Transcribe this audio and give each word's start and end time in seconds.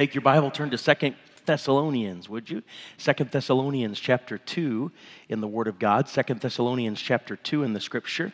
Take 0.00 0.14
your 0.14 0.22
Bible, 0.22 0.50
turn 0.50 0.70
to 0.70 0.78
Second 0.78 1.14
Thessalonians, 1.44 2.26
would 2.26 2.48
you? 2.48 2.62
Second 2.96 3.32
Thessalonians 3.32 4.00
chapter 4.00 4.38
2 4.38 4.90
in 5.28 5.42
the 5.42 5.46
Word 5.46 5.68
of 5.68 5.78
God, 5.78 6.08
Second 6.08 6.40
Thessalonians 6.40 6.98
chapter 6.98 7.36
2 7.36 7.64
in 7.64 7.74
the 7.74 7.80
Scripture. 7.80 8.32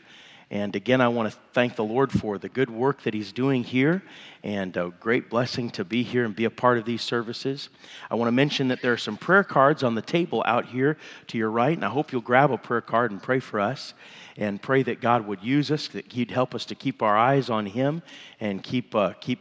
And 0.48 0.76
again, 0.76 1.00
I 1.00 1.08
want 1.08 1.32
to 1.32 1.37
thank 1.54 1.74
the 1.74 1.82
Lord 1.82 2.12
for 2.12 2.38
the 2.38 2.48
good 2.48 2.71
work 2.71 3.02
that 3.02 3.14
He's 3.14 3.32
doing 3.32 3.64
here 3.64 4.04
and 4.44 4.76
a 4.76 4.92
great 5.00 5.29
blessing 5.29 5.71
to 5.71 5.84
be 5.84 6.04
here 6.04 6.24
and 6.24 6.37
be 6.37 6.44
a 6.44 6.50
part 6.50 6.79
of 6.79 6.84
these 6.84 7.02
services. 7.02 7.69
I 8.12 8.14
want 8.14 8.28
to 8.28 8.33
mention 8.33 8.69
that 8.69 8.80
there 8.80 8.92
are 8.92 8.96
some 8.96 9.17
prayer 9.17 9.42
cards 9.42 9.83
on 9.83 9.96
the 9.96 10.03
table 10.03 10.44
out 10.46 10.67
here 10.67 10.96
to 11.26 11.37
your 11.37 11.51
right, 11.51 11.76
and 11.76 11.85
I 11.85 11.88
hope 11.88 12.12
you'll 12.12 12.21
grab 12.21 12.53
a 12.53 12.58
prayer 12.58 12.80
card 12.80 13.10
and 13.10 13.21
pray 13.21 13.40
for 13.40 13.58
us 13.58 13.92
and 14.37 14.62
pray 14.62 14.85
that 14.85 15.01
God 15.01 15.26
would 15.26 15.42
use 15.42 15.72
us, 15.72 15.88
that 15.88 16.12
He'd 16.12 16.30
help 16.30 16.55
us 16.55 16.64
to 16.66 16.77
keep 16.77 17.02
our 17.02 17.19
eyes 17.19 17.51
on 17.51 17.66
Him 17.66 18.02
and 18.38 18.62
keep, 18.62 18.95
uh, 18.95 19.14
keep, 19.14 19.41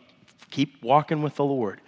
keep 0.49 0.81
walking 0.81 1.21
with 1.21 1.35
the 1.35 1.45
Lord. 1.45 1.81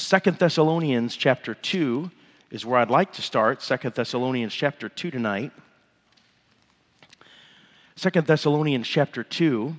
Second 0.00 0.38
Thessalonians 0.38 1.14
chapter 1.14 1.54
2 1.54 2.10
is 2.50 2.64
where 2.64 2.80
I'd 2.80 2.90
like 2.90 3.12
to 3.12 3.22
start. 3.22 3.62
Second 3.62 3.94
Thessalonians 3.94 4.54
chapter 4.54 4.88
2 4.88 5.10
tonight. 5.10 5.52
Second 7.96 8.26
Thessalonians 8.26 8.88
chapter 8.88 9.22
2. 9.22 9.76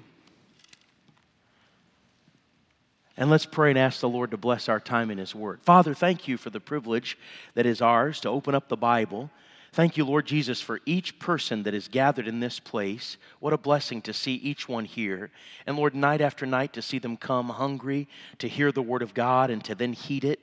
And 3.18 3.30
let's 3.32 3.48
pray 3.48 3.72
and 3.72 3.80
ask 3.80 4.00
the 4.00 4.08
Lord 4.08 4.32
to 4.32 4.38
bless 4.38 4.70
our 4.70 4.80
time 4.80 5.10
in 5.10 5.18
His 5.18 5.34
Word. 5.34 5.60
Father, 5.64 5.96
thank 5.96 6.28
you 6.28 6.38
for 6.38 6.52
the 6.52 6.60
privilege 6.60 7.18
that 7.56 7.66
is 7.66 7.82
ours 7.82 8.20
to 8.22 8.30
open 8.30 8.54
up 8.54 8.70
the 8.70 8.78
Bible. 8.78 9.32
Thank 9.74 9.96
you, 9.96 10.04
Lord 10.04 10.26
Jesus, 10.26 10.60
for 10.60 10.82
each 10.86 11.18
person 11.18 11.64
that 11.64 11.74
is 11.74 11.88
gathered 11.88 12.28
in 12.28 12.42
this 12.42 12.60
place. 12.60 13.16
What 13.40 13.54
a 13.54 13.58
blessing 13.58 14.02
to 14.02 14.12
see 14.12 14.34
each 14.34 14.68
one 14.68 14.84
here. 14.84 15.32
And 15.66 15.78
Lord, 15.78 15.96
night 15.96 16.20
after 16.20 16.46
night 16.46 16.74
to 16.74 16.82
see 16.82 17.00
them 17.00 17.16
come 17.16 17.48
hungry 17.48 18.10
to 18.40 18.50
hear 18.50 18.74
the 18.74 18.82
Word 18.82 19.02
of 19.02 19.14
God 19.14 19.50
and 19.50 19.64
to 19.64 19.74
then 19.74 19.94
heed 19.94 20.26
it. 20.26 20.42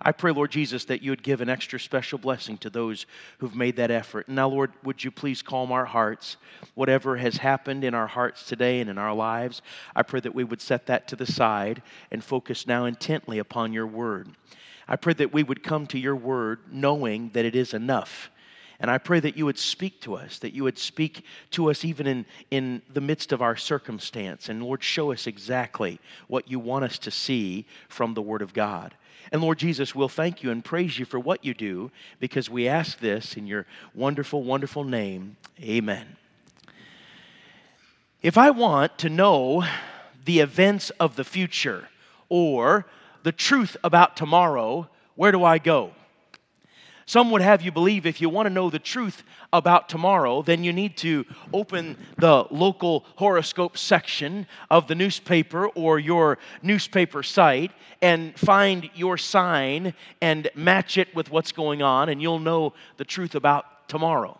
I 0.00 0.12
pray, 0.12 0.32
Lord 0.32 0.50
Jesus, 0.50 0.86
that 0.86 1.02
you 1.02 1.10
would 1.10 1.22
give 1.22 1.42
an 1.42 1.50
extra 1.50 1.78
special 1.78 2.16
blessing 2.16 2.56
to 2.58 2.70
those 2.70 3.04
who've 3.36 3.54
made 3.54 3.76
that 3.76 3.90
effort. 3.90 4.30
Now, 4.30 4.48
Lord, 4.48 4.72
would 4.82 5.04
you 5.04 5.10
please 5.10 5.42
calm 5.42 5.72
our 5.72 5.84
hearts? 5.84 6.38
Whatever 6.74 7.18
has 7.18 7.36
happened 7.36 7.84
in 7.84 7.92
our 7.92 8.06
hearts 8.06 8.44
today 8.44 8.80
and 8.80 8.88
in 8.88 8.96
our 8.96 9.12
lives, 9.12 9.60
I 9.94 10.04
pray 10.04 10.20
that 10.20 10.34
we 10.34 10.44
would 10.44 10.62
set 10.62 10.86
that 10.86 11.06
to 11.08 11.16
the 11.16 11.30
side 11.30 11.82
and 12.10 12.24
focus 12.24 12.66
now 12.66 12.86
intently 12.86 13.40
upon 13.40 13.74
your 13.74 13.86
word. 13.86 14.30
I 14.88 14.96
pray 14.96 15.12
that 15.12 15.34
we 15.34 15.42
would 15.42 15.62
come 15.62 15.86
to 15.88 15.98
your 15.98 16.16
word 16.16 16.60
knowing 16.72 17.28
that 17.34 17.44
it 17.44 17.54
is 17.54 17.74
enough. 17.74 18.30
And 18.80 18.90
I 18.90 18.96
pray 18.96 19.20
that 19.20 19.36
you 19.36 19.44
would 19.44 19.58
speak 19.58 20.00
to 20.02 20.14
us, 20.14 20.38
that 20.38 20.54
you 20.54 20.64
would 20.64 20.78
speak 20.78 21.24
to 21.50 21.70
us 21.70 21.84
even 21.84 22.06
in, 22.06 22.26
in 22.50 22.80
the 22.92 23.02
midst 23.02 23.30
of 23.30 23.42
our 23.42 23.54
circumstance. 23.54 24.48
And 24.48 24.62
Lord, 24.62 24.82
show 24.82 25.12
us 25.12 25.26
exactly 25.26 26.00
what 26.28 26.50
you 26.50 26.58
want 26.58 26.86
us 26.86 26.98
to 27.00 27.10
see 27.10 27.66
from 27.88 28.14
the 28.14 28.22
Word 28.22 28.40
of 28.40 28.54
God. 28.54 28.94
And 29.32 29.42
Lord 29.42 29.58
Jesus, 29.58 29.94
we'll 29.94 30.08
thank 30.08 30.42
you 30.42 30.50
and 30.50 30.64
praise 30.64 30.98
you 30.98 31.04
for 31.04 31.20
what 31.20 31.44
you 31.44 31.52
do 31.52 31.90
because 32.20 32.48
we 32.48 32.68
ask 32.68 32.98
this 32.98 33.36
in 33.36 33.46
your 33.46 33.66
wonderful, 33.94 34.42
wonderful 34.42 34.82
name. 34.82 35.36
Amen. 35.62 36.16
If 38.22 38.38
I 38.38 38.50
want 38.50 38.96
to 38.98 39.10
know 39.10 39.64
the 40.24 40.40
events 40.40 40.88
of 40.98 41.16
the 41.16 41.24
future 41.24 41.88
or 42.30 42.86
the 43.24 43.32
truth 43.32 43.76
about 43.84 44.16
tomorrow, 44.16 44.88
where 45.16 45.32
do 45.32 45.44
I 45.44 45.58
go? 45.58 45.92
Some 47.06 47.30
would 47.30 47.42
have 47.42 47.62
you 47.62 47.72
believe 47.72 48.06
if 48.06 48.20
you 48.20 48.28
want 48.28 48.46
to 48.46 48.50
know 48.50 48.70
the 48.70 48.78
truth 48.78 49.22
about 49.52 49.88
tomorrow, 49.88 50.42
then 50.42 50.62
you 50.62 50.72
need 50.72 50.96
to 50.98 51.26
open 51.52 51.96
the 52.18 52.46
local 52.50 53.04
horoscope 53.16 53.76
section 53.76 54.46
of 54.70 54.86
the 54.86 54.94
newspaper 54.94 55.68
or 55.68 55.98
your 55.98 56.38
newspaper 56.62 57.22
site 57.22 57.72
and 58.00 58.38
find 58.38 58.88
your 58.94 59.18
sign 59.18 59.94
and 60.20 60.48
match 60.54 60.98
it 60.98 61.14
with 61.14 61.30
what's 61.30 61.52
going 61.52 61.82
on, 61.82 62.08
and 62.08 62.22
you'll 62.22 62.38
know 62.38 62.72
the 62.96 63.04
truth 63.04 63.34
about 63.34 63.88
tomorrow. 63.88 64.38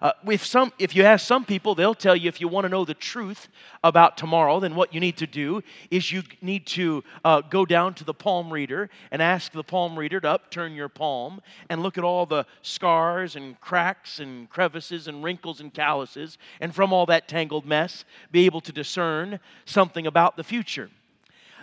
Uh, 0.00 0.12
if, 0.26 0.44
some, 0.44 0.72
if 0.78 0.94
you 0.94 1.02
ask 1.02 1.26
some 1.26 1.44
people, 1.44 1.74
they'll 1.74 1.94
tell 1.94 2.14
you 2.14 2.28
if 2.28 2.40
you 2.40 2.48
want 2.48 2.64
to 2.64 2.68
know 2.68 2.84
the 2.84 2.94
truth 2.94 3.48
about 3.82 4.16
tomorrow, 4.16 4.60
then 4.60 4.74
what 4.74 4.94
you 4.94 5.00
need 5.00 5.16
to 5.16 5.26
do 5.26 5.62
is 5.90 6.12
you 6.12 6.22
need 6.40 6.66
to 6.66 7.02
uh, 7.24 7.40
go 7.40 7.64
down 7.64 7.94
to 7.94 8.04
the 8.04 8.14
palm 8.14 8.52
reader 8.52 8.90
and 9.10 9.20
ask 9.20 9.52
the 9.52 9.64
palm 9.64 9.98
reader 9.98 10.20
to 10.20 10.30
upturn 10.30 10.72
your 10.74 10.88
palm 10.88 11.40
and 11.68 11.82
look 11.82 11.98
at 11.98 12.04
all 12.04 12.26
the 12.26 12.44
scars 12.62 13.36
and 13.36 13.60
cracks 13.60 14.20
and 14.20 14.48
crevices 14.50 15.08
and 15.08 15.24
wrinkles 15.24 15.60
and 15.60 15.74
calluses, 15.74 16.38
and 16.60 16.74
from 16.74 16.92
all 16.92 17.06
that 17.06 17.28
tangled 17.28 17.66
mess, 17.66 18.04
be 18.30 18.46
able 18.46 18.60
to 18.60 18.72
discern 18.72 19.40
something 19.64 20.06
about 20.06 20.36
the 20.36 20.44
future. 20.44 20.90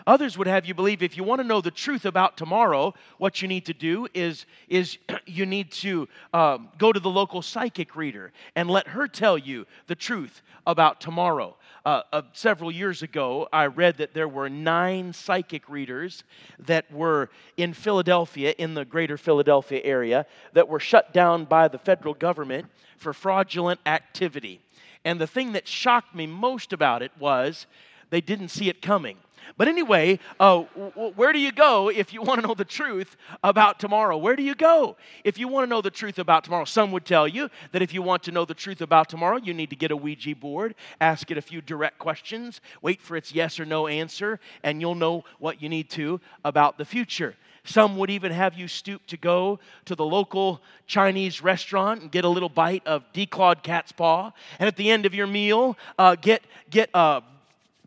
Others 0.08 0.38
would 0.38 0.48
have 0.48 0.66
you 0.66 0.76
believe 0.76 1.02
if 1.02 1.18
you 1.18 1.24
want 1.24 1.42
to 1.42 1.48
know 1.48 1.62
the 1.62 1.72
truth 1.72 2.06
about 2.06 2.38
tomorrow, 2.38 2.94
what 3.18 3.42
you 3.42 3.48
need 3.48 3.66
to 3.66 3.74
do 3.74 4.08
is, 4.14 4.46
is 4.68 4.98
you 5.26 5.46
need 5.46 5.72
to 5.72 6.08
um, 6.34 6.70
go 6.78 6.94
to 6.94 7.00
the 7.00 7.10
local 7.10 7.42
psychic 7.42 7.96
reader 7.96 8.32
and 8.56 8.70
let 8.70 8.88
her 8.88 9.08
tell 9.08 9.38
you 9.38 9.66
the 9.88 9.96
truth 9.96 10.44
about 10.68 11.02
tomorrow. 11.02 11.56
Uh, 11.86 12.02
uh, 12.14 12.22
several 12.34 12.72
years 12.72 13.04
ago, 13.04 13.48
I 13.52 13.66
read 13.66 13.98
that 13.98 14.14
there 14.14 14.28
were 14.28 14.50
nine 14.50 15.14
psychic 15.14 15.70
readers 15.70 16.24
that 16.60 16.92
were 16.92 17.30
in 17.58 17.74
Philadelphia, 17.74 18.54
in 18.58 18.74
the 18.74 18.86
greater 18.86 19.18
Philadelphia 19.18 19.82
area, 19.84 20.26
that 20.54 20.68
were 20.68 20.80
shut 20.80 21.14
down 21.14 21.46
by 21.46 21.68
the 21.68 21.78
federal 21.78 22.14
government 22.14 22.68
for 22.98 23.14
fraudulent 23.14 23.80
activity. 23.86 24.62
And 25.04 25.22
the 25.22 25.28
thing 25.28 25.52
that 25.54 25.68
shocked 25.68 26.16
me 26.16 26.26
most 26.26 26.74
about 26.74 27.04
it 27.04 27.12
was 27.20 27.68
they 28.10 28.22
didn't 28.22 28.50
see 28.50 28.70
it 28.70 28.82
coming. 28.82 29.18
But 29.58 29.68
anyway, 29.68 30.20
uh, 30.40 30.62
where 30.62 31.34
do 31.34 31.40
you 31.40 31.52
go 31.52 31.90
if 31.90 32.14
you 32.14 32.22
want 32.24 32.42
to 32.42 32.48
know 32.48 32.54
the 32.54 32.66
truth 32.66 33.16
about 33.44 33.80
tomorrow? 33.80 34.18
Where 34.18 34.36
do 34.36 34.44
you 34.44 34.56
go 34.56 34.98
if 35.24 35.38
you 35.38 35.48
want 35.48 35.66
to 35.66 35.70
know 35.70 35.82
the 35.82 35.92
truth 35.92 36.20
about 36.20 36.44
tomorrow? 36.44 36.66
Some 36.66 36.92
would 36.92 37.06
tell 37.06 37.28
you 37.28 37.50
that 37.72 37.82
if 37.82 37.94
you 37.94 38.02
want 38.02 38.24
to 38.24 38.32
know 38.32 38.46
the 38.46 38.54
truth 38.54 38.82
about 38.82 39.10
tomorrow, 39.10 39.38
you 39.38 39.54
need 39.54 39.70
to 39.70 39.76
get 39.76 39.92
a 39.92 39.98
Ouija 39.98 40.36
board, 40.36 40.76
ask 41.02 41.32
it 41.32 41.38
a 41.38 41.42
few 41.42 41.62
direct 41.62 42.00
questions, 42.00 42.62
wait 42.82 43.02
for 43.02 43.16
its 43.18 43.34
yes 43.34 43.60
or 43.60 43.66
no 43.66 43.88
answer, 43.88 44.40
and 44.64 44.82
you'll 44.82 44.96
know 44.96 45.24
what 45.40 45.62
you 45.62 45.70
need 45.70 45.90
to 45.92 46.20
about 46.44 46.78
the 46.78 46.86
future. 46.86 47.36
Some 47.66 47.98
would 47.98 48.12
even 48.12 48.32
have 48.32 48.54
you 48.54 48.68
stoop 48.68 49.06
to 49.08 49.18
go 49.18 49.60
to 49.86 49.96
the 49.96 50.06
local 50.06 50.62
Chinese 50.86 51.42
restaurant 51.42 52.02
and 52.02 52.12
get 52.12 52.24
a 52.24 52.30
little 52.30 52.50
bite 52.50 52.86
of 52.86 53.04
declawed 53.12 53.64
cat's 53.64 53.92
paw. 53.92 54.32
And 54.60 54.68
at 54.68 54.78
the 54.78 54.92
end 54.92 55.08
of 55.08 55.16
your 55.16 55.26
meal, 55.26 55.76
uh, 55.98 56.16
get, 56.16 56.44
get 56.70 56.92
a 56.94 57.24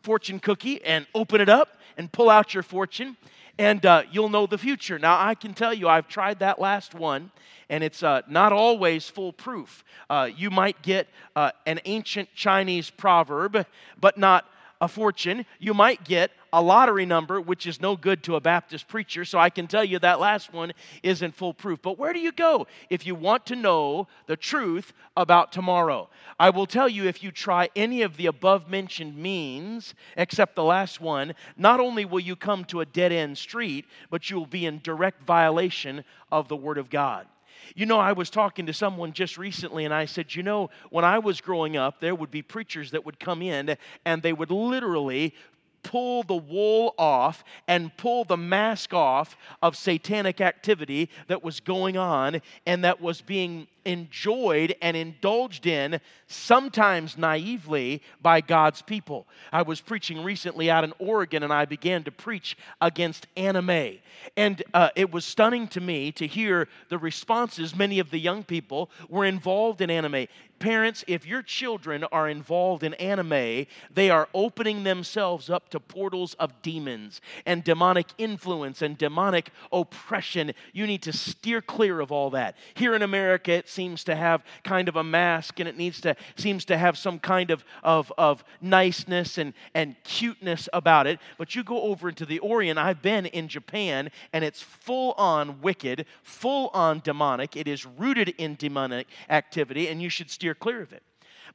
fortune 0.02 0.38
cookie 0.38 0.82
and 0.84 1.06
open 1.14 1.40
it 1.40 1.48
up 1.48 1.78
and 1.96 2.10
pull 2.10 2.30
out 2.30 2.54
your 2.54 2.62
fortune, 2.62 3.16
and 3.58 3.84
uh, 3.84 4.02
you'll 4.10 4.28
know 4.28 4.46
the 4.46 4.58
future. 4.58 4.98
Now, 4.98 5.18
I 5.20 5.34
can 5.34 5.52
tell 5.52 5.74
you, 5.74 5.88
I've 5.88 6.08
tried 6.08 6.38
that 6.38 6.60
last 6.60 6.94
one, 6.94 7.30
and 7.68 7.82
it's 7.82 8.02
uh, 8.02 8.22
not 8.28 8.52
always 8.52 9.08
foolproof. 9.08 9.84
Uh, 10.08 10.28
you 10.34 10.50
might 10.50 10.80
get 10.82 11.08
uh, 11.34 11.50
an 11.66 11.80
ancient 11.84 12.28
Chinese 12.34 12.88
proverb, 12.88 13.66
but 14.00 14.16
not 14.16 14.46
a 14.80 14.88
fortune. 14.88 15.44
You 15.58 15.74
might 15.74 16.04
get 16.04 16.30
a 16.52 16.62
lottery 16.62 17.04
number, 17.04 17.40
which 17.40 17.66
is 17.66 17.80
no 17.80 17.96
good 17.96 18.22
to 18.22 18.36
a 18.36 18.40
Baptist 18.40 18.88
preacher, 18.88 19.24
so 19.24 19.38
I 19.38 19.50
can 19.50 19.66
tell 19.66 19.84
you 19.84 19.98
that 19.98 20.20
last 20.20 20.52
one 20.52 20.72
isn't 21.02 21.34
foolproof. 21.34 21.82
But 21.82 21.98
where 21.98 22.12
do 22.12 22.20
you 22.20 22.32
go 22.32 22.66
if 22.88 23.06
you 23.06 23.14
want 23.14 23.46
to 23.46 23.56
know 23.56 24.08
the 24.26 24.36
truth 24.36 24.92
about 25.16 25.52
tomorrow? 25.52 26.08
I 26.40 26.50
will 26.50 26.66
tell 26.66 26.88
you 26.88 27.06
if 27.06 27.22
you 27.22 27.30
try 27.30 27.68
any 27.76 28.02
of 28.02 28.16
the 28.16 28.26
above 28.26 28.70
mentioned 28.70 29.16
means, 29.16 29.94
except 30.16 30.54
the 30.54 30.64
last 30.64 31.00
one, 31.00 31.34
not 31.56 31.80
only 31.80 32.04
will 32.04 32.20
you 32.20 32.36
come 32.36 32.64
to 32.66 32.80
a 32.80 32.86
dead 32.86 33.12
end 33.12 33.36
street, 33.36 33.84
but 34.10 34.30
you 34.30 34.36
will 34.38 34.46
be 34.46 34.66
in 34.66 34.80
direct 34.82 35.22
violation 35.24 36.04
of 36.32 36.48
the 36.48 36.56
Word 36.56 36.78
of 36.78 36.90
God. 36.90 37.26
You 37.74 37.86
know, 37.86 37.98
I 37.98 38.12
was 38.12 38.30
talking 38.30 38.66
to 38.66 38.72
someone 38.72 39.12
just 39.12 39.38
recently 39.38 39.84
and 39.84 39.94
I 39.94 40.04
said, 40.04 40.34
you 40.34 40.42
know, 40.42 40.70
when 40.90 41.04
I 41.04 41.18
was 41.18 41.40
growing 41.40 41.76
up, 41.76 42.00
there 42.00 42.14
would 42.14 42.30
be 42.30 42.42
preachers 42.42 42.90
that 42.92 43.04
would 43.04 43.20
come 43.20 43.42
in 43.42 43.76
and 44.04 44.22
they 44.22 44.32
would 44.32 44.50
literally 44.50 45.34
pull 45.82 46.22
the 46.22 46.36
wool 46.36 46.94
off 46.98 47.44
and 47.66 47.96
pull 47.96 48.24
the 48.24 48.36
mask 48.36 48.92
off 48.92 49.36
of 49.62 49.76
satanic 49.76 50.40
activity 50.40 51.08
that 51.28 51.42
was 51.42 51.60
going 51.60 51.96
on 51.96 52.40
and 52.66 52.84
that 52.84 53.00
was 53.00 53.20
being 53.20 53.66
enjoyed 53.84 54.74
and 54.82 54.96
indulged 54.96 55.66
in, 55.66 56.00
sometimes 56.26 57.16
naively, 57.16 58.02
by 58.20 58.40
God's 58.40 58.82
people. 58.82 59.26
I 59.52 59.62
was 59.62 59.80
preaching 59.80 60.22
recently 60.22 60.70
out 60.70 60.84
in 60.84 60.92
Oregon 60.98 61.42
and 61.42 61.52
I 61.52 61.64
began 61.64 62.04
to 62.04 62.10
preach 62.10 62.56
against 62.80 63.26
anime. 63.36 63.98
And 64.36 64.62
uh, 64.74 64.90
it 64.96 65.10
was 65.10 65.24
stunning 65.24 65.68
to 65.68 65.80
me 65.80 66.12
to 66.12 66.26
hear 66.26 66.68
the 66.88 66.98
responses. 66.98 67.74
Many 67.74 67.98
of 67.98 68.10
the 68.10 68.18
young 68.18 68.44
people 68.44 68.90
were 69.08 69.24
involved 69.24 69.80
in 69.80 69.90
anime. 69.90 70.26
Parents, 70.58 71.04
if 71.06 71.24
your 71.24 71.42
children 71.42 72.02
are 72.10 72.28
involved 72.28 72.82
in 72.82 72.94
anime, 72.94 73.66
they 73.94 74.10
are 74.10 74.28
opening 74.34 74.82
themselves 74.82 75.48
up 75.50 75.68
to 75.68 75.78
portals 75.78 76.34
of 76.34 76.62
demons 76.62 77.20
and 77.46 77.62
demonic 77.62 78.08
influence 78.18 78.82
and 78.82 78.98
demonic 78.98 79.50
oppression. 79.70 80.52
You 80.72 80.88
need 80.88 81.02
to 81.02 81.12
steer 81.12 81.62
clear 81.62 82.00
of 82.00 82.10
all 82.10 82.30
that. 82.30 82.56
Here 82.74 82.94
in 82.96 83.02
America, 83.02 83.62
seems 83.68 84.04
to 84.04 84.16
have 84.16 84.42
kind 84.64 84.88
of 84.88 84.96
a 84.96 85.04
mask 85.04 85.60
and 85.60 85.68
it 85.68 85.76
needs 85.76 86.00
to 86.02 86.16
seems 86.36 86.64
to 86.66 86.76
have 86.76 86.96
some 86.96 87.18
kind 87.18 87.50
of, 87.50 87.64
of, 87.82 88.12
of 88.18 88.44
niceness 88.60 89.38
and, 89.38 89.54
and 89.74 89.96
cuteness 90.04 90.68
about 90.72 91.06
it. 91.06 91.18
But 91.36 91.54
you 91.54 91.62
go 91.62 91.82
over 91.82 92.08
into 92.08 92.26
the 92.26 92.38
Orient, 92.40 92.78
I've 92.78 93.02
been 93.02 93.26
in 93.26 93.48
Japan, 93.48 94.10
and 94.32 94.44
it's 94.44 94.62
full 94.62 95.12
on 95.12 95.60
wicked, 95.60 96.06
full 96.22 96.70
on 96.74 97.00
demonic. 97.00 97.56
It 97.56 97.68
is 97.68 97.86
rooted 97.86 98.30
in 98.38 98.56
demonic 98.56 99.06
activity, 99.28 99.88
and 99.88 100.00
you 100.00 100.08
should 100.08 100.30
steer 100.30 100.54
clear 100.54 100.82
of 100.82 100.92
it. 100.92 101.02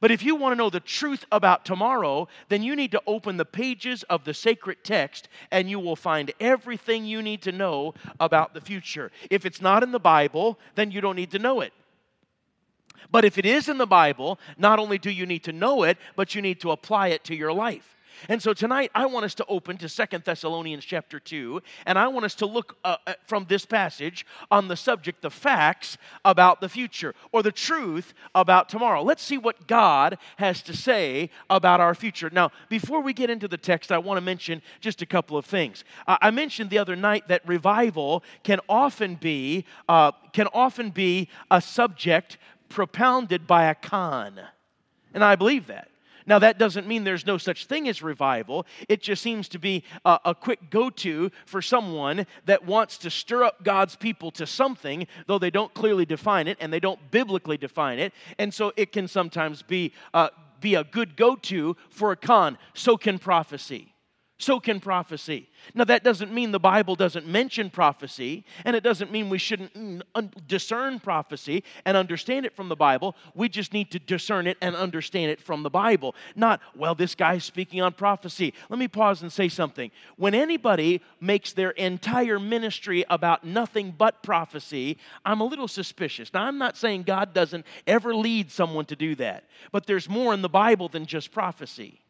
But 0.00 0.10
if 0.10 0.22
you 0.22 0.34
want 0.34 0.52
to 0.52 0.56
know 0.56 0.70
the 0.70 0.80
truth 0.80 1.24
about 1.32 1.64
tomorrow, 1.64 2.28
then 2.48 2.62
you 2.62 2.76
need 2.76 2.92
to 2.92 3.02
open 3.06 3.36
the 3.36 3.44
pages 3.44 4.02
of 4.04 4.24
the 4.24 4.34
sacred 4.34 4.78
text 4.84 5.28
and 5.50 5.70
you 5.70 5.78
will 5.78 5.96
find 5.96 6.32
everything 6.40 7.04
you 7.04 7.22
need 7.22 7.42
to 7.42 7.52
know 7.52 7.94
about 8.20 8.54
the 8.54 8.60
future. 8.60 9.10
If 9.30 9.46
it's 9.46 9.60
not 9.60 9.82
in 9.82 9.92
the 9.92 10.00
Bible, 10.00 10.58
then 10.74 10.90
you 10.90 11.00
don't 11.00 11.16
need 11.16 11.30
to 11.30 11.38
know 11.38 11.60
it. 11.60 11.72
But 13.10 13.24
if 13.24 13.38
it 13.38 13.46
is 13.46 13.68
in 13.68 13.78
the 13.78 13.86
Bible, 13.86 14.38
not 14.56 14.78
only 14.78 14.98
do 14.98 15.10
you 15.10 15.26
need 15.26 15.44
to 15.44 15.52
know 15.52 15.82
it, 15.84 15.98
but 16.16 16.34
you 16.34 16.42
need 16.42 16.60
to 16.60 16.70
apply 16.70 17.08
it 17.08 17.24
to 17.24 17.34
your 17.34 17.52
life. 17.52 17.94
And 18.28 18.42
so 18.42 18.52
tonight 18.52 18.90
I 18.94 19.06
want 19.06 19.24
us 19.24 19.34
to 19.36 19.46
open 19.46 19.76
to 19.78 19.88
Second 19.88 20.24
Thessalonians 20.24 20.84
chapter 20.84 21.20
2 21.20 21.60
and 21.86 21.98
I 21.98 22.08
want 22.08 22.24
us 22.24 22.34
to 22.36 22.46
look 22.46 22.76
uh, 22.84 22.96
uh, 23.06 23.14
from 23.26 23.46
this 23.48 23.66
passage 23.66 24.26
on 24.50 24.68
the 24.68 24.76
subject 24.76 25.22
the 25.22 25.30
facts 25.30 25.98
about 26.24 26.60
the 26.60 26.68
future 26.68 27.14
or 27.32 27.42
the 27.42 27.52
truth 27.52 28.14
about 28.34 28.68
tomorrow. 28.68 29.02
Let's 29.02 29.22
see 29.22 29.38
what 29.38 29.66
God 29.66 30.18
has 30.36 30.62
to 30.62 30.76
say 30.76 31.30
about 31.50 31.80
our 31.80 31.94
future. 31.94 32.30
Now, 32.30 32.50
before 32.68 33.00
we 33.00 33.12
get 33.12 33.30
into 33.30 33.48
the 33.48 33.58
text, 33.58 33.92
I 33.92 33.98
want 33.98 34.16
to 34.18 34.22
mention 34.22 34.62
just 34.80 35.02
a 35.02 35.06
couple 35.06 35.36
of 35.36 35.44
things. 35.44 35.84
Uh, 36.06 36.16
I 36.20 36.30
mentioned 36.30 36.70
the 36.70 36.78
other 36.78 36.96
night 36.96 37.28
that 37.28 37.46
revival 37.46 38.22
can 38.42 38.60
often 38.68 39.16
be 39.16 39.64
uh, 39.88 40.12
can 40.32 40.48
often 40.52 40.90
be 40.90 41.28
a 41.50 41.60
subject 41.60 42.38
propounded 42.68 43.46
by 43.46 43.66
a 43.66 43.74
con. 43.74 44.40
And 45.12 45.22
I 45.22 45.36
believe 45.36 45.68
that. 45.68 45.88
Now, 46.26 46.38
that 46.38 46.58
doesn't 46.58 46.86
mean 46.86 47.04
there's 47.04 47.26
no 47.26 47.36
such 47.36 47.66
thing 47.66 47.86
as 47.88 48.02
revival. 48.02 48.66
It 48.88 49.02
just 49.02 49.22
seems 49.22 49.48
to 49.50 49.58
be 49.58 49.84
a, 50.04 50.18
a 50.26 50.34
quick 50.34 50.70
go 50.70 50.88
to 50.90 51.30
for 51.44 51.60
someone 51.60 52.26
that 52.46 52.64
wants 52.64 52.98
to 52.98 53.10
stir 53.10 53.44
up 53.44 53.62
God's 53.62 53.94
people 53.94 54.30
to 54.32 54.46
something, 54.46 55.06
though 55.26 55.38
they 55.38 55.50
don't 55.50 55.72
clearly 55.74 56.06
define 56.06 56.48
it 56.48 56.56
and 56.60 56.72
they 56.72 56.80
don't 56.80 56.98
biblically 57.10 57.58
define 57.58 57.98
it. 57.98 58.14
And 58.38 58.52
so 58.52 58.72
it 58.76 58.92
can 58.92 59.06
sometimes 59.06 59.62
be, 59.62 59.92
uh, 60.14 60.30
be 60.60 60.76
a 60.76 60.84
good 60.84 61.14
go 61.16 61.36
to 61.36 61.76
for 61.90 62.12
a 62.12 62.16
con. 62.16 62.56
So 62.72 62.96
can 62.96 63.18
prophecy. 63.18 63.93
So 64.38 64.58
can 64.58 64.80
prophecy. 64.80 65.48
Now, 65.74 65.84
that 65.84 66.02
doesn't 66.02 66.32
mean 66.32 66.50
the 66.50 66.58
Bible 66.58 66.96
doesn't 66.96 67.26
mention 67.26 67.70
prophecy, 67.70 68.44
and 68.64 68.74
it 68.74 68.82
doesn't 68.82 69.12
mean 69.12 69.28
we 69.28 69.38
shouldn't 69.38 70.02
discern 70.48 70.98
prophecy 70.98 71.62
and 71.84 71.96
understand 71.96 72.44
it 72.44 72.54
from 72.56 72.68
the 72.68 72.74
Bible. 72.74 73.14
We 73.36 73.48
just 73.48 73.72
need 73.72 73.92
to 73.92 74.00
discern 74.00 74.48
it 74.48 74.58
and 74.60 74.74
understand 74.74 75.30
it 75.30 75.40
from 75.40 75.62
the 75.62 75.70
Bible. 75.70 76.16
Not, 76.34 76.60
well, 76.74 76.96
this 76.96 77.14
guy's 77.14 77.44
speaking 77.44 77.80
on 77.80 77.92
prophecy. 77.92 78.54
Let 78.68 78.80
me 78.80 78.88
pause 78.88 79.22
and 79.22 79.32
say 79.32 79.48
something. 79.48 79.92
When 80.16 80.34
anybody 80.34 81.00
makes 81.20 81.52
their 81.52 81.70
entire 81.70 82.40
ministry 82.40 83.04
about 83.08 83.44
nothing 83.44 83.94
but 83.96 84.24
prophecy, 84.24 84.98
I'm 85.24 85.42
a 85.42 85.46
little 85.46 85.68
suspicious. 85.68 86.34
Now, 86.34 86.42
I'm 86.42 86.58
not 86.58 86.76
saying 86.76 87.04
God 87.04 87.34
doesn't 87.34 87.64
ever 87.86 88.12
lead 88.12 88.50
someone 88.50 88.86
to 88.86 88.96
do 88.96 89.14
that, 89.14 89.44
but 89.70 89.86
there's 89.86 90.08
more 90.08 90.34
in 90.34 90.42
the 90.42 90.48
Bible 90.48 90.88
than 90.88 91.06
just 91.06 91.30
prophecy. 91.30 92.00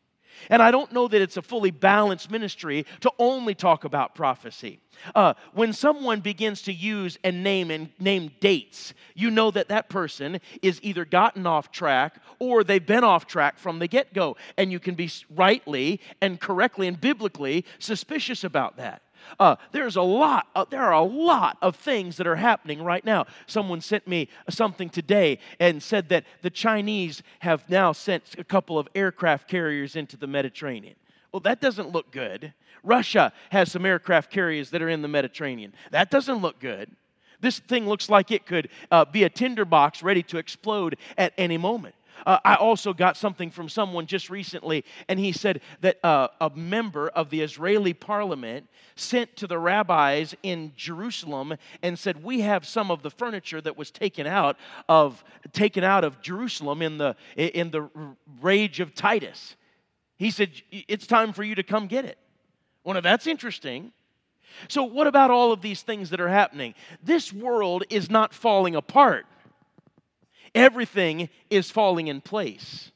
And 0.51 0.63
I 0.63 0.71
don't 0.71 0.93
know 0.93 1.09
that 1.09 1.21
it's 1.23 1.37
a 1.37 1.43
fully 1.43 1.71
balanced 1.71 2.31
ministry 2.31 2.87
to 3.01 3.13
only 3.19 3.55
talk 3.55 3.85
about 3.85 4.15
prophecy. 4.15 4.81
Uh, 5.15 5.35
when 5.53 5.73
someone 5.73 6.21
begins 6.21 6.63
to 6.63 6.73
use 6.73 7.19
and 7.25 7.43
name 7.43 7.71
and 7.71 7.89
name 7.99 8.31
dates, 8.41 8.95
you 9.15 9.31
know 9.31 9.51
that 9.51 9.69
that 9.69 9.89
person 9.89 10.41
is 10.63 10.79
either 10.83 11.05
gotten 11.05 11.47
off 11.47 11.73
track 11.73 12.17
or 12.39 12.65
they've 12.65 12.87
been 12.87 13.05
off 13.05 13.27
track 13.27 13.59
from 13.59 13.79
the 13.79 13.89
get 13.89 14.15
go. 14.15 14.37
And 14.57 14.71
you 14.71 14.79
can 14.79 14.95
be 14.95 15.11
rightly 15.35 16.01
and 16.21 16.41
correctly 16.41 16.87
and 16.89 17.01
biblically 17.01 17.65
suspicious 17.79 18.45
about 18.45 18.77
that. 18.77 19.03
Uh, 19.39 19.57
there's 19.73 19.97
a 19.97 20.03
lot, 20.03 20.49
uh, 20.55 20.65
there 20.69 20.83
are 20.83 20.93
a 20.93 21.03
lot 21.03 21.57
of 21.63 21.77
things 21.77 22.17
that 22.17 22.27
are 22.27 22.37
happening 22.37 22.83
right 22.83 23.05
now. 23.05 23.27
Someone 23.47 23.81
sent 23.81 24.07
me 24.07 24.29
something 24.49 24.89
today 24.89 25.39
and 25.61 25.83
said 25.83 26.09
that 26.09 26.25
the 26.43 26.51
Chinese 26.51 27.23
have 27.41 27.69
now 27.69 27.93
sent 27.93 28.37
a 28.39 28.45
couple 28.45 28.79
of 28.79 28.89
aircraft 28.95 29.49
carriers 29.49 29.97
into 29.97 30.17
the 30.17 30.27
Mediterranean. 30.27 30.97
Well, 31.33 31.41
that 31.41 31.61
doesn't 31.61 31.91
look 31.91 32.11
good. 32.13 32.53
Russia 32.83 33.33
has 33.51 33.73
some 33.73 33.87
aircraft 33.87 34.31
carriers 34.31 34.71
that 34.71 34.83
are 34.83 34.89
in 34.89 35.03
the 35.03 35.09
Mediterranean. 35.09 35.73
That 35.91 36.11
doesn't 36.11 36.39
look 36.39 36.61
good. 36.61 36.91
This 37.41 37.59
thing 37.59 37.89
looks 37.89 38.09
like 38.09 38.31
it 38.31 38.47
could 38.47 38.69
uh, 38.91 39.05
be 39.05 39.25
a 39.25 39.29
tinderbox 39.29 40.03
ready 40.03 40.23
to 40.25 40.39
explode 40.39 40.97
at 41.19 41.33
any 41.37 41.59
moment. 41.59 41.95
Uh, 42.27 42.39
I 42.45 42.55
also 42.55 42.93
got 42.93 43.17
something 43.17 43.51
from 43.51 43.69
someone 43.69 44.07
just 44.07 44.31
recently, 44.31 44.85
and 45.09 45.19
he 45.19 45.33
said 45.33 45.61
that 45.81 46.05
uh, 46.05 46.29
a 46.41 46.51
member 46.51 47.09
of 47.09 47.31
the 47.31 47.41
Israeli 47.41 47.93
parliament 47.93 48.69
sent 48.97 49.37
to 49.37 49.47
the 49.47 49.59
rabbis 49.59 50.35
in 50.43 50.73
Jerusalem 50.77 51.55
and 51.83 51.99
said, 51.99 52.23
"We 52.23 52.41
have 52.41 52.67
some 52.67 52.91
of 52.91 53.03
the 53.03 53.11
furniture 53.11 53.61
that 53.61 53.77
was 53.77 53.91
taken 53.91 54.27
out 54.27 54.57
of 54.89 55.23
taken 55.53 55.85
out 55.85 56.05
of 56.05 56.21
Jerusalem 56.21 56.83
in 56.83 56.99
the 56.99 57.17
in 57.37 57.71
the 57.71 57.89
rage 58.41 58.81
of 58.81 58.95
Titus." 58.95 59.57
He 60.17 60.31
said, 60.31 60.51
"It's 60.71 61.07
time 61.07 61.33
for 61.33 61.45
you 61.45 61.55
to 61.57 61.63
come 61.63 61.87
get 61.87 62.05
it." 62.05 62.19
Well, 62.85 62.95
now 62.95 63.01
that's 63.01 63.27
interesting. 63.27 63.93
So, 64.69 64.85
what 64.85 65.07
about 65.07 65.31
all 65.31 65.53
of 65.53 65.63
these 65.63 65.83
things 65.83 66.11
that 66.11 66.21
are 66.21 66.29
happening? 66.29 66.75
This 67.03 67.33
world 67.33 67.85
is 67.91 68.11
not 68.11 68.33
falling 68.33 68.77
apart 68.77 69.27
everything 70.55 71.29
is 71.51 71.71
falling 71.71 72.09
in 72.09 72.21
place. 72.21 72.91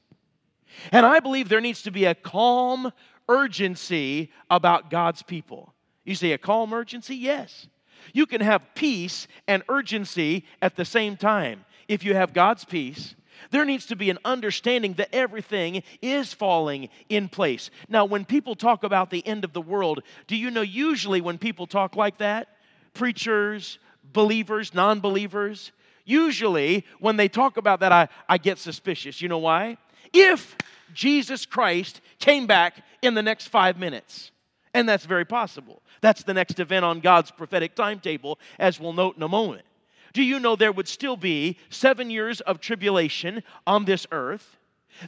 And 0.93 1.05
I 1.05 1.20
believe 1.20 1.49
there 1.49 1.60
needs 1.60 1.82
to 1.82 1.90
be 1.90 2.05
a 2.05 2.14
calm 2.14 2.93
urgency 3.28 4.31
about 4.49 4.90
God's 4.90 5.22
people. 5.22 5.75
You 6.05 6.14
say 6.14 6.32
a 6.32 6.38
calm 6.38 6.72
urgency? 6.72 7.16
Yes. 7.16 7.66
You 8.12 8.26
can 8.26 8.40
have 8.40 8.75
peace 8.75 9.26
and 9.46 9.62
urgency 9.69 10.46
at 10.62 10.76
the 10.76 10.84
same 10.84 11.16
time. 11.16 11.64
If 11.88 12.05
you 12.05 12.14
have 12.14 12.32
God's 12.32 12.64
peace, 12.64 13.14
there 13.50 13.64
needs 13.64 13.87
to 13.87 13.96
be 13.96 14.10
an 14.10 14.19
understanding 14.25 14.94
that 14.94 15.14
everything 15.14 15.82
is 16.02 16.32
falling 16.32 16.88
in 17.08 17.28
place. 17.28 17.70
Now, 17.88 18.05
when 18.05 18.25
people 18.25 18.55
talk 18.55 18.84
about 18.84 19.10
the 19.10 19.26
end 19.26 19.44
of 19.44 19.52
the 19.52 19.60
world, 19.60 20.02
do 20.26 20.37
you 20.37 20.50
know 20.50 20.62
usually 20.62 21.20
when 21.20 21.38
people 21.38 21.66
talk 21.66 21.96
like 21.96 22.19
that, 22.19 22.49
preachers, 22.94 23.78
believers, 24.12 24.75
non 24.75 25.00
believers, 25.00 25.72
Usually, 26.08 26.87
when 27.00 27.19
they 27.19 27.28
talk 27.28 27.58
about 27.58 27.81
that, 27.81 27.93
I, 27.93 28.08
I 28.26 28.38
get 28.38 28.58
suspicious. 28.58 29.20
You 29.20 29.28
know 29.28 29.38
why? 29.38 29.76
If 30.14 30.56
Jesus 30.94 31.44
Christ 31.44 32.00
came 32.19 32.46
back 32.46 32.82
in 33.02 33.12
the 33.12 33.22
next 33.22 33.49
five 33.49 33.78
minutes, 33.78 34.31
and 34.72 34.88
that's 34.88 35.05
very 35.05 35.26
possible. 35.26 35.82
That's 36.00 36.22
the 36.22 36.32
next 36.32 36.60
event 36.60 36.87
on 36.87 37.00
God's 37.00 37.31
prophetic 37.31 37.75
timetable, 37.75 38.38
as 38.58 38.81
we'll 38.81 38.94
note 38.94 39.19
in 39.19 39.22
a 39.22 39.29
moment. 39.29 39.67
Do 40.15 40.22
you 40.22 40.41
know 40.41 40.56
there 40.56 40.72
would 40.72 40.88
still 40.88 41.17
be 41.17 41.58
seven 41.69 42.08
years 42.10 42.41
of 42.41 42.58
tribulation 42.58 43.43
on 43.67 43.84
this 43.84 44.06
earth? 44.10 44.56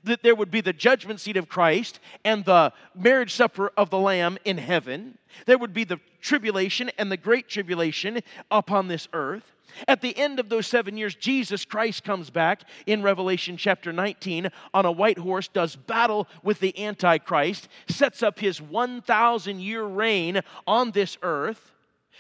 That 0.05 0.23
there 0.23 0.35
would 0.35 0.51
be 0.51 0.61
the 0.61 0.73
judgment 0.73 1.21
seat 1.21 1.37
of 1.37 1.49
Christ 1.49 2.01
and 2.25 2.45
the 2.45 2.73
marriage 2.95 3.35
supper 3.35 3.73
of 3.77 3.91
the 3.91 3.99
Lamb 3.99 4.39
in 4.45 4.59
heaven. 4.59 5.19
There 5.47 5.59
would 5.59 5.73
be 5.73 5.85
the 5.85 6.01
tribulation 6.21 6.91
and 6.99 7.11
the 7.11 7.17
great 7.17 7.49
tribulation 7.49 8.21
upon 8.51 8.89
this 8.89 9.09
earth. 9.13 9.45
At 9.89 10.01
the 10.01 10.17
end 10.17 10.41
of 10.41 10.49
those 10.49 10.67
seven 10.67 10.97
years, 10.97 11.15
Jesus 11.15 11.65
Christ 11.65 12.05
comes 12.05 12.31
back 12.31 12.63
in 12.87 13.03
Revelation 13.03 13.57
chapter 13.57 13.93
19 13.93 14.51
on 14.75 14.85
a 14.85 14.93
white 14.93 15.19
horse, 15.19 15.49
does 15.49 15.77
battle 15.77 16.29
with 16.43 16.61
the 16.61 16.79
Antichrist, 16.83 17.69
sets 17.89 18.23
up 18.23 18.39
his 18.39 18.61
1,000 18.61 19.61
year 19.61 19.85
reign 19.85 20.41
on 20.67 20.91
this 20.91 21.17
earth. 21.23 21.73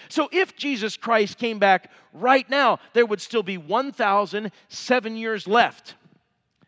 So 0.08 0.28
if 0.32 0.56
Jesus 0.56 0.96
Christ 0.96 1.38
came 1.38 1.58
back 1.58 1.90
right 2.12 2.48
now, 2.48 2.78
there 2.94 3.06
would 3.06 3.20
still 3.20 3.42
be 3.42 3.58
1,007 3.58 5.16
years 5.16 5.46
left. 5.46 5.94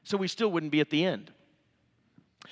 So 0.05 0.17
we 0.17 0.29
still 0.29 0.51
wouldn't 0.51 0.73
be 0.73 0.81
at 0.81 0.91
the 0.91 1.05
end. 1.05 1.31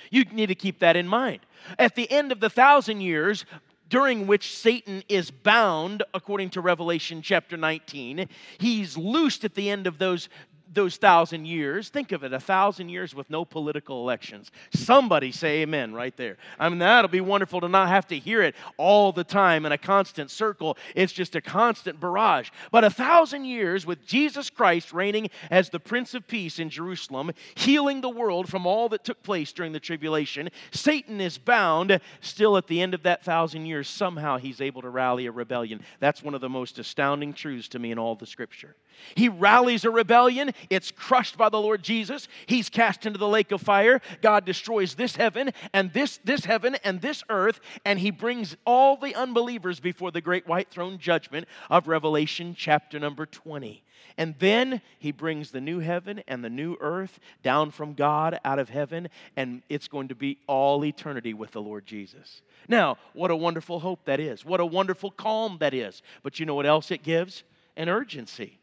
You 0.09 0.23
need 0.25 0.47
to 0.47 0.55
keep 0.55 0.79
that 0.79 0.95
in 0.95 1.07
mind. 1.07 1.41
At 1.77 1.95
the 1.95 2.09
end 2.11 2.31
of 2.31 2.39
the 2.39 2.49
thousand 2.49 3.01
years, 3.01 3.45
during 3.91 4.25
which 4.25 4.55
Satan 4.55 5.03
is 5.09 5.29
bound, 5.29 6.01
according 6.13 6.49
to 6.51 6.61
Revelation 6.61 7.21
chapter 7.21 7.57
19. 7.57 8.27
He's 8.57 8.97
loosed 8.97 9.43
at 9.43 9.53
the 9.53 9.69
end 9.69 9.85
of 9.85 9.97
those 9.97 10.29
those 10.73 10.97
thousand 10.97 11.45
years, 11.45 11.89
think 11.89 12.11
of 12.11 12.23
it, 12.23 12.33
a 12.33 12.39
thousand 12.39 12.89
years 12.89 13.13
with 13.13 13.29
no 13.29 13.43
political 13.45 14.01
elections. 14.01 14.51
Somebody 14.73 15.31
say 15.31 15.61
amen 15.61 15.93
right 15.93 16.15
there. 16.15 16.37
I 16.59 16.69
mean, 16.69 16.79
that'll 16.79 17.09
be 17.09 17.21
wonderful 17.21 17.61
to 17.61 17.67
not 17.67 17.89
have 17.89 18.07
to 18.07 18.17
hear 18.17 18.41
it 18.41 18.55
all 18.77 19.11
the 19.11 19.23
time 19.23 19.65
in 19.65 19.71
a 19.71 19.77
constant 19.77 20.31
circle. 20.31 20.77
It's 20.95 21.13
just 21.13 21.35
a 21.35 21.41
constant 21.41 21.99
barrage. 21.99 22.49
But 22.71 22.83
a 22.83 22.89
thousand 22.89 23.45
years 23.45 23.85
with 23.85 24.05
Jesus 24.05 24.49
Christ 24.49 24.93
reigning 24.93 25.29
as 25.49 25.69
the 25.69 25.79
Prince 25.79 26.13
of 26.13 26.27
Peace 26.27 26.59
in 26.59 26.69
Jerusalem, 26.69 27.31
healing 27.55 28.01
the 28.01 28.09
world 28.09 28.49
from 28.49 28.65
all 28.65 28.89
that 28.89 29.03
took 29.03 29.21
place 29.23 29.51
during 29.51 29.71
the 29.71 29.79
tribulation, 29.79 30.49
Satan 30.71 31.19
is 31.19 31.37
bound. 31.37 31.99
Still, 32.21 32.57
at 32.57 32.67
the 32.67 32.81
end 32.81 32.93
of 32.93 33.03
that 33.03 33.23
thousand 33.23 33.65
years, 33.65 33.89
somehow 33.89 34.37
he's 34.37 34.61
able 34.61 34.81
to 34.81 34.89
rally 34.89 35.25
a 35.25 35.31
rebellion. 35.31 35.81
That's 35.99 36.23
one 36.23 36.35
of 36.35 36.41
the 36.41 36.49
most 36.49 36.79
astounding 36.79 37.33
truths 37.33 37.67
to 37.69 37.79
me 37.79 37.91
in 37.91 37.99
all 37.99 38.15
the 38.15 38.25
scripture. 38.25 38.75
He 39.15 39.29
rallies 39.29 39.85
a 39.85 39.89
rebellion, 39.89 40.51
it's 40.69 40.91
crushed 40.91 41.37
by 41.37 41.49
the 41.49 41.59
Lord 41.59 41.83
Jesus. 41.83 42.27
He's 42.45 42.69
cast 42.69 43.05
into 43.05 43.19
the 43.19 43.27
lake 43.27 43.51
of 43.51 43.61
fire. 43.61 44.01
God 44.21 44.45
destroys 44.45 44.95
this 44.95 45.15
heaven 45.15 45.51
and 45.73 45.91
this 45.93 46.19
this 46.23 46.45
heaven 46.45 46.75
and 46.83 47.01
this 47.01 47.23
earth 47.29 47.59
and 47.85 47.99
he 47.99 48.11
brings 48.11 48.55
all 48.65 48.97
the 48.97 49.15
unbelievers 49.15 49.79
before 49.79 50.11
the 50.11 50.21
great 50.21 50.47
white 50.47 50.69
throne 50.69 50.97
judgment 50.97 51.47
of 51.69 51.87
Revelation 51.87 52.55
chapter 52.57 52.99
number 52.99 53.25
20. 53.25 53.83
And 54.17 54.35
then 54.39 54.81
he 54.99 55.11
brings 55.11 55.51
the 55.51 55.61
new 55.61 55.79
heaven 55.79 56.21
and 56.27 56.43
the 56.43 56.49
new 56.49 56.77
earth 56.79 57.19
down 57.43 57.71
from 57.71 57.93
God 57.93 58.39
out 58.43 58.59
of 58.59 58.69
heaven, 58.69 59.09
and 59.35 59.61
it's 59.69 59.87
going 59.87 60.09
to 60.09 60.15
be 60.15 60.37
all 60.47 60.83
eternity 60.83 61.33
with 61.33 61.51
the 61.51 61.61
Lord 61.61 61.85
Jesus. 61.85 62.41
Now, 62.67 62.97
what 63.13 63.31
a 63.31 63.35
wonderful 63.35 63.79
hope 63.79 64.05
that 64.05 64.19
is. 64.19 64.45
What 64.45 64.59
a 64.59 64.65
wonderful 64.65 65.11
calm 65.11 65.57
that 65.59 65.73
is. 65.73 66.01
But 66.23 66.39
you 66.39 66.45
know 66.45 66.55
what 66.55 66.65
else 66.65 66.91
it 66.91 67.03
gives? 67.03 67.43
An 67.77 67.89
urgency. 67.89 68.59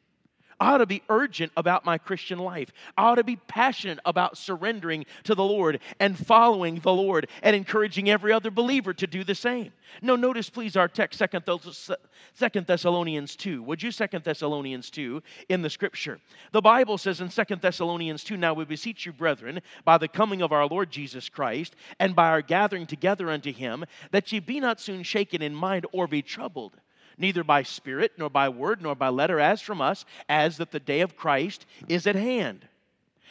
I 0.61 0.75
ought 0.75 0.79
to 0.79 0.87
be 0.87 1.03
urgent 1.09 1.53
about 1.57 1.85
my 1.85 1.99
Christian 1.99 2.39
life. 2.39 2.73
I 2.97 3.05
ought 3.05 3.15
to 3.17 3.25
be 3.25 3.37
passionate 3.37 4.01
about 4.05 4.37
surrendering 4.37 5.07
to 5.25 5.35
the 5.35 5.45
Lord 5.45 5.81
and 6.01 6.19
following 6.19 6.81
the 6.81 6.93
Lord 6.93 7.29
and 7.43 7.55
encouraging 7.55 8.11
every 8.11 8.33
other 8.33 8.51
believer 8.51 8.93
to 8.95 9.07
do 9.07 9.23
the 9.23 9.35
same. 9.35 9.73
No, 10.03 10.17
notice 10.17 10.51
please 10.51 10.77
our 10.77 10.89
text, 10.89 11.19
Second 11.19 12.67
Thessalonians 12.67 13.37
2. 13.37 13.63
Would 13.63 13.83
you 13.83 13.93
Second 13.93 14.25
Thessalonians 14.25 14.91
2 14.91 15.23
in 15.49 15.63
the 15.63 15.71
scripture? 15.71 16.19
The 16.53 16.61
Bible 16.61 16.99
says 16.99 17.21
in 17.21 17.31
Second 17.31 17.61
Thessalonians 17.61 18.25
2, 18.25 18.37
Now 18.37 18.55
we 18.55 18.65
beseech 18.65 19.07
you, 19.07 19.13
brethren, 19.13 19.61
by 19.85 19.97
the 19.97 20.09
coming 20.09 20.43
of 20.43 20.53
our 20.53 20.67
Lord 20.67 20.91
Jesus 20.91 21.29
Christ, 21.29 21.77
and 22.01 22.17
by 22.17 22.29
our 22.29 22.43
gathering 22.43 22.87
together 22.87 23.31
unto 23.31 23.53
him, 23.53 23.85
that 24.11 24.33
ye 24.33 24.41
be 24.41 24.59
not 24.59 24.81
soon 24.81 25.05
shaken 25.05 25.41
in 25.41 25.55
mind 25.55 25.87
or 25.93 26.07
be 26.09 26.23
troubled 26.23 26.75
neither 27.19 27.45
by 27.45 27.63
spirit, 27.63 28.13
nor 28.17 28.31
by 28.31 28.49
word, 28.49 28.81
nor 28.81 28.95
by 28.95 29.09
letter, 29.09 29.41
as 29.41 29.61
from 29.61 29.81
us, 29.81 30.05
as 30.29 30.57
that 30.57 30.71
the 30.71 30.81
day 30.81 31.01
of 31.01 31.17
Christ 31.17 31.67
is 31.89 32.07
at 32.07 32.15
hand. 32.15 32.67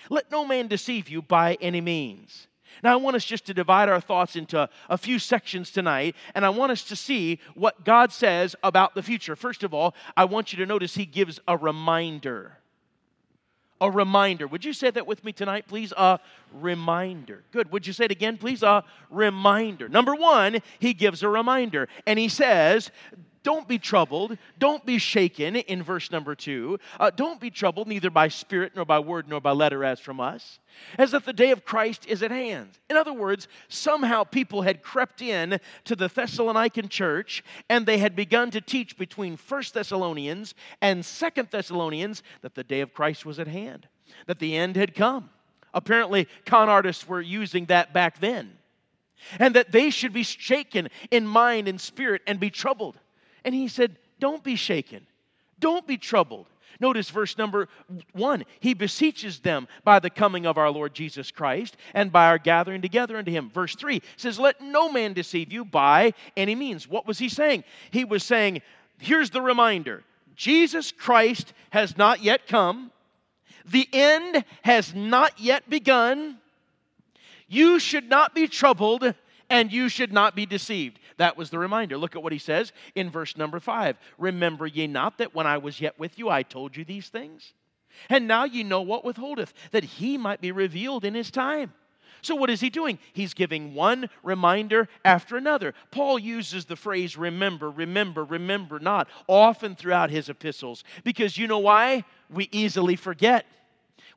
Let 0.10 0.32
no 0.32 0.46
man 0.46 0.68
deceive 0.68 1.10
you 1.10 1.22
by 1.22 1.58
any 1.62 1.82
means. 1.82 2.48
Now, 2.84 2.94
I 2.94 2.98
want 2.98 3.16
us 3.16 3.26
just 3.26 3.46
to 3.48 3.54
divide 3.54 3.90
our 3.90 4.02
thoughts 4.02 4.36
into 4.36 4.70
a 4.90 4.98
few 4.98 5.20
sections 5.20 5.72
tonight, 5.72 6.16
and 6.36 6.46
I 6.46 6.50
want 6.50 6.72
us 6.72 6.84
to 6.86 6.96
see 6.96 7.40
what 7.56 7.84
God 7.84 8.12
says 8.12 8.56
about 8.64 8.94
the 8.94 9.02
future. 9.02 9.36
First 9.36 9.64
of 9.64 9.74
all, 9.74 9.96
I 10.16 10.26
want 10.26 10.54
you 10.54 10.60
to 10.60 10.66
notice 10.66 10.94
He 10.94 11.06
gives 11.06 11.40
a 11.48 11.58
reminder. 11.58 12.58
A 13.80 13.90
reminder. 13.90 14.48
Would 14.48 14.66
you 14.66 14.74
say 14.74 14.90
that 14.90 15.08
with 15.08 15.24
me 15.24 15.32
tonight, 15.32 15.68
please? 15.68 15.94
A 15.96 16.20
reminder. 16.52 17.44
Good. 17.52 17.72
Would 17.72 17.86
you 17.86 17.94
say 17.94 18.06
it 18.06 18.12
again, 18.12 18.38
please? 18.38 18.64
A 18.64 18.84
reminder. 19.10 19.88
Number 19.88 20.16
one, 20.16 20.58
He 20.80 20.94
gives 20.94 21.24
a 21.24 21.30
reminder, 21.30 21.88
and 22.06 22.20
He 22.20 22.30
says, 22.30 22.92
don't 23.48 23.66
be 23.66 23.80
troubled. 23.80 24.38
Don't 24.60 24.86
be 24.86 24.98
shaken 24.98 25.56
in 25.56 25.82
verse 25.82 26.12
number 26.12 26.36
two. 26.36 26.78
Uh, 27.00 27.10
don't 27.10 27.40
be 27.40 27.50
troubled, 27.50 27.88
neither 27.88 28.10
by 28.10 28.28
spirit, 28.28 28.74
nor 28.76 28.84
by 28.84 29.00
word, 29.00 29.30
nor 29.30 29.40
by 29.40 29.52
letter, 29.52 29.86
as 29.86 30.02
from 30.02 30.20
us, 30.20 30.60
as 30.98 31.12
that 31.12 31.24
the 31.24 31.32
day 31.32 31.52
of 31.52 31.64
Christ 31.64 32.06
is 32.08 32.22
at 32.24 32.32
hand. 32.32 32.72
In 32.90 32.98
other 32.98 33.14
words, 33.14 33.48
somehow 33.70 34.26
people 34.26 34.64
had 34.64 34.84
crept 34.84 35.22
in 35.22 35.62
to 35.86 35.96
the 35.96 36.10
Thessalonican 36.10 36.90
church 36.90 37.42
and 37.70 37.86
they 37.86 38.00
had 38.00 38.18
begun 38.18 38.52
to 38.52 38.60
teach 38.60 38.98
between 38.98 39.38
First 39.38 39.74
Thessalonians 39.74 40.54
and 40.82 41.06
Second 41.06 41.48
Thessalonians 41.50 42.24
that 42.42 42.54
the 42.54 42.66
day 42.66 42.82
of 42.82 42.94
Christ 42.94 43.26
was 43.26 43.40
at 43.40 43.48
hand, 43.48 43.88
that 44.26 44.40
the 44.40 44.58
end 44.58 44.76
had 44.76 44.94
come. 44.94 45.30
Apparently, 45.74 46.28
con 46.46 46.68
artists 46.68 47.08
were 47.08 47.22
using 47.22 47.68
that 47.68 47.94
back 47.94 48.20
then. 48.20 48.58
And 49.40 49.56
that 49.56 49.72
they 49.72 49.90
should 49.90 50.12
be 50.12 50.24
shaken 50.24 50.90
in 51.12 51.26
mind 51.26 51.70
and 51.70 51.80
spirit 51.80 52.24
and 52.28 52.42
be 52.42 52.50
troubled. 52.50 52.98
And 53.44 53.54
he 53.54 53.68
said, 53.68 53.98
Don't 54.20 54.44
be 54.44 54.56
shaken, 54.56 55.06
don't 55.60 55.88
be 55.88 55.98
troubled. 55.98 56.48
Notice 56.80 57.10
verse 57.10 57.38
number 57.38 57.70
one. 58.14 58.44
He 58.60 58.74
beseeches 58.74 59.40
them 59.40 59.68
by 59.84 60.00
the 60.00 60.10
coming 60.10 60.46
of 60.46 60.58
our 60.58 60.70
Lord 60.70 60.94
Jesus 60.94 61.32
Christ 61.32 61.76
and 61.94 62.12
by 62.12 62.28
our 62.28 62.38
gathering 62.38 62.82
together 62.82 63.18
unto 63.18 63.32
him. 63.32 63.50
Verse 63.50 63.76
three 63.76 64.02
says, 64.16 64.40
Let 64.40 64.62
no 64.62 64.92
man 64.92 65.14
deceive 65.14 65.52
you 65.52 65.66
by 65.66 66.14
any 66.36 66.56
means. 66.56 66.88
What 66.88 67.08
was 67.08 67.18
he 67.18 67.30
saying? 67.30 67.64
He 67.90 68.06
was 68.06 68.24
saying, 68.24 68.62
Here's 69.00 69.30
the 69.30 69.42
reminder 69.42 70.04
Jesus 70.36 70.92
Christ 70.92 71.54
has 71.72 71.98
not 71.98 72.22
yet 72.22 72.48
come, 72.48 72.92
the 73.66 73.88
end 73.92 74.46
has 74.64 74.94
not 74.94 75.40
yet 75.40 75.70
begun. 75.70 76.38
You 77.50 77.80
should 77.80 78.10
not 78.10 78.36
be 78.36 78.48
troubled 78.48 79.16
and 79.50 79.72
you 79.72 79.90
should 79.90 80.12
not 80.12 80.36
be 80.36 80.46
deceived. 80.46 81.00
That 81.18 81.38
was 81.38 81.50
the 81.50 81.60
reminder. 81.60 81.98
Look 81.98 82.16
at 82.16 82.24
what 82.24 82.34
he 82.34 82.40
says 82.40 82.74
in 82.96 83.10
verse 83.10 83.38
number 83.38 83.60
five 83.60 83.98
Remember 84.18 84.68
ye 84.68 84.88
not 84.88 85.18
that 85.18 85.36
when 85.36 85.48
I 85.48 85.58
was 85.58 85.80
yet 85.82 85.98
with 86.00 86.18
you, 86.20 86.30
I 86.30 86.44
told 86.44 86.76
you 86.76 86.86
these 86.86 87.10
things? 87.10 87.54
And 88.10 88.28
now 88.28 88.44
ye 88.44 88.64
know 88.64 88.82
what 88.82 89.06
withholdeth, 89.06 89.54
that 89.72 89.84
he 89.84 90.18
might 90.18 90.42
be 90.42 90.52
revealed 90.52 91.04
in 91.04 91.16
his 91.16 91.32
time. 91.32 91.74
So, 92.22 92.36
what 92.36 92.50
is 92.50 92.60
he 92.60 92.70
doing? 92.70 93.00
He's 93.14 93.34
giving 93.34 93.74
one 93.74 94.10
reminder 94.24 94.90
after 95.06 95.38
another. 95.38 95.74
Paul 95.92 96.18
uses 96.18 96.66
the 96.66 96.76
phrase 96.76 97.16
remember, 97.16 97.70
remember, 97.70 98.24
remember 98.24 98.80
not 98.80 99.08
often 99.28 99.76
throughout 99.76 100.10
his 100.10 100.30
epistles 100.30 100.84
because 101.04 101.38
you 101.38 101.48
know 101.48 101.60
why? 101.60 102.04
We 102.30 102.50
easily 102.52 102.96
forget. 102.96 103.46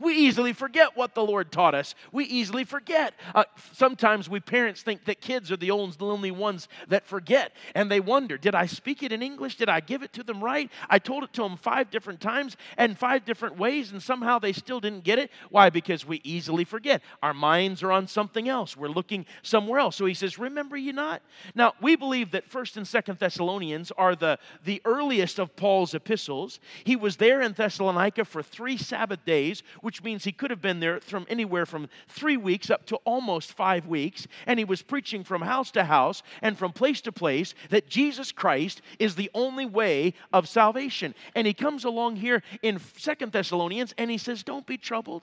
We 0.00 0.14
easily 0.14 0.54
forget 0.54 0.96
what 0.96 1.14
the 1.14 1.24
Lord 1.24 1.52
taught 1.52 1.74
us. 1.74 1.94
We 2.10 2.24
easily 2.24 2.64
forget. 2.64 3.14
Uh, 3.34 3.44
sometimes 3.72 4.28
we 4.28 4.40
parents 4.40 4.82
think 4.82 5.04
that 5.04 5.20
kids 5.20 5.52
are 5.52 5.58
the 5.58 5.70
only 5.70 6.30
ones 6.30 6.68
that 6.88 7.06
forget, 7.06 7.52
and 7.74 7.90
they 7.90 8.00
wonder, 8.00 8.38
did 8.38 8.54
I 8.54 8.66
speak 8.66 9.02
it 9.02 9.12
in 9.12 9.22
English? 9.22 9.56
Did 9.56 9.68
I 9.68 9.80
give 9.80 10.02
it 10.02 10.12
to 10.14 10.22
them 10.22 10.42
right? 10.42 10.70
I 10.88 10.98
told 10.98 11.24
it 11.24 11.32
to 11.34 11.42
them 11.42 11.58
five 11.58 11.90
different 11.90 12.20
times 12.20 12.56
and 12.78 12.98
five 12.98 13.24
different 13.26 13.58
ways, 13.58 13.92
and 13.92 14.02
somehow 14.02 14.38
they 14.38 14.54
still 14.54 14.80
didn't 14.80 15.04
get 15.04 15.18
it. 15.18 15.30
Why? 15.50 15.68
Because 15.68 16.06
we 16.06 16.22
easily 16.24 16.64
forget. 16.64 17.02
Our 17.22 17.34
minds 17.34 17.82
are 17.82 17.92
on 17.92 18.06
something 18.06 18.48
else. 18.48 18.76
We're 18.76 18.88
looking 18.88 19.26
somewhere 19.42 19.80
else. 19.80 19.96
So 19.96 20.06
he 20.06 20.14
says, 20.14 20.38
Remember 20.38 20.76
you 20.76 20.94
not? 20.94 21.20
Now, 21.54 21.74
we 21.82 21.94
believe 21.94 22.30
that 22.30 22.48
1st 22.50 22.78
and 22.78 22.86
2nd 22.86 23.18
Thessalonians 23.18 23.92
are 23.98 24.16
the, 24.16 24.38
the 24.64 24.80
earliest 24.84 25.38
of 25.38 25.54
Paul's 25.56 25.94
epistles. 25.94 26.58
He 26.84 26.96
was 26.96 27.16
there 27.16 27.42
in 27.42 27.52
Thessalonica 27.52 28.24
for 28.24 28.42
three 28.42 28.78
Sabbath 28.78 29.24
days, 29.24 29.62
which 29.82 29.89
means 30.02 30.24
he 30.24 30.32
could 30.32 30.50
have 30.50 30.62
been 30.62 30.80
there 30.80 31.00
from 31.00 31.26
anywhere 31.28 31.66
from 31.66 31.88
three 32.08 32.36
weeks 32.36 32.70
up 32.70 32.86
to 32.86 32.96
almost 33.04 33.52
five 33.52 33.86
weeks. 33.86 34.26
And 34.46 34.58
he 34.58 34.64
was 34.64 34.82
preaching 34.82 35.24
from 35.24 35.42
house 35.42 35.70
to 35.72 35.84
house 35.84 36.22
and 36.42 36.56
from 36.56 36.72
place 36.72 37.00
to 37.02 37.12
place 37.12 37.54
that 37.70 37.88
Jesus 37.88 38.32
Christ 38.32 38.82
is 38.98 39.14
the 39.14 39.30
only 39.34 39.66
way 39.66 40.14
of 40.32 40.48
salvation. 40.48 41.14
And 41.34 41.46
he 41.46 41.54
comes 41.54 41.84
along 41.84 42.16
here 42.16 42.42
in 42.62 42.78
Second 42.96 43.32
Thessalonians 43.32 43.94
and 43.98 44.10
he 44.10 44.18
says, 44.18 44.42
Don't 44.42 44.66
be 44.66 44.76
troubled. 44.76 45.22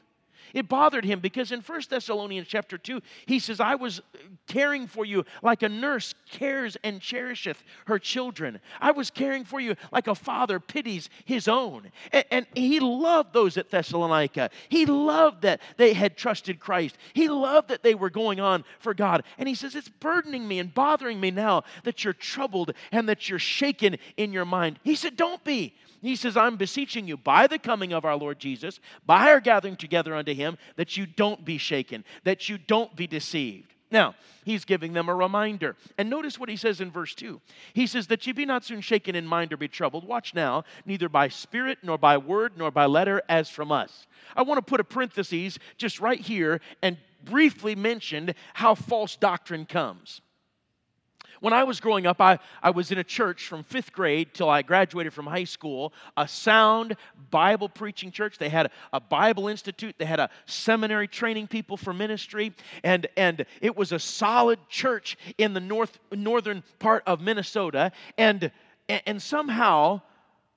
It 0.54 0.68
bothered 0.68 1.06
him 1.06 1.20
because 1.20 1.52
in 1.52 1.62
1 1.62 1.82
Thessalonians 1.90 2.48
chapter 2.48 2.78
2, 2.78 3.02
he 3.26 3.40
says, 3.40 3.60
I 3.60 3.76
was 3.76 4.02
caring 4.48 4.88
for 4.88 5.06
you 5.06 5.26
like 5.42 5.64
a 5.64 5.70
nurse 5.70 6.14
cares 6.30 6.78
and 6.84 7.02
cherisheth 7.02 7.64
her 7.86 8.00
children. 8.00 8.60
I 8.80 8.92
was 8.92 9.10
caring 9.10 9.46
for 9.46 9.60
you 9.60 9.76
like 9.92 10.08
a 10.08 10.16
father 10.16 10.60
pities 10.60 11.10
his 11.26 11.48
own. 11.48 11.92
And, 12.12 12.26
and 12.32 12.46
he 12.54 12.80
loved 12.80 13.34
those 13.34 13.58
at 13.58 13.70
Thessalonica. 13.70 14.50
He 14.70 14.86
loved 14.86 15.42
that 15.44 15.62
they 15.78 15.94
had 15.94 16.18
trusted 16.18 16.60
Christ. 16.60 16.98
He 17.14 17.28
loved 17.28 17.70
that 17.70 17.84
they 17.84 17.96
were 17.96 18.10
going 18.10 18.40
on 18.40 18.64
for 18.80 18.94
God. 18.94 19.24
And 19.38 19.48
he 19.48 19.56
says, 19.56 19.76
It's 19.76 19.90
burdening 19.90 20.48
me 20.48 20.60
and 20.60 20.74
bothering 20.74 21.20
me 21.20 21.32
now 21.32 21.64
that 21.84 22.04
you're 22.04 22.14
troubled 22.14 22.74
and 22.92 23.10
that 23.10 23.30
you're 23.30 23.40
shaken 23.40 23.98
in 24.18 24.32
your 24.32 24.46
mind. 24.46 24.80
He 24.84 24.96
said, 24.96 25.16
Don't 25.16 25.44
be. 25.44 25.74
He 26.02 26.16
says, 26.16 26.38
I'm 26.38 26.58
beseeching 26.58 27.08
you 27.08 27.18
by 27.18 27.48
the 27.48 27.60
coming 27.60 27.94
of 27.94 28.06
our 28.06 28.16
Lord 28.16 28.40
Jesus, 28.40 28.80
by 29.06 29.32
our 29.32 29.40
gathering 29.40 29.76
together 29.76 30.16
unto 30.16 30.34
him, 30.34 30.58
that 30.76 30.98
you 30.98 31.06
don't 31.06 31.44
be 31.44 31.58
shaken, 31.58 32.04
that 32.24 32.50
you 32.50 32.58
don't 32.58 32.96
be 32.96 33.08
deceived. 33.08 33.74
Now, 33.90 34.16
he's 34.44 34.66
giving 34.66 34.92
them 34.92 35.08
a 35.08 35.16
reminder. 35.16 35.78
And 35.98 36.10
notice 36.10 36.38
what 36.38 36.50
he 36.50 36.58
says 36.58 36.82
in 36.82 36.92
verse 36.92 37.16
2. 37.16 37.40
He 37.74 37.88
says, 37.88 38.08
That 38.08 38.28
ye 38.28 38.34
be 38.34 38.46
not 38.46 38.66
soon 38.66 38.82
shaken 38.82 39.16
in 39.16 39.26
mind 39.26 39.54
or 39.54 39.58
be 39.58 39.70
troubled. 39.70 40.06
Watch 40.06 40.34
now, 40.34 40.66
neither 40.86 41.08
by 41.08 41.30
spirit, 41.30 41.80
nor 41.84 41.98
by 41.98 42.18
word, 42.18 42.58
nor 42.58 42.70
by 42.70 42.86
letter, 42.86 43.22
as 43.30 43.50
from 43.50 43.72
us. 43.72 44.08
I 44.36 44.42
want 44.42 44.58
to 44.58 44.70
put 44.70 44.82
a 44.82 44.84
parenthesis 44.84 45.58
just 45.78 46.02
right 46.02 46.20
here 46.20 46.60
and 46.82 46.98
briefly 47.24 47.76
mention 47.76 48.36
how 48.54 48.76
false 48.76 49.16
doctrine 49.16 49.66
comes. 49.66 50.22
When 51.40 51.54
I 51.54 51.64
was 51.64 51.80
growing 51.80 52.08
up, 52.08 52.20
I, 52.20 52.40
I 52.64 52.72
was 52.72 52.92
in 52.92 52.98
a 52.98 53.04
church 53.04 53.48
from 53.48 53.64
fifth 53.64 53.94
grade 53.94 54.34
till 54.34 54.50
I 54.50 54.62
graduated 54.62 55.14
from 55.14 55.28
high 55.28 55.44
school, 55.44 55.94
a 56.16 56.28
sound 56.28 56.96
Bible 57.30 57.70
preaching 57.70 58.12
church. 58.12 58.38
They 58.38 58.50
had 58.50 58.72
a 58.92 59.00
Bible 59.00 59.48
institute, 59.48 59.96
they 59.98 60.06
had 60.06 60.20
a 60.20 60.30
seminary 60.46 61.08
training 61.08 61.48
people 61.48 61.78
for 61.78 61.94
ministry, 61.94 62.54
and, 62.84 63.08
and 63.16 63.46
it 63.62 63.76
was 63.76 63.92
a 63.92 64.00
solid 64.00 64.60
church 64.70 65.18
in 65.38 65.54
the 65.54 65.60
north, 65.60 66.00
northern 66.12 66.64
part 66.80 67.04
of 67.06 67.22
Minnesota. 67.22 67.92
And, 68.18 68.52
and 68.88 69.22
somehow, 69.22 70.02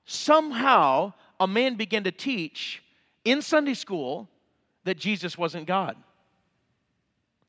somehow, 0.05 1.13
a 1.39 1.47
man 1.47 1.75
began 1.75 2.03
to 2.03 2.11
teach 2.11 2.83
in 3.25 3.41
Sunday 3.41 3.73
school 3.73 4.29
that 4.83 4.97
Jesus 4.97 5.37
wasn't 5.37 5.65
God. 5.65 5.95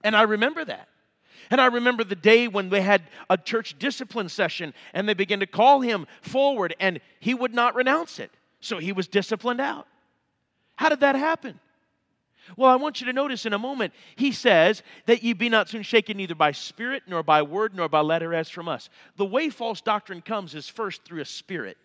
And 0.05 0.17
I 0.17 0.23
remember 0.23 0.65
that. 0.65 0.89
And 1.51 1.61
I 1.61 1.67
remember 1.67 2.05
the 2.05 2.15
day 2.15 2.49
when 2.49 2.69
they 2.69 2.83
had 2.83 3.03
a 3.29 3.37
church 3.37 3.79
discipline 3.79 4.29
session 4.29 4.75
and 4.95 5.09
they 5.09 5.15
began 5.15 5.41
to 5.41 5.47
call 5.47 5.81
him 5.81 6.07
forward 6.21 6.75
and 6.81 7.01
he 7.21 7.35
would 7.35 7.55
not 7.55 7.75
renounce 7.75 8.19
it. 8.19 8.31
So 8.61 8.79
he 8.79 8.93
was 8.93 9.09
disciplined 9.09 9.61
out. 9.61 9.87
How 10.77 10.89
did 10.89 11.01
that 11.01 11.17
happen? 11.17 11.59
Well, 12.57 12.71
I 12.71 12.77
want 12.77 13.01
you 13.01 13.07
to 13.07 13.13
notice 13.13 13.47
in 13.47 13.53
a 13.53 13.59
moment, 13.59 13.93
he 14.17 14.33
says 14.33 14.83
that 15.07 15.23
ye 15.23 15.33
be 15.33 15.49
not 15.49 15.69
soon 15.69 15.83
shaken 15.83 16.17
neither 16.17 16.35
by 16.35 16.53
spirit, 16.53 17.05
nor 17.07 17.23
by 17.23 17.43
word, 17.43 17.75
nor 17.75 17.89
by 17.89 18.01
letter 18.01 18.35
as 18.35 18.49
from 18.49 18.69
us. 18.69 18.89
The 19.17 19.25
way 19.25 19.49
false 19.49 19.81
doctrine 19.81 20.23
comes 20.23 20.55
is 20.55 20.69
first 20.69 21.05
through 21.05 21.21
a 21.21 21.25
spirit, 21.25 21.77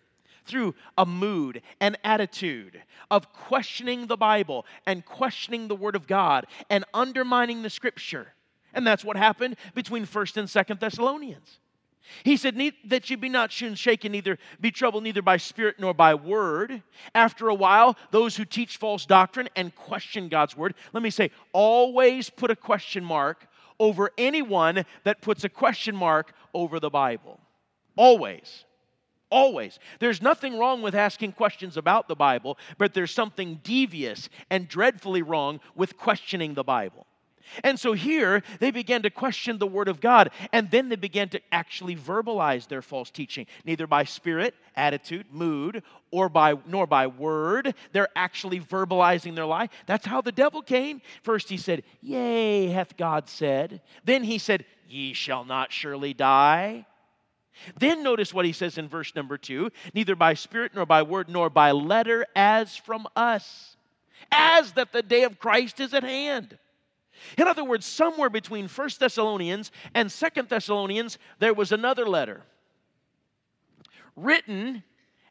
through 0.44 0.74
a 0.96 1.06
mood, 1.06 1.62
an 1.80 1.96
attitude 2.02 2.82
of 3.10 3.32
questioning 3.32 4.06
the 4.06 4.16
Bible 4.16 4.66
and 4.86 5.04
questioning 5.04 5.68
the 5.68 5.76
Word 5.76 5.94
of 5.94 6.06
God 6.06 6.46
and 6.70 6.84
undermining 6.92 7.62
the 7.62 7.70
Scripture. 7.70 8.32
And 8.78 8.86
that's 8.86 9.04
what 9.04 9.16
happened 9.16 9.56
between 9.74 10.06
1st 10.06 10.36
and 10.36 10.48
2nd 10.48 10.78
Thessalonians. 10.78 11.58
He 12.22 12.36
said, 12.36 12.56
That 12.84 13.10
you 13.10 13.16
be 13.16 13.28
not 13.28 13.50
shaken, 13.50 14.12
neither 14.12 14.38
be 14.60 14.70
troubled, 14.70 15.02
neither 15.02 15.20
by 15.20 15.36
spirit 15.36 15.80
nor 15.80 15.92
by 15.92 16.14
word. 16.14 16.84
After 17.12 17.48
a 17.48 17.54
while, 17.54 17.96
those 18.12 18.36
who 18.36 18.44
teach 18.44 18.76
false 18.76 19.04
doctrine 19.04 19.48
and 19.56 19.74
question 19.74 20.28
God's 20.28 20.56
word, 20.56 20.76
let 20.92 21.02
me 21.02 21.10
say, 21.10 21.32
always 21.52 22.30
put 22.30 22.52
a 22.52 22.56
question 22.56 23.04
mark 23.04 23.48
over 23.80 24.12
anyone 24.16 24.84
that 25.02 25.22
puts 25.22 25.42
a 25.42 25.48
question 25.48 25.96
mark 25.96 26.32
over 26.54 26.78
the 26.78 26.88
Bible. 26.88 27.40
Always. 27.96 28.64
Always. 29.28 29.80
There's 29.98 30.22
nothing 30.22 30.56
wrong 30.56 30.82
with 30.82 30.94
asking 30.94 31.32
questions 31.32 31.76
about 31.76 32.06
the 32.06 32.14
Bible, 32.14 32.58
but 32.78 32.94
there's 32.94 33.10
something 33.10 33.58
devious 33.64 34.28
and 34.50 34.68
dreadfully 34.68 35.22
wrong 35.22 35.58
with 35.74 35.96
questioning 35.96 36.54
the 36.54 36.62
Bible. 36.62 37.07
And 37.64 37.78
so 37.78 37.92
here 37.92 38.42
they 38.60 38.70
began 38.70 39.02
to 39.02 39.10
question 39.10 39.58
the 39.58 39.66
Word 39.66 39.88
of 39.88 40.00
God, 40.00 40.30
and 40.52 40.70
then 40.70 40.88
they 40.88 40.96
began 40.96 41.28
to 41.30 41.40
actually 41.52 41.96
verbalize 41.96 42.68
their 42.68 42.82
false 42.82 43.10
teaching, 43.10 43.46
neither 43.64 43.86
by 43.86 44.04
spirit, 44.04 44.54
attitude, 44.76 45.26
mood, 45.30 45.82
or 46.10 46.28
by 46.28 46.54
nor 46.66 46.86
by 46.86 47.06
word. 47.06 47.74
They're 47.92 48.08
actually 48.16 48.60
verbalizing 48.60 49.34
their 49.34 49.46
lie. 49.46 49.68
That's 49.86 50.06
how 50.06 50.20
the 50.20 50.32
devil 50.32 50.62
came. 50.62 51.02
First 51.22 51.48
he 51.48 51.56
said, 51.56 51.82
Yea, 52.00 52.68
hath 52.68 52.96
God 52.96 53.28
said. 53.28 53.80
Then 54.04 54.22
he 54.22 54.38
said, 54.38 54.64
Ye 54.88 55.12
shall 55.12 55.44
not 55.44 55.72
surely 55.72 56.14
die. 56.14 56.86
Then 57.78 58.02
notice 58.02 58.32
what 58.32 58.44
he 58.44 58.52
says 58.52 58.78
in 58.78 58.88
verse 58.88 59.14
number 59.14 59.36
two 59.36 59.70
neither 59.92 60.14
by 60.14 60.34
spirit, 60.34 60.72
nor 60.74 60.86
by 60.86 61.02
word, 61.02 61.28
nor 61.28 61.50
by 61.50 61.72
letter, 61.72 62.24
as 62.36 62.76
from 62.76 63.06
us, 63.16 63.76
as 64.30 64.72
that 64.72 64.92
the 64.92 65.02
day 65.02 65.24
of 65.24 65.38
Christ 65.38 65.80
is 65.80 65.92
at 65.92 66.04
hand. 66.04 66.56
In 67.36 67.46
other 67.46 67.64
words, 67.64 67.86
somewhere 67.86 68.30
between 68.30 68.68
1 68.68 68.90
Thessalonians 68.98 69.70
and 69.94 70.10
2 70.10 70.42
Thessalonians, 70.48 71.18
there 71.38 71.54
was 71.54 71.72
another 71.72 72.06
letter 72.06 72.42
written 74.16 74.82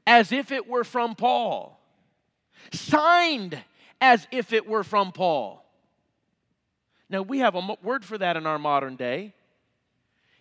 as 0.06 0.32
if 0.32 0.52
it 0.52 0.68
were 0.68 0.84
from 0.84 1.16
Paul, 1.16 1.80
signed 2.72 3.62
as 4.00 4.28
if 4.32 4.54
it 4.54 4.68
were 4.68 4.84
from 4.84 5.12
Paul. 5.12 5.64
Now, 7.10 7.22
we 7.22 7.40
have 7.40 7.56
a 7.56 7.78
word 7.82 8.04
for 8.04 8.18
that 8.18 8.38
in 8.38 8.46
our 8.46 8.60
modern 8.60 8.96
day. 8.96 9.34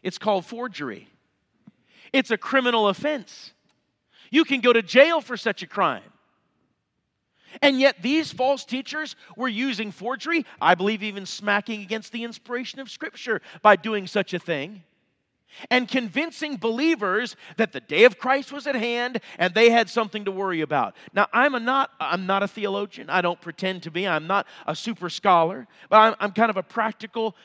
It's 0.02 0.18
called 0.18 0.44
forgery. 0.44 1.08
It's 2.12 2.30
a 2.30 2.38
criminal 2.38 2.88
offense. 2.88 3.52
You 4.30 4.44
can 4.44 4.60
go 4.60 4.72
to 4.72 4.82
jail 4.82 5.20
for 5.20 5.36
such 5.36 5.62
a 5.62 5.66
crime. 5.66 6.02
And 7.62 7.80
yet, 7.80 8.02
these 8.02 8.32
false 8.32 8.64
teachers 8.64 9.16
were 9.36 9.48
using 9.48 9.90
forgery, 9.90 10.44
I 10.60 10.74
believe, 10.74 11.02
even 11.02 11.26
smacking 11.26 11.82
against 11.82 12.12
the 12.12 12.24
inspiration 12.24 12.80
of 12.80 12.90
Scripture 12.90 13.40
by 13.62 13.76
doing 13.76 14.06
such 14.06 14.34
a 14.34 14.38
thing, 14.38 14.82
and 15.70 15.88
convincing 15.88 16.56
believers 16.56 17.36
that 17.56 17.72
the 17.72 17.80
day 17.80 18.04
of 18.04 18.18
Christ 18.18 18.52
was 18.52 18.66
at 18.66 18.74
hand 18.74 19.20
and 19.38 19.54
they 19.54 19.70
had 19.70 19.88
something 19.88 20.24
to 20.26 20.30
worry 20.30 20.60
about. 20.60 20.94
Now, 21.14 21.28
I'm 21.32 21.54
a 21.54 21.60
not, 21.60 21.90
I'm 21.98 22.26
not 22.26 22.42
a 22.42 22.48
theologian. 22.48 23.08
I 23.08 23.20
don't 23.22 23.40
pretend 23.40 23.84
to 23.84 23.90
be. 23.90 24.06
I'm 24.06 24.26
not 24.26 24.46
a 24.66 24.76
super 24.76 25.08
scholar, 25.08 25.66
but 25.88 25.96
I'm, 25.96 26.14
I'm 26.20 26.32
kind 26.32 26.50
of 26.50 26.56
a 26.56 26.62
practical 26.62 27.36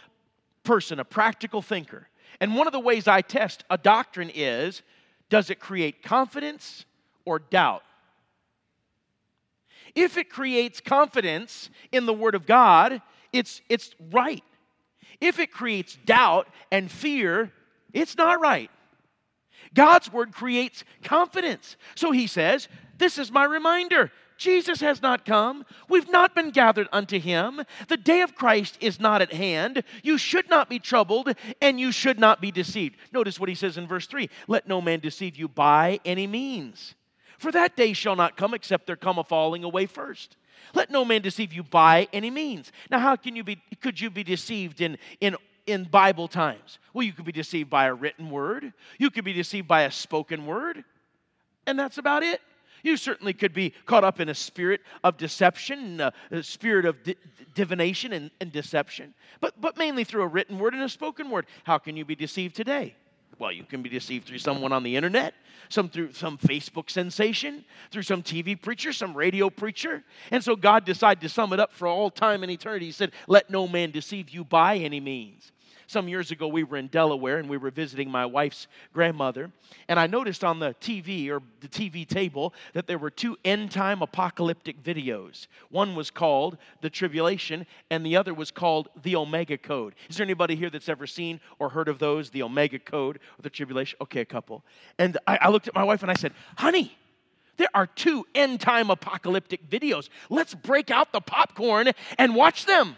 person, 0.63 0.99
a 0.99 1.05
practical 1.05 1.61
thinker. 1.61 2.07
And 2.39 2.55
one 2.55 2.67
of 2.67 2.73
the 2.73 2.79
ways 2.79 3.07
I 3.07 3.21
test 3.21 3.63
a 3.69 3.77
doctrine 3.77 4.31
is 4.33 4.81
does 5.29 5.49
it 5.49 5.59
create 5.59 6.03
confidence 6.03 6.85
or 7.23 7.39
doubt? 7.39 7.83
If 9.95 10.17
it 10.17 10.29
creates 10.29 10.81
confidence 10.81 11.69
in 11.91 12.05
the 12.05 12.13
Word 12.13 12.35
of 12.35 12.45
God, 12.45 13.01
it's, 13.33 13.61
it's 13.69 13.93
right. 14.11 14.43
If 15.19 15.39
it 15.39 15.51
creates 15.51 15.97
doubt 16.05 16.47
and 16.71 16.91
fear, 16.91 17.51
it's 17.93 18.17
not 18.17 18.41
right. 18.41 18.71
God's 19.73 20.11
Word 20.11 20.33
creates 20.33 20.83
confidence. 21.03 21.77
So 21.95 22.11
he 22.11 22.27
says, 22.27 22.67
This 22.97 23.17
is 23.17 23.31
my 23.31 23.45
reminder. 23.45 24.11
Jesus 24.41 24.81
has 24.81 25.03
not 25.03 25.23
come. 25.23 25.63
We've 25.87 26.09
not 26.09 26.33
been 26.33 26.49
gathered 26.49 26.87
unto 26.91 27.19
him. 27.19 27.61
The 27.89 27.97
day 27.97 28.21
of 28.21 28.33
Christ 28.33 28.75
is 28.81 28.99
not 28.99 29.21
at 29.21 29.31
hand. 29.31 29.83
You 30.01 30.17
should 30.17 30.49
not 30.49 30.67
be 30.67 30.79
troubled 30.79 31.35
and 31.61 31.79
you 31.79 31.91
should 31.91 32.19
not 32.19 32.41
be 32.41 32.49
deceived. 32.49 32.97
Notice 33.13 33.39
what 33.39 33.49
he 33.49 33.55
says 33.55 33.77
in 33.77 33.85
verse 33.85 34.07
3 34.07 34.29
Let 34.47 34.67
no 34.67 34.81
man 34.81 34.99
deceive 34.99 35.35
you 35.35 35.47
by 35.47 35.99
any 36.05 36.25
means. 36.25 36.95
For 37.41 37.51
that 37.53 37.75
day 37.75 37.93
shall 37.93 38.15
not 38.15 38.37
come 38.37 38.53
except 38.53 38.85
there 38.85 38.95
come 38.95 39.17
a 39.17 39.23
falling 39.23 39.63
away 39.63 39.87
first. 39.87 40.37
Let 40.75 40.91
no 40.91 41.03
man 41.03 41.23
deceive 41.23 41.51
you 41.51 41.63
by 41.63 42.07
any 42.13 42.29
means. 42.29 42.71
Now, 42.91 42.99
how 42.99 43.15
can 43.15 43.35
you 43.35 43.43
be, 43.43 43.59
could 43.81 43.99
you 43.99 44.11
be 44.11 44.23
deceived 44.23 44.79
in, 44.79 44.99
in, 45.21 45.35
in 45.65 45.85
Bible 45.85 46.27
times? 46.27 46.77
Well, 46.93 47.01
you 47.01 47.13
could 47.13 47.25
be 47.25 47.31
deceived 47.31 47.67
by 47.67 47.85
a 47.85 47.95
written 47.95 48.29
word, 48.29 48.73
you 48.99 49.09
could 49.09 49.25
be 49.25 49.33
deceived 49.33 49.67
by 49.67 49.81
a 49.81 49.91
spoken 49.91 50.45
word, 50.45 50.83
and 51.65 51.79
that's 51.79 51.97
about 51.97 52.21
it. 52.21 52.41
You 52.83 52.95
certainly 52.95 53.33
could 53.33 53.53
be 53.53 53.71
caught 53.87 54.03
up 54.03 54.19
in 54.19 54.29
a 54.29 54.35
spirit 54.35 54.81
of 55.03 55.17
deception, 55.17 55.99
uh, 55.99 56.11
a, 56.29 56.43
spirit 56.43 56.85
of 56.85 57.01
di- 57.01 57.15
divination 57.55 58.13
and, 58.13 58.29
and 58.39 58.51
deception, 58.51 59.15
but, 59.39 59.59
but 59.59 59.77
mainly 59.77 60.03
through 60.03 60.21
a 60.21 60.27
written 60.27 60.59
word 60.59 60.75
and 60.75 60.83
a 60.83 60.89
spoken 60.89 61.31
word. 61.31 61.47
How 61.63 61.79
can 61.79 61.97
you 61.97 62.05
be 62.05 62.15
deceived 62.15 62.55
today? 62.55 62.95
Well, 63.41 63.51
you 63.51 63.63
can 63.63 63.81
be 63.81 63.89
deceived 63.89 64.27
through 64.27 64.37
someone 64.37 64.71
on 64.71 64.83
the 64.83 64.95
internet, 64.95 65.33
some 65.67 65.89
through 65.89 66.13
some 66.13 66.37
Facebook 66.37 66.91
sensation, 66.91 67.65
through 67.89 68.03
some 68.03 68.21
TV 68.21 68.61
preacher, 68.61 68.93
some 68.93 69.17
radio 69.17 69.49
preacher. 69.49 70.03
And 70.29 70.43
so 70.43 70.55
God 70.55 70.85
decided 70.85 71.21
to 71.21 71.29
sum 71.29 71.51
it 71.51 71.59
up 71.59 71.73
for 71.73 71.87
all 71.87 72.11
time 72.11 72.43
and 72.43 72.51
eternity. 72.51 72.85
He 72.85 72.91
said, 72.91 73.13
Let 73.27 73.49
no 73.49 73.67
man 73.67 73.89
deceive 73.89 74.29
you 74.29 74.43
by 74.43 74.77
any 74.77 74.99
means. 74.99 75.53
Some 75.91 76.07
years 76.07 76.31
ago, 76.31 76.47
we 76.47 76.63
were 76.63 76.77
in 76.77 76.87
Delaware 76.87 77.37
and 77.37 77.49
we 77.49 77.57
were 77.57 77.69
visiting 77.69 78.09
my 78.09 78.25
wife's 78.25 78.67
grandmother. 78.93 79.51
And 79.89 79.99
I 79.99 80.07
noticed 80.07 80.41
on 80.41 80.57
the 80.57 80.73
TV 80.79 81.27
or 81.27 81.41
the 81.59 81.67
TV 81.67 82.07
table 82.07 82.53
that 82.71 82.87
there 82.87 82.97
were 82.97 83.09
two 83.09 83.35
end 83.43 83.71
time 83.71 84.01
apocalyptic 84.01 84.81
videos. 84.81 85.47
One 85.69 85.93
was 85.93 86.09
called 86.09 86.57
The 86.79 86.89
Tribulation, 86.89 87.67
and 87.89 88.05
the 88.05 88.15
other 88.15 88.33
was 88.33 88.51
called 88.51 88.87
The 89.03 89.17
Omega 89.17 89.57
Code. 89.57 89.95
Is 90.09 90.15
there 90.15 90.23
anybody 90.23 90.55
here 90.55 90.69
that's 90.69 90.87
ever 90.87 91.05
seen 91.05 91.41
or 91.59 91.67
heard 91.67 91.89
of 91.89 91.99
those, 91.99 92.29
The 92.29 92.43
Omega 92.43 92.79
Code 92.79 93.17
or 93.17 93.41
The 93.41 93.49
Tribulation? 93.49 93.97
Okay, 93.99 94.21
a 94.21 94.25
couple. 94.25 94.63
And 94.97 95.17
I, 95.27 95.39
I 95.41 95.49
looked 95.49 95.67
at 95.67 95.75
my 95.75 95.83
wife 95.83 96.03
and 96.03 96.09
I 96.09 96.15
said, 96.15 96.31
Honey, 96.55 96.97
there 97.57 97.67
are 97.73 97.85
two 97.85 98.25
end 98.33 98.61
time 98.61 98.89
apocalyptic 98.91 99.69
videos. 99.69 100.07
Let's 100.29 100.55
break 100.55 100.89
out 100.89 101.11
the 101.11 101.19
popcorn 101.19 101.89
and 102.17 102.33
watch 102.33 102.65
them. 102.65 102.95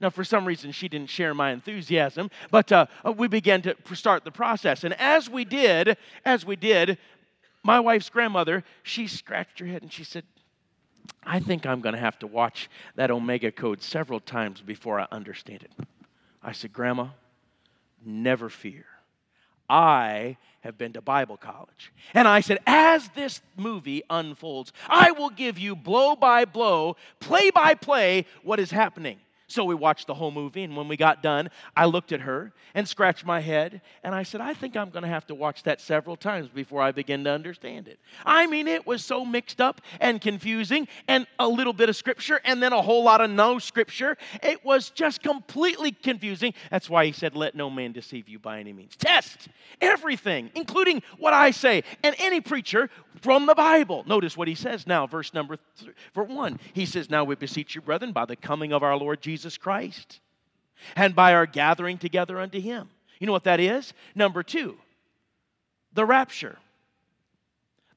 Now, 0.00 0.10
for 0.10 0.22
some 0.22 0.46
reason, 0.46 0.70
she 0.70 0.88
didn't 0.88 1.10
share 1.10 1.34
my 1.34 1.50
enthusiasm, 1.50 2.30
but 2.50 2.70
uh, 2.70 2.86
uh, 3.04 3.12
we 3.12 3.26
began 3.26 3.62
to 3.62 3.76
start 3.94 4.24
the 4.24 4.30
process. 4.30 4.84
And 4.84 4.94
as 4.94 5.28
we 5.28 5.44
did, 5.44 5.96
as 6.24 6.46
we 6.46 6.54
did, 6.54 6.98
my 7.64 7.80
wife's 7.80 8.08
grandmother, 8.08 8.62
she 8.84 9.08
scratched 9.08 9.58
her 9.58 9.66
head 9.66 9.82
and 9.82 9.92
she 9.92 10.04
said, 10.04 10.24
I 11.24 11.40
think 11.40 11.66
I'm 11.66 11.80
going 11.80 11.94
to 11.94 12.00
have 12.00 12.18
to 12.20 12.26
watch 12.26 12.70
that 12.94 13.10
Omega 13.10 13.50
Code 13.50 13.82
several 13.82 14.20
times 14.20 14.60
before 14.60 15.00
I 15.00 15.08
understand 15.10 15.64
it. 15.64 15.72
I 16.42 16.52
said, 16.52 16.72
Grandma, 16.72 17.08
never 18.04 18.48
fear. 18.48 18.84
I 19.68 20.36
have 20.60 20.78
been 20.78 20.92
to 20.94 21.02
Bible 21.02 21.36
college. 21.36 21.92
And 22.14 22.26
I 22.26 22.40
said, 22.40 22.58
as 22.66 23.08
this 23.10 23.42
movie 23.56 24.02
unfolds, 24.08 24.72
I 24.88 25.10
will 25.12 25.30
give 25.30 25.58
you 25.58 25.76
blow 25.76 26.16
by 26.16 26.44
blow, 26.44 26.96
play 27.20 27.50
by 27.50 27.74
play, 27.74 28.26
what 28.42 28.60
is 28.60 28.70
happening. 28.70 29.18
So 29.50 29.64
we 29.64 29.74
watched 29.74 30.06
the 30.06 30.14
whole 30.14 30.30
movie, 30.30 30.62
and 30.62 30.76
when 30.76 30.88
we 30.88 30.98
got 30.98 31.22
done, 31.22 31.48
I 31.74 31.86
looked 31.86 32.12
at 32.12 32.20
her 32.20 32.52
and 32.74 32.86
scratched 32.86 33.24
my 33.24 33.40
head, 33.40 33.80
and 34.04 34.14
I 34.14 34.22
said, 34.22 34.42
I 34.42 34.52
think 34.52 34.76
I'm 34.76 34.90
going 34.90 35.04
to 35.04 35.08
have 35.08 35.26
to 35.28 35.34
watch 35.34 35.62
that 35.62 35.80
several 35.80 36.16
times 36.16 36.48
before 36.48 36.82
I 36.82 36.92
begin 36.92 37.24
to 37.24 37.30
understand 37.30 37.88
it. 37.88 37.98
I 38.26 38.46
mean, 38.46 38.68
it 38.68 38.86
was 38.86 39.02
so 39.02 39.24
mixed 39.24 39.58
up 39.58 39.80
and 40.00 40.20
confusing, 40.20 40.86
and 41.08 41.26
a 41.38 41.48
little 41.48 41.72
bit 41.72 41.88
of 41.88 41.96
scripture, 41.96 42.42
and 42.44 42.62
then 42.62 42.74
a 42.74 42.82
whole 42.82 43.02
lot 43.02 43.22
of 43.22 43.30
no 43.30 43.58
scripture. 43.58 44.18
It 44.42 44.62
was 44.66 44.90
just 44.90 45.22
completely 45.22 45.92
confusing. 45.92 46.52
That's 46.70 46.90
why 46.90 47.06
he 47.06 47.12
said, 47.12 47.34
Let 47.34 47.54
no 47.54 47.70
man 47.70 47.92
deceive 47.92 48.28
you 48.28 48.38
by 48.38 48.60
any 48.60 48.74
means. 48.74 48.96
Test 48.96 49.48
everything, 49.80 50.50
including 50.56 51.02
what 51.16 51.32
I 51.32 51.52
say, 51.52 51.84
and 52.04 52.14
any 52.18 52.42
preacher 52.42 52.90
from 53.22 53.46
the 53.46 53.54
Bible. 53.54 54.04
Notice 54.06 54.36
what 54.36 54.46
he 54.46 54.54
says 54.54 54.86
now, 54.86 55.06
verse 55.06 55.32
number 55.32 55.56
for 56.12 56.24
one. 56.24 56.60
He 56.74 56.84
says, 56.84 57.08
Now 57.08 57.24
we 57.24 57.34
beseech 57.34 57.74
you, 57.74 57.80
brethren, 57.80 58.12
by 58.12 58.26
the 58.26 58.36
coming 58.36 58.74
of 58.74 58.82
our 58.82 58.96
Lord 58.96 59.22
Jesus 59.22 59.37
Jesus 59.38 59.56
Christ 59.56 60.18
and 60.96 61.14
by 61.14 61.34
our 61.34 61.46
gathering 61.46 61.96
together 61.96 62.40
unto 62.40 62.60
him. 62.60 62.88
You 63.20 63.28
know 63.28 63.32
what 63.32 63.44
that 63.44 63.60
is? 63.60 63.92
Number 64.16 64.42
two, 64.42 64.76
the 65.92 66.04
rapture. 66.04 66.58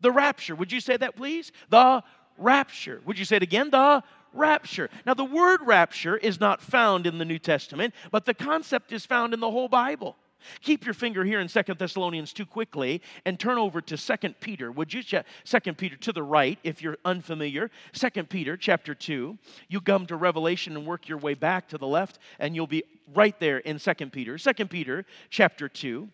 The 0.02 0.12
rapture. 0.12 0.56
Would 0.56 0.72
you 0.72 0.80
say 0.80 0.98
that, 0.98 1.16
please? 1.16 1.52
The 1.70 2.04
rapture. 2.38 3.02
Would 3.06 3.18
you 3.18 3.26
say 3.26 3.38
it 3.38 3.44
again? 3.44 3.72
The 3.72 4.04
rapture. 4.34 4.92
Now, 5.04 5.16
the 5.16 5.26
word 5.26 5.62
rapture 5.64 6.16
is 6.16 6.40
not 6.40 6.62
found 6.62 7.08
in 7.08 7.18
the 7.18 7.26
New 7.26 7.40
Testament, 7.40 7.96
but 8.12 8.26
the 8.26 8.36
concept 8.36 8.92
is 8.92 9.04
found 9.04 9.34
in 9.34 9.40
the 9.40 9.50
whole 9.50 9.68
Bible. 9.68 10.16
Keep 10.62 10.86
your 10.86 10.94
finger 10.94 11.24
here 11.24 11.40
in 11.40 11.48
Second 11.48 11.80
Thessalonians 11.80 12.34
2 12.34 12.46
quickly 12.46 13.02
and 13.26 13.40
turn 13.40 13.58
over 13.58 13.82
to 13.82 13.98
Second 13.98 14.40
Peter. 14.40 14.72
Would 14.72 14.94
you? 14.94 15.02
Second 15.44 15.78
Peter 15.78 15.96
to 15.98 16.12
the 16.12 16.24
right 16.24 16.60
if 16.64 16.82
you're 16.82 16.98
unfamiliar. 17.06 17.70
Second 17.94 18.30
Peter 18.30 18.56
chapter 18.56 18.94
2. 18.94 19.38
You 19.70 19.82
come 19.82 20.06
to 20.08 20.16
Revelation 20.16 20.76
and 20.78 20.86
work 20.86 21.08
your 21.10 21.18
way 21.18 21.34
back 21.34 21.68
to 21.70 21.78
the 21.78 21.88
left, 21.88 22.20
and 22.40 22.56
you'll 22.56 22.68
be 22.68 22.84
right 23.14 23.38
there 23.40 23.60
in 23.60 23.80
Second 23.80 24.12
Peter. 24.12 24.38
Second 24.38 24.70
Peter 24.70 25.06
chapter 25.30 25.68
2. 25.68 26.08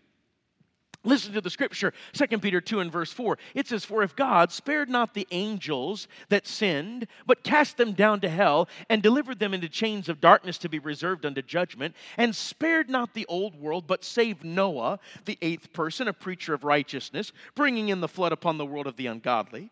Listen 1.07 1.31
to 1.31 1.41
the 1.41 1.49
scripture, 1.49 1.93
2 2.11 2.39
Peter 2.39 2.59
2 2.59 2.81
and 2.81 2.91
verse 2.91 3.13
4. 3.13 3.37
It 3.55 3.65
says, 3.65 3.85
For 3.85 4.03
if 4.03 4.13
God 4.13 4.51
spared 4.51 4.89
not 4.89 5.13
the 5.13 5.25
angels 5.31 6.09
that 6.27 6.45
sinned, 6.45 7.07
but 7.25 7.43
cast 7.43 7.77
them 7.77 7.93
down 7.93 8.19
to 8.21 8.29
hell, 8.29 8.67
and 8.89 9.01
delivered 9.01 9.39
them 9.39 9.53
into 9.53 9.69
chains 9.69 10.09
of 10.09 10.19
darkness 10.19 10.57
to 10.57 10.69
be 10.69 10.79
reserved 10.79 11.25
unto 11.25 11.41
judgment, 11.41 11.95
and 12.17 12.35
spared 12.35 12.89
not 12.89 13.13
the 13.13 13.25
old 13.27 13.55
world, 13.55 13.87
but 13.87 14.03
saved 14.03 14.43
Noah, 14.43 14.99
the 15.23 15.37
eighth 15.41 15.71
person, 15.71 16.09
a 16.09 16.13
preacher 16.13 16.53
of 16.53 16.65
righteousness, 16.65 17.31
bringing 17.55 17.87
in 17.87 18.01
the 18.01 18.09
flood 18.09 18.33
upon 18.33 18.57
the 18.57 18.65
world 18.65 18.85
of 18.85 18.97
the 18.97 19.07
ungodly, 19.07 19.71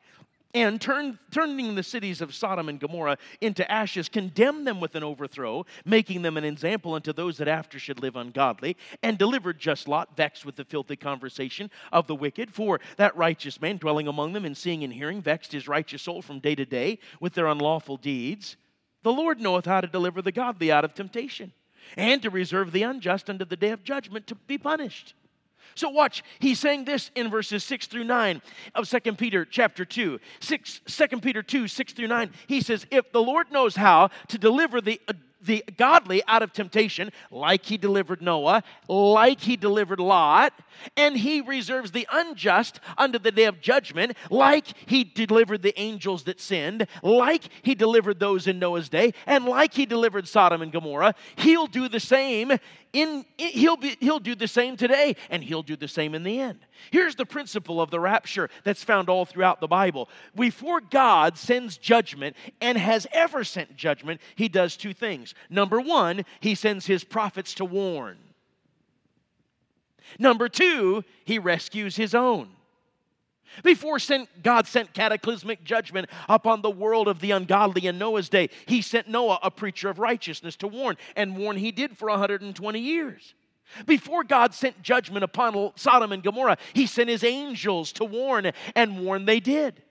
and 0.56 0.80
turn, 0.80 1.20
turning 1.32 1.76
the 1.76 1.84
cities 1.84 2.22
of 2.22 2.34
Sodom 2.34 2.70
and 2.70 2.80
Gomorrah 2.80 3.18
into 3.42 3.70
ashes, 3.70 4.08
condemned 4.08 4.66
them 4.66 4.80
with 4.80 4.96
an 4.96 5.04
overthrow, 5.04 5.66
making 5.84 6.22
them 6.22 6.38
an 6.38 6.46
example 6.46 6.94
unto 6.94 7.12
those 7.12 7.38
that 7.38 7.50
after 7.50 7.78
should 7.78 8.00
live 8.00 8.16
ungodly, 8.16 8.78
and 9.04 9.18
delivered 9.18 9.60
just 9.60 9.90
Lot, 9.90 10.16
vexed 10.16 10.46
with 10.46 10.56
the 10.56 10.64
filthy 10.64 10.96
conversation 10.96 11.70
of 11.92 12.08
the 12.08 12.16
wicked. 12.16 12.54
For 12.54 12.80
that 12.96 13.18
righteous 13.18 13.60
man 13.60 13.76
dwelling 13.78 14.08
among 14.08 14.32
them 14.32 14.46
and 14.46 14.56
seeing 14.56 14.86
and 14.86 14.94
hearing 14.94 15.22
vexed 15.22 15.52
his 15.52 15.68
righteous 15.68 16.04
soul 16.04 16.22
from 16.22 16.40
day 16.40 16.56
to 16.56 16.66
day 16.66 17.00
with 17.20 17.34
their 17.34 17.48
unlawful 17.48 17.98
deeds. 17.98 18.56
The 19.04 19.12
Lord 19.12 19.42
knoweth 19.42 19.66
how 19.66 19.82
to 19.82 19.88
deliver 19.88 20.22
the 20.22 20.32
godly 20.32 20.72
out 20.72 20.86
of 20.86 20.94
temptation, 20.94 21.52
and 21.98 22.22
to 22.22 22.30
reserve 22.30 22.72
the 22.72 22.84
unjust 22.84 23.30
unto 23.30 23.44
the 23.44 23.58
day 23.58 23.72
of 23.72 23.84
judgment 23.84 24.26
to 24.28 24.36
be 24.36 24.58
punished. 24.58 25.16
So 25.74 25.90
watch, 25.90 26.24
he's 26.40 26.60
saying 26.60 26.86
this 26.86 27.12
in 27.16 27.30
verses 27.30 27.64
6 27.64 27.88
through 27.88 28.04
9 28.04 28.42
of 28.76 28.90
2 28.90 29.14
Peter 29.14 29.46
chapter 29.46 29.84
2. 29.84 30.20
6, 30.40 30.82
2 30.86 31.08
Peter 31.22 31.42
2, 31.42 31.68
6 31.68 31.94
through 31.94 32.08
9. 32.08 32.32
He 32.48 32.62
says, 32.62 32.86
If 32.92 33.12
the 33.12 33.22
Lord 33.22 33.52
knows 33.52 33.76
how 33.76 34.10
to 34.28 34.38
deliver 34.38 34.82
the 34.82 35.02
the 35.46 35.64
godly 35.78 36.22
out 36.28 36.42
of 36.42 36.54
temptation, 36.54 37.12
like 37.32 37.66
he 37.66 37.78
delivered 37.78 38.22
Noah, 38.22 38.64
like 38.88 39.42
he 39.42 39.56
delivered 39.56 40.00
Lot, 40.00 40.54
and 40.98 41.18
he 41.18 41.42
reserves 41.42 41.92
the 41.92 42.08
unjust 42.12 42.80
unto 42.98 43.20
the 43.20 43.32
day 43.32 43.46
of 43.46 43.62
judgment, 43.62 44.14
like 44.30 44.68
he 44.86 45.04
delivered 45.04 45.62
the 45.62 45.80
angels 45.80 46.24
that 46.24 46.40
sinned, 46.40 46.88
like 47.02 47.44
he 47.62 47.76
delivered 47.76 48.20
those 48.20 48.48
in 48.48 48.60
Noah's 48.60 48.90
day, 48.90 49.14
and 49.26 49.46
like 49.46 49.74
he 49.74 49.86
delivered 49.86 50.28
Sodom 50.28 50.62
and 50.62 50.72
Gomorrah. 50.72 51.16
He'll 51.38 51.68
do 51.68 51.88
the 51.88 52.00
same 52.00 52.58
in, 52.96 53.26
he'll, 53.38 53.76
be, 53.76 53.98
he'll 54.00 54.20
do 54.20 54.36
the 54.36 54.48
same 54.48 54.78
today, 54.78 55.18
and 55.30 55.44
he'll 55.44 55.64
do 55.64 55.76
the 55.76 55.88
same 55.88 56.16
in 56.16 56.24
the 56.24 56.40
end. 56.40 56.60
Here's 56.92 57.16
the 57.16 57.26
principle 57.26 57.82
of 57.82 57.92
the 57.92 58.00
rapture 58.00 58.50
that's 58.64 58.84
found 58.86 59.10
all 59.10 59.26
throughout 59.26 59.60
the 59.60 59.68
Bible. 59.68 60.10
Before 60.34 60.80
God 60.80 61.38
sends 61.38 61.78
judgment 61.78 62.38
and 62.62 62.78
has 62.78 63.06
ever 63.12 63.44
sent 63.44 63.76
judgment, 63.76 64.22
he 64.36 64.48
does 64.48 64.78
two 64.78 64.94
things. 64.94 65.35
Number 65.50 65.80
one, 65.80 66.26
he 66.40 66.56
sends 66.56 66.86
his 66.86 67.04
prophets 67.04 67.54
to 67.56 67.66
warn. 67.66 68.18
Number 70.20 70.50
two, 70.50 71.04
he 71.26 71.40
rescues 71.40 71.96
his 71.96 72.14
own. 72.14 72.50
Before 73.64 74.00
sent, 74.00 74.44
God 74.44 74.68
sent 74.68 74.94
cataclysmic 74.94 75.64
judgment 75.64 76.10
upon 76.28 76.62
the 76.62 76.70
world 76.70 77.08
of 77.08 77.20
the 77.20 77.32
ungodly 77.32 77.88
in 77.88 77.98
Noah's 77.98 78.30
day, 78.30 78.50
he 78.66 78.82
sent 78.82 79.08
Noah, 79.08 79.40
a 79.42 79.52
preacher 79.52 79.90
of 79.90 80.00
righteousness, 80.00 80.56
to 80.58 80.68
warn, 80.68 80.98
and 81.16 81.38
warn 81.38 81.58
he 81.58 81.72
did 81.72 81.98
for 81.98 82.10
120 82.10 82.80
years. 82.80 83.34
Before 83.86 84.24
God 84.24 84.54
sent 84.54 84.82
judgment 84.82 85.24
upon 85.24 85.72
Sodom 85.76 86.12
and 86.12 86.24
Gomorrah, 86.24 86.58
he 86.74 86.86
sent 86.86 87.10
his 87.10 87.24
angels 87.24 87.92
to 87.94 88.06
warn, 88.06 88.52
and 88.76 89.06
warn 89.06 89.26
they 89.26 89.40
did. 89.40 89.82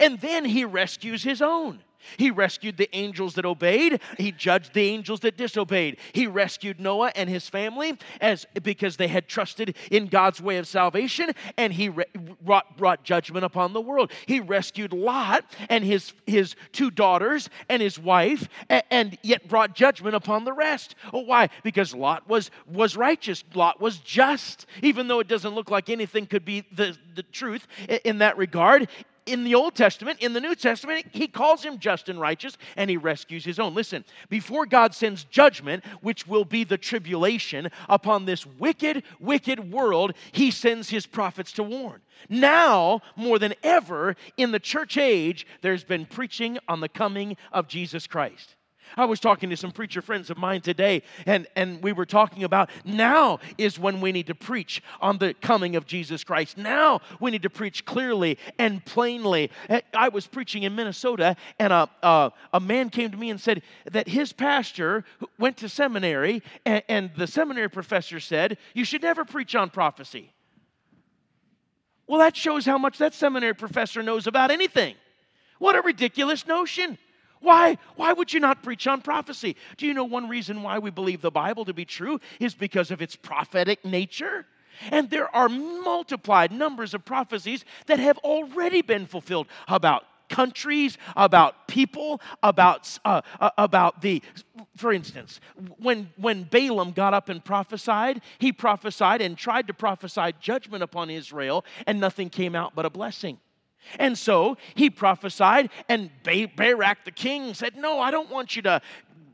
And 0.00 0.20
then 0.20 0.44
he 0.44 0.64
rescues 0.64 1.22
his 1.22 1.42
own. 1.42 1.80
He 2.16 2.30
rescued 2.30 2.76
the 2.76 2.94
angels 2.96 3.34
that 3.34 3.44
obeyed. 3.44 4.00
He 4.18 4.32
judged 4.32 4.74
the 4.74 4.88
angels 4.88 5.20
that 5.20 5.36
disobeyed. 5.36 5.98
He 6.12 6.26
rescued 6.26 6.80
Noah 6.80 7.12
and 7.14 7.28
his 7.28 7.48
family 7.48 7.98
as 8.20 8.46
because 8.62 8.96
they 8.96 9.08
had 9.08 9.28
trusted 9.28 9.76
in 9.90 10.06
God's 10.06 10.40
way 10.40 10.58
of 10.58 10.66
salvation, 10.66 11.30
and 11.56 11.72
he 11.72 11.88
re- 11.88 12.04
brought, 12.42 12.76
brought 12.76 13.02
judgment 13.02 13.44
upon 13.44 13.72
the 13.72 13.80
world. 13.80 14.12
He 14.26 14.40
rescued 14.40 14.92
Lot 14.92 15.44
and 15.68 15.84
his 15.84 16.12
his 16.26 16.56
two 16.72 16.90
daughters 16.90 17.48
and 17.68 17.82
his 17.82 17.98
wife, 17.98 18.48
and, 18.68 18.82
and 18.90 19.18
yet 19.22 19.48
brought 19.48 19.74
judgment 19.74 20.14
upon 20.14 20.44
the 20.44 20.52
rest. 20.52 20.94
Oh, 21.12 21.20
why? 21.20 21.50
Because 21.62 21.94
Lot 21.94 22.28
was 22.28 22.50
was 22.66 22.96
righteous. 22.96 23.44
Lot 23.54 23.80
was 23.80 23.98
just, 23.98 24.66
even 24.82 25.08
though 25.08 25.20
it 25.20 25.28
doesn't 25.28 25.54
look 25.54 25.70
like 25.70 25.88
anything 25.88 26.26
could 26.26 26.44
be 26.44 26.64
the 26.72 26.96
the 27.14 27.22
truth 27.22 27.66
in 28.04 28.18
that 28.18 28.36
regard 28.36 28.88
in 29.26 29.44
the 29.44 29.54
Old 29.54 29.74
Testament, 29.74 30.20
in 30.20 30.32
the 30.32 30.40
New 30.40 30.54
Testament, 30.54 31.06
he 31.12 31.26
calls 31.26 31.64
him 31.64 31.78
just 31.78 32.08
and 32.08 32.20
righteous 32.20 32.56
and 32.76 32.88
he 32.88 32.96
rescues 32.96 33.44
his 33.44 33.58
own. 33.58 33.74
Listen, 33.74 34.04
before 34.28 34.66
God 34.66 34.94
sends 34.94 35.24
judgment, 35.24 35.84
which 36.00 36.26
will 36.26 36.44
be 36.44 36.64
the 36.64 36.78
tribulation 36.78 37.68
upon 37.88 38.24
this 38.24 38.46
wicked, 38.46 39.02
wicked 39.20 39.72
world, 39.72 40.14
he 40.32 40.50
sends 40.50 40.88
his 40.88 41.06
prophets 41.06 41.52
to 41.52 41.62
warn. 41.62 42.00
Now, 42.28 43.02
more 43.16 43.38
than 43.38 43.54
ever 43.62 44.16
in 44.36 44.52
the 44.52 44.60
church 44.60 44.96
age, 44.96 45.46
there's 45.60 45.84
been 45.84 46.06
preaching 46.06 46.58
on 46.68 46.80
the 46.80 46.88
coming 46.88 47.36
of 47.52 47.68
Jesus 47.68 48.06
Christ. 48.06 48.56
I 48.96 49.04
was 49.04 49.20
talking 49.20 49.50
to 49.50 49.56
some 49.56 49.72
preacher 49.72 50.02
friends 50.02 50.30
of 50.30 50.38
mine 50.38 50.60
today, 50.60 51.02
and, 51.26 51.46
and 51.56 51.82
we 51.82 51.92
were 51.92 52.06
talking 52.06 52.44
about 52.44 52.70
now 52.84 53.40
is 53.58 53.78
when 53.78 54.00
we 54.00 54.12
need 54.12 54.26
to 54.28 54.34
preach 54.34 54.82
on 55.00 55.18
the 55.18 55.34
coming 55.34 55.76
of 55.76 55.86
Jesus 55.86 56.24
Christ. 56.24 56.56
Now 56.56 57.00
we 57.20 57.30
need 57.30 57.42
to 57.42 57.50
preach 57.50 57.84
clearly 57.84 58.38
and 58.58 58.84
plainly. 58.84 59.50
Eh, 59.68 59.80
I 59.94 60.08
was 60.08 60.26
preaching 60.26 60.62
in 60.62 60.74
Minnesota, 60.74 61.36
and 61.58 61.72
a, 61.72 61.88
a, 62.02 62.32
a 62.52 62.60
man 62.60 62.90
came 62.90 63.10
to 63.10 63.16
me 63.16 63.30
and 63.30 63.40
said 63.40 63.62
that 63.90 64.08
his 64.08 64.32
pastor 64.32 65.04
went 65.38 65.56
to 65.58 65.68
seminary, 65.68 66.42
and, 66.64 66.82
and 66.88 67.10
the 67.16 67.26
seminary 67.26 67.70
professor 67.70 68.20
said, 68.20 68.58
You 68.74 68.84
should 68.84 69.02
never 69.02 69.24
preach 69.24 69.54
on 69.54 69.70
prophecy. 69.70 70.32
Well, 72.06 72.20
that 72.20 72.36
shows 72.36 72.64
how 72.64 72.78
much 72.78 72.98
that 72.98 73.14
seminary 73.14 73.54
professor 73.54 74.02
knows 74.02 74.26
about 74.26 74.50
anything. 74.50 74.94
What 75.58 75.74
a 75.74 75.82
ridiculous 75.82 76.46
notion. 76.46 76.98
Why? 77.46 77.78
Why 77.94 78.12
would 78.12 78.32
you 78.32 78.40
not 78.40 78.64
preach 78.64 78.88
on 78.88 79.02
prophecy? 79.02 79.54
Do 79.76 79.86
you 79.86 79.94
know 79.94 80.02
one 80.02 80.28
reason 80.28 80.64
why 80.64 80.80
we 80.80 80.90
believe 80.90 81.22
the 81.22 81.30
Bible 81.30 81.64
to 81.66 81.72
be 81.72 81.84
true 81.84 82.18
is 82.40 82.56
because 82.56 82.90
of 82.90 83.00
its 83.00 83.14
prophetic 83.14 83.84
nature? 83.84 84.46
And 84.90 85.08
there 85.08 85.34
are 85.34 85.48
multiplied 85.48 86.50
numbers 86.50 86.92
of 86.92 87.04
prophecies 87.04 87.64
that 87.86 88.00
have 88.00 88.18
already 88.18 88.82
been 88.82 89.06
fulfilled 89.06 89.46
about 89.68 90.06
countries, 90.28 90.98
about 91.14 91.68
people, 91.68 92.20
about, 92.42 92.98
uh, 93.04 93.20
uh, 93.38 93.50
about 93.58 94.02
the, 94.02 94.20
for 94.74 94.92
instance, 94.92 95.38
when, 95.78 96.10
when 96.16 96.42
Balaam 96.42 96.90
got 96.90 97.14
up 97.14 97.28
and 97.28 97.44
prophesied, 97.44 98.22
he 98.38 98.52
prophesied 98.52 99.22
and 99.22 99.38
tried 99.38 99.68
to 99.68 99.72
prophesy 99.72 100.34
judgment 100.40 100.82
upon 100.82 101.10
Israel, 101.10 101.64
and 101.86 102.00
nothing 102.00 102.28
came 102.28 102.56
out 102.56 102.74
but 102.74 102.84
a 102.84 102.90
blessing. 102.90 103.38
And 103.98 104.16
so 104.16 104.56
he 104.74 104.90
prophesied, 104.90 105.70
and 105.88 106.10
Balak 106.24 107.04
the 107.04 107.10
king 107.10 107.54
said, 107.54 107.76
No, 107.76 108.00
I 108.00 108.10
don't 108.10 108.30
want 108.30 108.56
you 108.56 108.62
to 108.62 108.80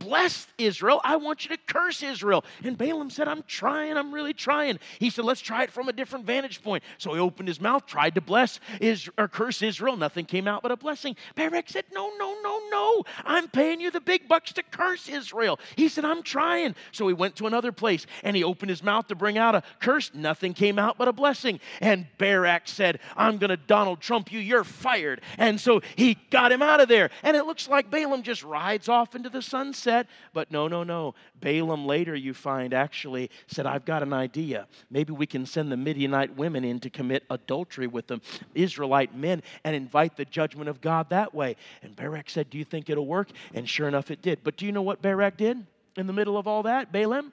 bless 0.03 0.47
Israel. 0.59 1.01
I 1.05 1.17
want 1.17 1.45
you 1.45 1.57
to 1.57 1.62
curse 1.67 2.03
Israel. 2.03 2.45
And 2.62 2.77
Balaam 2.77 3.11
said, 3.11 3.29
I'm 3.29 3.43
trying. 3.45 3.97
I'm 3.97 4.12
really 4.12 4.35
trying. 4.35 4.79
He 4.99 5.11
said, 5.11 5.25
Let's 5.25 5.41
try 5.41 5.62
it 5.65 5.71
from 5.71 5.88
a 5.88 5.93
different 5.93 6.27
vantage 6.27 6.62
point. 6.62 6.83
So 6.99 7.15
he 7.15 7.21
opened 7.21 7.49
his 7.49 7.61
mouth, 7.61 7.87
tried 7.87 8.15
to 8.17 8.21
bless 8.21 8.61
Israel, 8.81 9.15
or 9.19 9.29
curse 9.29 9.62
Israel. 9.62 9.97
Nothing 9.97 10.25
came 10.25 10.49
out 10.49 10.62
but 10.62 10.73
a 10.73 10.77
blessing. 10.77 11.17
Balak 11.35 11.69
said, 11.69 11.85
No, 11.93 12.12
no, 12.19 12.37
no, 12.43 12.61
no. 12.71 13.05
I'm 13.25 13.49
paying 13.49 13.81
you 13.81 13.91
the 13.91 14.01
big 14.01 14.29
bucks 14.29 14.53
to 14.55 14.62
curse 14.62 15.09
Israel. 15.09 15.59
He 15.77 15.88
said, 15.88 16.05
I'm 16.05 16.23
trying. 16.23 16.75
So 16.91 17.07
he 17.09 17.15
went 17.15 17.37
to 17.37 17.47
another 17.47 17.73
place 17.73 18.07
and 18.23 18.37
he 18.37 18.45
opened 18.45 18.71
his 18.71 18.83
mouth 18.83 19.07
to 19.09 19.15
bring 19.15 19.38
out 19.38 19.55
a 19.55 19.62
curse. 19.81 20.11
Nothing 20.15 20.55
came 20.55 20.79
out 20.79 20.99
but 20.99 21.09
a 21.09 21.12
blessing. 21.12 21.61
And 21.81 22.07
Balak 22.19 22.69
said, 22.69 23.01
I'm 23.17 23.38
going 23.38 23.51
to 23.51 23.57
Donald 23.57 24.01
Trump 24.01 24.33
you. 24.33 24.41
You're 24.41 24.65
fired. 24.65 25.21
And 25.38 25.61
so 25.61 25.81
he 25.97 26.17
got 26.31 26.53
him 26.53 26.62
out 26.62 26.81
of 26.81 26.88
there. 26.88 27.11
And 27.23 27.37
it 27.37 27.47
looks 27.47 27.69
like 27.69 27.91
Balaam 27.91 28.23
just 28.23 28.43
rides 28.43 28.88
off 28.88 29.15
into 29.15 29.31
the 29.31 29.43
sunset. 29.43 29.92
But 30.33 30.51
no, 30.51 30.69
no, 30.69 30.83
no. 30.83 31.15
Balaam 31.41 31.87
later, 31.87 32.15
you 32.15 32.35
find, 32.35 32.75
actually 32.75 33.31
said, 33.47 33.67
I've 33.67 33.85
got 33.85 34.03
an 34.03 34.13
idea. 34.13 34.67
Maybe 34.91 35.13
we 35.13 35.27
can 35.27 35.47
send 35.47 35.71
the 35.71 35.77
Midianite 35.77 36.37
women 36.37 36.65
in 36.65 36.81
to 36.81 36.91
commit 36.91 37.25
adultery 37.31 37.87
with 37.87 38.07
the 38.07 38.21
Israelite 38.55 39.15
men 39.15 39.43
and 39.65 39.77
invite 39.77 40.17
the 40.17 40.25
judgment 40.25 40.69
of 40.69 40.81
God 40.81 41.11
that 41.11 41.35
way. 41.35 41.57
And 41.83 41.95
Balak 41.97 42.31
said, 42.31 42.51
Do 42.51 42.59
you 42.59 42.65
think 42.65 42.91
it'll 42.91 43.07
work? 43.07 43.29
And 43.55 43.69
sure 43.69 43.89
enough, 43.89 44.11
it 44.11 44.23
did. 44.23 44.41
But 44.43 44.57
do 44.57 44.67
you 44.67 44.73
know 44.73 44.83
what 44.83 45.03
Barak 45.03 45.37
did 45.37 45.65
in 45.97 46.07
the 46.07 46.13
middle 46.13 46.39
of 46.39 46.47
all 46.47 46.63
that, 46.65 46.93
Balaam? 46.93 47.33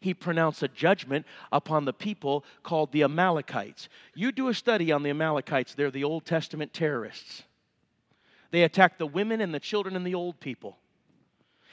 he 0.00 0.14
pronounced 0.14 0.62
a 0.62 0.68
judgment 0.68 1.26
upon 1.52 1.84
the 1.84 1.92
people 1.92 2.44
called 2.62 2.92
the 2.92 3.02
Amalekites. 3.02 3.88
You 4.14 4.32
do 4.32 4.48
a 4.48 4.54
study 4.54 4.92
on 4.92 5.02
the 5.02 5.10
Amalekites, 5.10 5.74
they're 5.74 5.90
the 5.90 6.04
Old 6.04 6.24
Testament 6.24 6.72
terrorists. 6.72 7.42
They 8.50 8.62
attacked 8.62 8.98
the 8.98 9.06
women 9.06 9.40
and 9.40 9.52
the 9.52 9.60
children 9.60 9.96
and 9.96 10.06
the 10.06 10.14
old 10.14 10.40
people. 10.40 10.78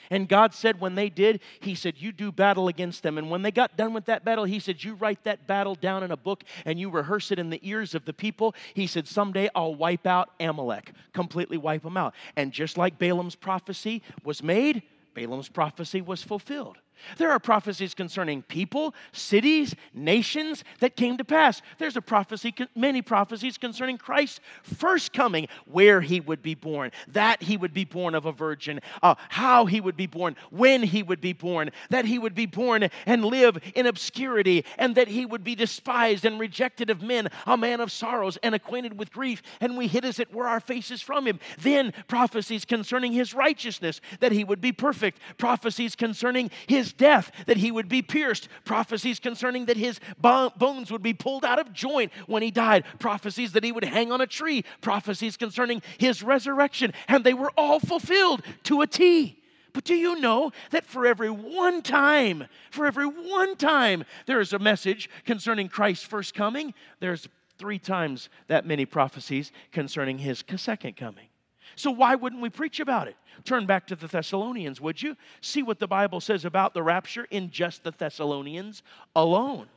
And 0.10 0.28
God 0.28 0.54
said, 0.54 0.80
when 0.80 0.96
they 0.96 1.10
did, 1.10 1.40
He 1.60 1.76
said, 1.76 1.96
You 1.98 2.12
do 2.12 2.32
battle 2.32 2.68
against 2.68 3.04
them. 3.04 3.18
And 3.18 3.30
when 3.30 3.42
they 3.42 3.52
got 3.52 3.78
done 3.78 3.94
with 3.94 4.06
that 4.06 4.26
battle, 4.26 4.46
He 4.46 4.60
said, 4.60 4.84
You 4.84 4.96
write 4.96 5.24
that 5.24 5.48
battle 5.48 5.76
down 5.76 6.04
in 6.04 6.12
a 6.12 6.18
book 6.18 6.44
and 6.66 6.80
you 6.80 6.90
rehearse 6.90 7.32
it 7.32 7.40
in 7.40 7.50
the 7.50 7.60
ears 7.62 7.96
of 7.96 8.06
the 8.06 8.14
people. 8.14 8.56
He 8.74 8.88
said, 8.88 9.08
Someday 9.08 9.50
I'll 9.56 9.76
wipe 9.76 10.08
out 10.08 10.30
Amalek, 10.40 10.92
completely 11.14 11.58
wipe 11.58 11.84
them 11.84 11.98
out. 11.98 12.16
And 12.36 12.52
just 12.52 12.78
like 12.78 12.98
Balaam's 13.00 13.36
prophecy 13.36 14.02
was 14.24 14.44
made, 14.44 14.84
Balaam's 15.14 15.50
prophecy 15.50 16.02
was 16.02 16.24
fulfilled. 16.24 16.78
There 17.18 17.32
are 17.32 17.40
prophecies 17.40 17.94
concerning 17.94 18.44
people, 18.44 18.94
cities, 19.12 19.76
nations 19.94 20.64
that 20.80 20.96
came 20.96 21.18
to 21.18 21.24
pass. 21.24 21.62
There's 21.78 21.98
a 21.98 22.02
prophecy, 22.02 22.54
many 22.76 23.02
prophecies 23.02 23.58
concerning 23.58 23.98
Christ's 23.98 24.40
first 24.64 25.14
coming, 25.14 25.48
where 25.66 26.02
he 26.02 26.20
would 26.20 26.42
be 26.42 26.56
born, 26.56 26.92
that 27.10 27.44
he 27.44 27.58
would 27.58 27.74
be 27.74 27.86
born 27.86 28.16
of 28.16 28.26
a 28.26 28.32
virgin, 28.32 28.80
uh, 29.02 29.16
how 29.30 29.66
he 29.66 29.82
would 29.82 29.98
be 29.98 30.08
born, 30.08 30.36
when 30.50 30.84
he 30.84 31.04
would 31.04 31.22
be 31.22 31.34
born, 31.34 31.72
that 31.90 32.06
he 32.06 32.20
would 32.20 32.36
be 32.36 32.46
born 32.46 32.90
and 33.06 33.26
live 33.26 33.58
in 33.76 33.86
obscurity, 33.86 34.66
and 34.78 34.96
that 34.96 35.08
he 35.08 35.26
would 35.26 35.44
be 35.44 35.56
despised 35.56 36.26
and 36.26 36.40
rejected 36.40 36.90
of 36.90 37.02
men, 37.02 37.28
a 37.46 37.58
man 37.58 37.80
of 37.80 37.92
sorrows 37.92 38.38
and 38.44 38.56
acquainted 38.56 38.98
with 38.98 39.12
grief, 39.12 39.42
and 39.60 39.78
we 39.78 39.88
hid 39.88 40.06
as 40.06 40.20
it 40.20 40.34
were 40.34 40.48
our 40.48 40.60
faces 40.60 41.02
from 41.02 41.28
him. 41.28 41.40
Then 41.60 41.94
prophecies 42.08 42.66
concerning 42.66 43.14
his 43.14 43.34
righteousness, 43.34 44.02
that 44.20 44.32
he 44.32 44.44
would 44.44 44.62
be 44.62 44.72
perfect, 44.72 45.20
prophecies 45.38 45.96
concerning 45.96 46.50
his 46.68 46.83
death, 46.92 47.32
that 47.46 47.58
he 47.58 47.72
would 47.72 47.88
be 47.88 48.02
pierced, 48.02 48.50
prophecies 48.66 49.20
concerning 49.20 49.66
that 49.66 49.78
his 49.78 50.00
bones 50.20 50.92
would 50.92 51.04
be 51.04 51.14
pulled 51.14 51.46
out 51.46 51.60
of 51.60 51.72
joint 51.72 52.12
when 52.28 52.44
he 52.44 52.52
died, 52.52 52.84
prophecies 53.00 53.54
that 53.54 53.64
he 53.64 53.72
would 53.72 53.86
hang 53.86 54.12
on 54.12 54.20
a 54.20 54.28
tree, 54.28 54.66
prophecies 54.82 55.38
concerning 55.38 55.82
his 55.98 56.22
resurrection, 56.22 56.92
and 57.08 57.24
they 57.24 57.34
were 57.34 57.52
all 57.56 57.80
fulfilled 57.80 58.42
to 58.64 58.82
a 58.82 58.88
T. 58.88 59.40
But 59.72 59.86
do 59.86 59.96
you 59.96 60.20
know 60.20 60.52
that 60.70 60.86
for 60.86 61.06
every 61.06 61.32
one 61.32 61.82
time, 61.82 62.46
for 62.70 62.86
every 62.86 63.08
one 63.08 63.56
time 63.56 64.04
there 64.26 64.40
is 64.40 64.54
a 64.54 64.60
message 64.60 65.10
concerning 65.26 65.68
Christ's 65.70 66.06
first 66.06 66.36
coming, 66.36 66.74
there's 67.00 67.28
three 67.58 67.80
times 67.80 68.30
that 68.48 68.66
many 68.66 68.86
prophecies 68.86 69.52
concerning 69.72 70.18
his 70.18 70.44
second 70.58 70.96
coming. 70.96 71.28
So 71.76 71.92
why 71.92 72.16
wouldn't 72.16 72.42
we 72.42 72.50
preach 72.50 72.80
about 72.80 73.08
it? 73.08 73.16
Turn 73.46 73.66
back 73.66 73.88
to 73.88 73.96
the 73.96 74.08
Thessalonians, 74.08 74.80
would 74.80 75.02
you? 75.02 75.16
See 75.42 75.64
what 75.64 75.80
the 75.80 75.88
Bible 75.88 76.22
says 76.22 76.46
about 76.46 76.74
the 76.74 76.84
rapture 76.84 77.28
in 77.32 77.50
just 77.50 77.84
the 77.84 77.92
Thessalonians 77.92 78.84
alone. 79.16 79.68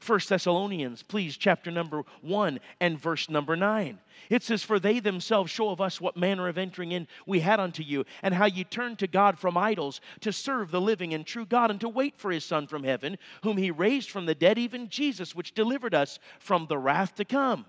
First 0.00 0.28
Thessalonians, 0.28 1.02
please, 1.02 1.36
chapter 1.36 1.70
number 1.70 2.02
1 2.20 2.60
and 2.80 3.00
verse 3.00 3.30
number 3.30 3.56
9. 3.56 3.98
It 4.28 4.42
says, 4.42 4.62
For 4.62 4.78
they 4.78 5.00
themselves 5.00 5.50
show 5.50 5.70
of 5.70 5.80
us 5.80 5.98
what 5.98 6.16
manner 6.16 6.46
of 6.46 6.58
entering 6.58 6.92
in 6.92 7.08
we 7.26 7.40
had 7.40 7.58
unto 7.58 7.82
you, 7.82 8.04
and 8.22 8.34
how 8.34 8.44
ye 8.44 8.64
turned 8.64 8.98
to 8.98 9.06
God 9.06 9.38
from 9.38 9.56
idols 9.56 10.02
to 10.20 10.30
serve 10.30 10.70
the 10.70 10.80
living 10.80 11.14
and 11.14 11.26
true 11.26 11.46
God, 11.46 11.70
and 11.70 11.80
to 11.80 11.88
wait 11.88 12.18
for 12.18 12.30
his 12.30 12.44
Son 12.44 12.66
from 12.66 12.84
heaven, 12.84 13.16
whom 13.42 13.56
he 13.56 13.70
raised 13.70 14.10
from 14.10 14.26
the 14.26 14.34
dead, 14.34 14.58
even 14.58 14.90
Jesus, 14.90 15.34
which 15.34 15.54
delivered 15.54 15.94
us 15.94 16.18
from 16.38 16.66
the 16.66 16.78
wrath 16.78 17.14
to 17.14 17.24
come. 17.24 17.64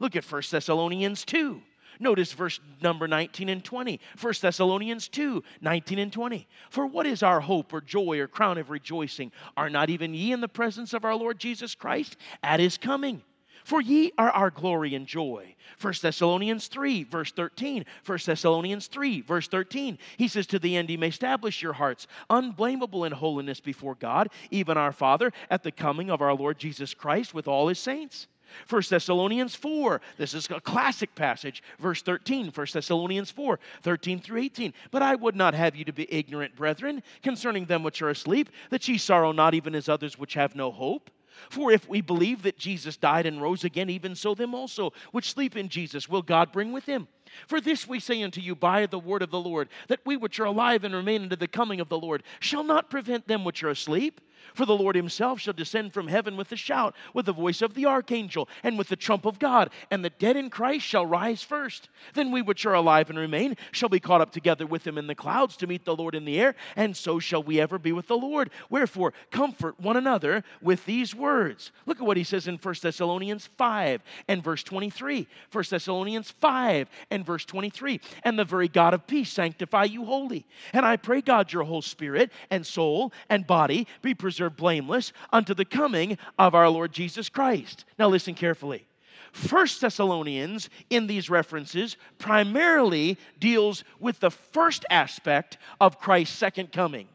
Look 0.00 0.16
at 0.16 0.24
First 0.24 0.50
Thessalonians 0.50 1.24
2. 1.26 1.62
Notice 2.00 2.32
verse 2.32 2.60
number 2.80 3.08
19 3.08 3.48
and 3.48 3.64
20. 3.64 4.00
1 4.20 4.34
Thessalonians 4.40 5.08
2 5.08 5.42
19 5.60 5.98
and 5.98 6.12
20. 6.12 6.48
For 6.70 6.86
what 6.86 7.06
is 7.06 7.22
our 7.22 7.40
hope 7.40 7.72
or 7.72 7.80
joy 7.80 8.18
or 8.18 8.28
crown 8.28 8.58
of 8.58 8.70
rejoicing? 8.70 9.32
Are 9.56 9.70
not 9.70 9.90
even 9.90 10.14
ye 10.14 10.32
in 10.32 10.40
the 10.40 10.48
presence 10.48 10.92
of 10.92 11.04
our 11.04 11.14
Lord 11.14 11.38
Jesus 11.38 11.74
Christ 11.74 12.16
at 12.42 12.60
his 12.60 12.78
coming? 12.78 13.22
For 13.64 13.82
ye 13.82 14.12
are 14.16 14.30
our 14.30 14.50
glory 14.50 14.94
and 14.94 15.06
joy. 15.06 15.54
1 15.80 15.94
Thessalonians 16.00 16.68
3, 16.68 17.04
verse 17.04 17.32
13. 17.32 17.84
1 18.06 18.18
Thessalonians 18.24 18.86
3, 18.86 19.20
verse 19.20 19.46
13. 19.46 19.98
He 20.16 20.26
says, 20.26 20.46
To 20.46 20.58
the 20.58 20.74
end 20.76 20.88
ye 20.88 20.96
may 20.96 21.08
establish 21.08 21.60
your 21.60 21.74
hearts 21.74 22.06
unblameable 22.30 23.04
in 23.04 23.12
holiness 23.12 23.60
before 23.60 23.94
God, 23.96 24.30
even 24.50 24.78
our 24.78 24.92
Father, 24.92 25.34
at 25.50 25.62
the 25.62 25.70
coming 25.70 26.10
of 26.10 26.22
our 26.22 26.34
Lord 26.34 26.58
Jesus 26.58 26.94
Christ 26.94 27.34
with 27.34 27.46
all 27.46 27.68
his 27.68 27.78
saints. 27.78 28.26
1 28.68 28.82
Thessalonians 28.88 29.54
4, 29.54 30.00
this 30.16 30.34
is 30.34 30.48
a 30.50 30.60
classic 30.60 31.14
passage, 31.14 31.62
verse 31.78 32.02
13, 32.02 32.50
1 32.50 32.66
Thessalonians 32.72 33.30
4, 33.30 33.58
13 33.82 34.20
through 34.20 34.40
18. 34.40 34.74
But 34.90 35.02
I 35.02 35.14
would 35.14 35.36
not 35.36 35.54
have 35.54 35.76
you 35.76 35.84
to 35.84 35.92
be 35.92 36.12
ignorant, 36.12 36.56
brethren, 36.56 37.02
concerning 37.22 37.66
them 37.66 37.82
which 37.82 38.02
are 38.02 38.10
asleep, 38.10 38.50
that 38.70 38.86
ye 38.88 38.98
sorrow 38.98 39.32
not 39.32 39.54
even 39.54 39.74
as 39.74 39.88
others 39.88 40.18
which 40.18 40.34
have 40.34 40.54
no 40.54 40.70
hope. 40.70 41.10
For 41.50 41.70
if 41.70 41.88
we 41.88 42.00
believe 42.00 42.42
that 42.42 42.58
Jesus 42.58 42.96
died 42.96 43.26
and 43.26 43.40
rose 43.40 43.64
again, 43.64 43.88
even 43.90 44.14
so 44.14 44.34
them 44.34 44.54
also 44.54 44.92
which 45.12 45.32
sleep 45.32 45.56
in 45.56 45.68
Jesus 45.68 46.08
will 46.08 46.22
God 46.22 46.52
bring 46.52 46.72
with 46.72 46.86
him. 46.86 47.08
For 47.46 47.60
this 47.60 47.86
we 47.86 48.00
say 48.00 48.22
unto 48.22 48.40
you 48.40 48.54
by 48.54 48.86
the 48.86 48.98
word 48.98 49.22
of 49.22 49.30
the 49.30 49.40
Lord, 49.40 49.68
that 49.88 50.00
we 50.04 50.16
which 50.16 50.40
are 50.40 50.46
alive 50.46 50.84
and 50.84 50.94
remain 50.94 51.22
unto 51.22 51.36
the 51.36 51.48
coming 51.48 51.80
of 51.80 51.88
the 51.88 51.98
Lord 51.98 52.22
shall 52.40 52.64
not 52.64 52.90
prevent 52.90 53.28
them 53.28 53.44
which 53.44 53.62
are 53.62 53.70
asleep. 53.70 54.20
For 54.54 54.66
the 54.66 54.76
Lord 54.76 54.96
himself 54.96 55.40
shall 55.40 55.54
descend 55.54 55.92
from 55.92 56.08
heaven 56.08 56.36
with 56.36 56.52
a 56.52 56.56
shout, 56.56 56.94
with 57.14 57.26
the 57.26 57.32
voice 57.32 57.62
of 57.62 57.74
the 57.74 57.86
archangel, 57.86 58.48
and 58.62 58.78
with 58.78 58.88
the 58.88 58.96
trump 58.96 59.24
of 59.24 59.38
God, 59.38 59.70
and 59.90 60.04
the 60.04 60.10
dead 60.10 60.36
in 60.36 60.50
Christ 60.50 60.84
shall 60.84 61.06
rise 61.06 61.42
first. 61.42 61.88
Then 62.14 62.30
we 62.30 62.42
which 62.42 62.64
are 62.66 62.74
alive 62.74 63.10
and 63.10 63.18
remain 63.18 63.56
shall 63.72 63.88
be 63.88 64.00
caught 64.00 64.20
up 64.20 64.30
together 64.30 64.66
with 64.66 64.86
him 64.86 64.98
in 64.98 65.06
the 65.06 65.14
clouds 65.14 65.56
to 65.58 65.66
meet 65.66 65.84
the 65.84 65.96
Lord 65.96 66.14
in 66.14 66.24
the 66.24 66.40
air, 66.40 66.54
and 66.76 66.96
so 66.96 67.18
shall 67.18 67.42
we 67.42 67.60
ever 67.60 67.78
be 67.78 67.92
with 67.92 68.06
the 68.06 68.16
Lord. 68.16 68.50
Wherefore, 68.70 69.12
comfort 69.30 69.78
one 69.80 69.96
another 69.96 70.44
with 70.62 70.84
these 70.86 71.14
words. 71.14 71.72
Look 71.86 72.00
at 72.00 72.06
what 72.06 72.16
he 72.16 72.24
says 72.24 72.48
in 72.48 72.56
1 72.56 72.74
Thessalonians 72.80 73.48
5 73.58 74.02
and 74.28 74.42
verse 74.42 74.62
23. 74.62 75.26
1 75.50 75.64
Thessalonians 75.70 76.30
5 76.30 76.88
and 77.10 77.24
verse 77.26 77.44
23. 77.44 78.00
And 78.24 78.38
the 78.38 78.44
very 78.44 78.68
God 78.68 78.94
of 78.94 79.06
peace 79.06 79.30
sanctify 79.30 79.84
you 79.84 80.04
wholly. 80.04 80.46
And 80.72 80.84
I 80.84 80.96
pray, 80.96 81.20
God, 81.20 81.52
your 81.52 81.64
whole 81.64 81.82
spirit 81.82 82.30
and 82.50 82.66
soul 82.66 83.12
and 83.28 83.46
body 83.46 83.86
be 84.02 84.14
preserved 84.14 84.27
preserved 84.28 84.58
blameless 84.58 85.14
unto 85.32 85.54
the 85.54 85.64
coming 85.64 86.18
of 86.38 86.54
our 86.54 86.68
Lord 86.68 86.92
Jesus 86.92 87.30
Christ. 87.30 87.86
Now, 87.98 88.08
listen 88.08 88.34
carefully. 88.34 88.86
First 89.32 89.80
Thessalonians 89.80 90.68
in 90.90 91.06
these 91.06 91.30
references 91.30 91.96
primarily 92.18 93.16
deals 93.40 93.84
with 93.98 94.20
the 94.20 94.30
first 94.30 94.84
aspect 94.90 95.56
of 95.80 95.98
Christ's 95.98 96.36
second 96.36 96.72
coming. 96.72 97.08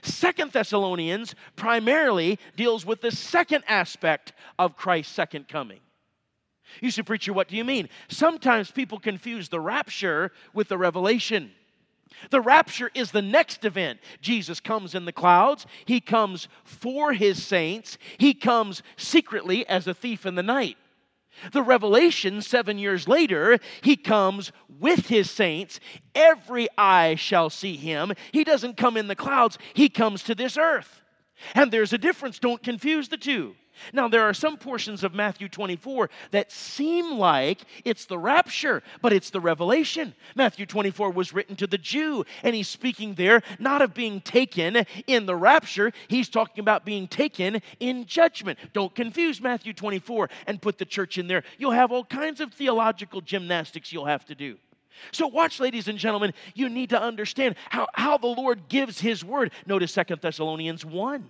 Second 0.00 0.52
Thessalonians 0.52 1.34
primarily 1.54 2.38
deals 2.56 2.86
with 2.86 3.02
the 3.02 3.10
second 3.10 3.64
aspect 3.68 4.32
of 4.58 4.74
Christ's 4.74 5.12
second 5.12 5.48
coming. 5.48 5.80
You 6.80 6.90
say, 6.90 7.02
Preacher, 7.02 7.34
what 7.34 7.48
do 7.48 7.58
you 7.58 7.64
mean? 7.64 7.90
Sometimes 8.08 8.70
people 8.70 8.98
confuse 8.98 9.50
the 9.50 9.60
rapture 9.60 10.32
with 10.54 10.68
the 10.68 10.78
revelation. 10.78 11.52
The 12.30 12.40
rapture 12.40 12.90
is 12.94 13.10
the 13.10 13.22
next 13.22 13.64
event. 13.64 14.00
Jesus 14.20 14.60
comes 14.60 14.94
in 14.94 15.04
the 15.04 15.12
clouds. 15.12 15.66
He 15.84 16.00
comes 16.00 16.48
for 16.64 17.12
his 17.12 17.42
saints. 17.42 17.98
He 18.18 18.34
comes 18.34 18.82
secretly 18.96 19.66
as 19.68 19.86
a 19.86 19.94
thief 19.94 20.26
in 20.26 20.34
the 20.34 20.42
night. 20.42 20.76
The 21.52 21.62
revelation, 21.62 22.42
seven 22.42 22.78
years 22.78 23.08
later, 23.08 23.58
he 23.82 23.96
comes 23.96 24.52
with 24.80 25.06
his 25.06 25.30
saints. 25.30 25.80
Every 26.14 26.68
eye 26.76 27.14
shall 27.14 27.50
see 27.50 27.76
him. 27.76 28.12
He 28.32 28.44
doesn't 28.44 28.76
come 28.76 28.96
in 28.96 29.08
the 29.08 29.16
clouds, 29.16 29.58
he 29.74 29.88
comes 29.88 30.22
to 30.24 30.34
this 30.34 30.58
earth. 30.58 31.02
And 31.54 31.72
there's 31.72 31.92
a 31.92 31.98
difference. 31.98 32.38
Don't 32.38 32.62
confuse 32.62 33.08
the 33.08 33.16
two. 33.16 33.54
Now, 33.92 34.08
there 34.08 34.22
are 34.22 34.34
some 34.34 34.56
portions 34.56 35.04
of 35.04 35.14
Matthew 35.14 35.48
24 35.48 36.10
that 36.30 36.52
seem 36.52 37.12
like 37.12 37.60
it's 37.84 38.04
the 38.04 38.18
rapture, 38.18 38.82
but 39.00 39.12
it's 39.12 39.30
the 39.30 39.40
revelation. 39.40 40.14
Matthew 40.34 40.66
24 40.66 41.10
was 41.10 41.32
written 41.32 41.56
to 41.56 41.66
the 41.66 41.78
Jew, 41.78 42.24
and 42.42 42.54
he's 42.54 42.68
speaking 42.68 43.14
there 43.14 43.42
not 43.58 43.82
of 43.82 43.94
being 43.94 44.20
taken 44.20 44.84
in 45.06 45.26
the 45.26 45.36
rapture, 45.36 45.92
he's 46.08 46.28
talking 46.28 46.60
about 46.60 46.84
being 46.84 47.08
taken 47.08 47.60
in 47.80 48.06
judgment. 48.06 48.58
Don't 48.72 48.94
confuse 48.94 49.40
Matthew 49.40 49.72
24 49.72 50.30
and 50.46 50.60
put 50.60 50.78
the 50.78 50.84
church 50.84 51.18
in 51.18 51.26
there. 51.26 51.42
You'll 51.58 51.70
have 51.72 51.92
all 51.92 52.04
kinds 52.04 52.40
of 52.40 52.52
theological 52.52 53.20
gymnastics 53.20 53.92
you'll 53.92 54.06
have 54.06 54.24
to 54.26 54.34
do. 54.34 54.56
So, 55.12 55.26
watch, 55.26 55.60
ladies 55.60 55.88
and 55.88 55.98
gentlemen, 55.98 56.34
you 56.54 56.68
need 56.68 56.90
to 56.90 57.00
understand 57.00 57.56
how, 57.70 57.86
how 57.94 58.18
the 58.18 58.26
Lord 58.26 58.68
gives 58.68 59.00
His 59.00 59.24
word. 59.24 59.52
Notice 59.66 59.92
Second 59.92 60.20
Thessalonians 60.20 60.84
1. 60.84 61.24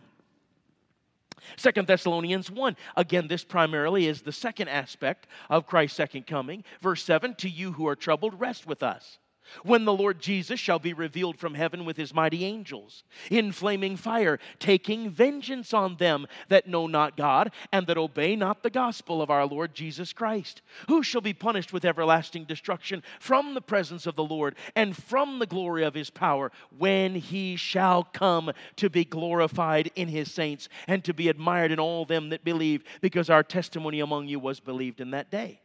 Second 1.56 1.86
Thessalonians 1.86 2.50
1. 2.50 2.76
Again, 2.96 3.28
this 3.28 3.44
primarily 3.44 4.06
is 4.06 4.22
the 4.22 4.32
second 4.32 4.68
aspect 4.68 5.28
of 5.48 5.66
Christ's 5.66 5.96
second 5.96 6.26
coming. 6.26 6.64
Verse 6.82 7.02
7 7.04 7.34
To 7.36 7.48
you 7.48 7.72
who 7.72 7.86
are 7.86 7.96
troubled, 7.96 8.40
rest 8.40 8.66
with 8.66 8.82
us 8.82 9.19
when 9.64 9.84
the 9.84 9.92
Lord 9.92 10.20
Jesus 10.20 10.60
shall 10.60 10.78
be 10.78 10.92
revealed 10.92 11.38
from 11.38 11.54
heaven 11.54 11.84
with 11.84 11.96
his 11.96 12.14
mighty 12.14 12.44
angels 12.44 13.04
in 13.30 13.52
flaming 13.52 13.96
fire, 13.96 14.38
taking 14.58 15.10
vengeance 15.10 15.74
on 15.74 15.96
them 15.96 16.26
that 16.48 16.68
know 16.68 16.86
not 16.86 17.16
God 17.16 17.52
and 17.72 17.86
that 17.86 17.98
obey 17.98 18.36
not 18.36 18.62
the 18.62 18.70
gospel 18.70 19.20
of 19.22 19.30
our 19.30 19.46
Lord 19.46 19.74
Jesus 19.74 20.12
Christ, 20.12 20.62
who 20.88 21.02
shall 21.02 21.20
be 21.20 21.32
punished 21.32 21.72
with 21.72 21.84
everlasting 21.84 22.44
destruction 22.44 23.02
from 23.18 23.54
the 23.54 23.60
presence 23.60 24.06
of 24.06 24.16
the 24.16 24.24
Lord 24.24 24.56
and 24.76 24.96
from 24.96 25.38
the 25.38 25.46
glory 25.46 25.84
of 25.84 25.94
his 25.94 26.10
power 26.10 26.52
when 26.78 27.14
he 27.14 27.56
shall 27.56 28.04
come 28.04 28.52
to 28.76 28.90
be 28.90 29.04
glorified 29.04 29.90
in 29.96 30.08
his 30.08 30.30
saints 30.32 30.68
and 30.86 31.04
to 31.04 31.14
be 31.14 31.28
admired 31.28 31.70
in 31.70 31.78
all 31.78 32.04
them 32.04 32.30
that 32.30 32.44
believe, 32.44 32.84
because 33.00 33.30
our 33.30 33.42
testimony 33.42 34.00
among 34.00 34.28
you 34.28 34.38
was 34.38 34.60
believed 34.60 35.00
in 35.00 35.10
that 35.10 35.30
day. 35.30 35.60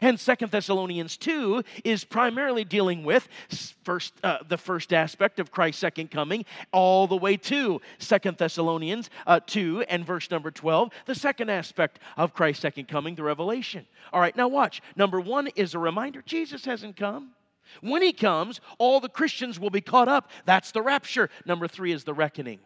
And 0.00 0.18
Second 0.18 0.50
Thessalonians 0.50 1.16
2 1.16 1.62
is 1.84 2.04
primarily 2.04 2.64
dealing 2.64 3.04
with 3.04 3.28
first, 3.84 4.14
uh, 4.22 4.38
the 4.48 4.58
first 4.58 4.92
aspect 4.92 5.40
of 5.40 5.50
Christ's 5.50 5.80
second 5.80 6.10
coming, 6.10 6.44
all 6.72 7.06
the 7.06 7.16
way 7.16 7.36
to 7.36 7.80
Second 7.98 8.38
Thessalonians 8.38 9.10
uh, 9.26 9.40
2 9.46 9.84
and 9.88 10.04
verse 10.04 10.30
number 10.30 10.50
12, 10.50 10.90
the 11.06 11.14
second 11.14 11.50
aspect 11.50 11.98
of 12.16 12.34
Christ's 12.34 12.62
second 12.62 12.88
coming, 12.88 13.14
the 13.14 13.22
revelation. 13.22 13.86
All 14.12 14.20
right, 14.20 14.36
now 14.36 14.48
watch. 14.48 14.82
Number 14.96 15.20
one 15.20 15.48
is 15.56 15.74
a 15.74 15.78
reminder 15.78 16.22
Jesus 16.22 16.64
hasn't 16.64 16.96
come. 16.96 17.30
When 17.80 18.02
he 18.02 18.12
comes, 18.12 18.60
all 18.78 19.00
the 19.00 19.08
Christians 19.08 19.60
will 19.60 19.70
be 19.70 19.80
caught 19.80 20.08
up. 20.08 20.30
That's 20.46 20.72
the 20.72 20.82
rapture. 20.82 21.28
Number 21.44 21.68
three 21.68 21.92
is 21.92 22.04
the 22.04 22.14
reckoning. 22.14 22.60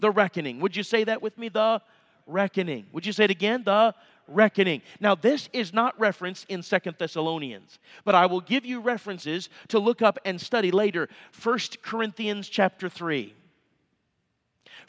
The 0.00 0.10
reckoning. 0.10 0.60
Would 0.60 0.76
you 0.76 0.82
say 0.82 1.04
that 1.04 1.22
with 1.22 1.36
me? 1.36 1.48
The 1.48 1.82
reckoning. 2.26 2.86
Would 2.92 3.04
you 3.04 3.12
say 3.12 3.24
it 3.24 3.30
again? 3.30 3.62
The 3.64 3.94
reckoning. 4.28 4.82
Now, 5.00 5.14
this 5.14 5.48
is 5.52 5.72
not 5.72 5.98
referenced 5.98 6.46
in 6.48 6.62
Second 6.62 6.96
Thessalonians, 6.98 7.78
but 8.04 8.14
I 8.14 8.26
will 8.26 8.40
give 8.40 8.64
you 8.64 8.80
references 8.80 9.48
to 9.68 9.78
look 9.78 10.02
up 10.02 10.18
and 10.24 10.40
study 10.40 10.70
later. 10.70 11.08
First 11.32 11.82
Corinthians 11.82 12.48
chapter 12.48 12.88
3. 12.88 13.34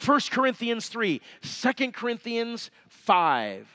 1 0.04 0.20
Corinthians 0.30 0.88
3, 0.88 1.20
2 1.42 1.92
Corinthians 1.92 2.70
5, 2.88 3.68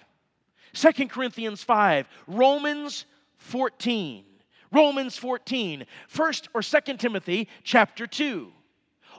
2 0.74 1.08
Corinthians 1.08 1.64
5, 1.64 2.08
Romans 2.28 3.06
14, 3.38 4.24
Romans 4.72 5.18
14, 5.18 5.86
1st 6.12 6.48
or 6.54 6.62
2nd 6.62 7.00
Timothy 7.00 7.48
chapter 7.64 8.08
2. 8.08 8.52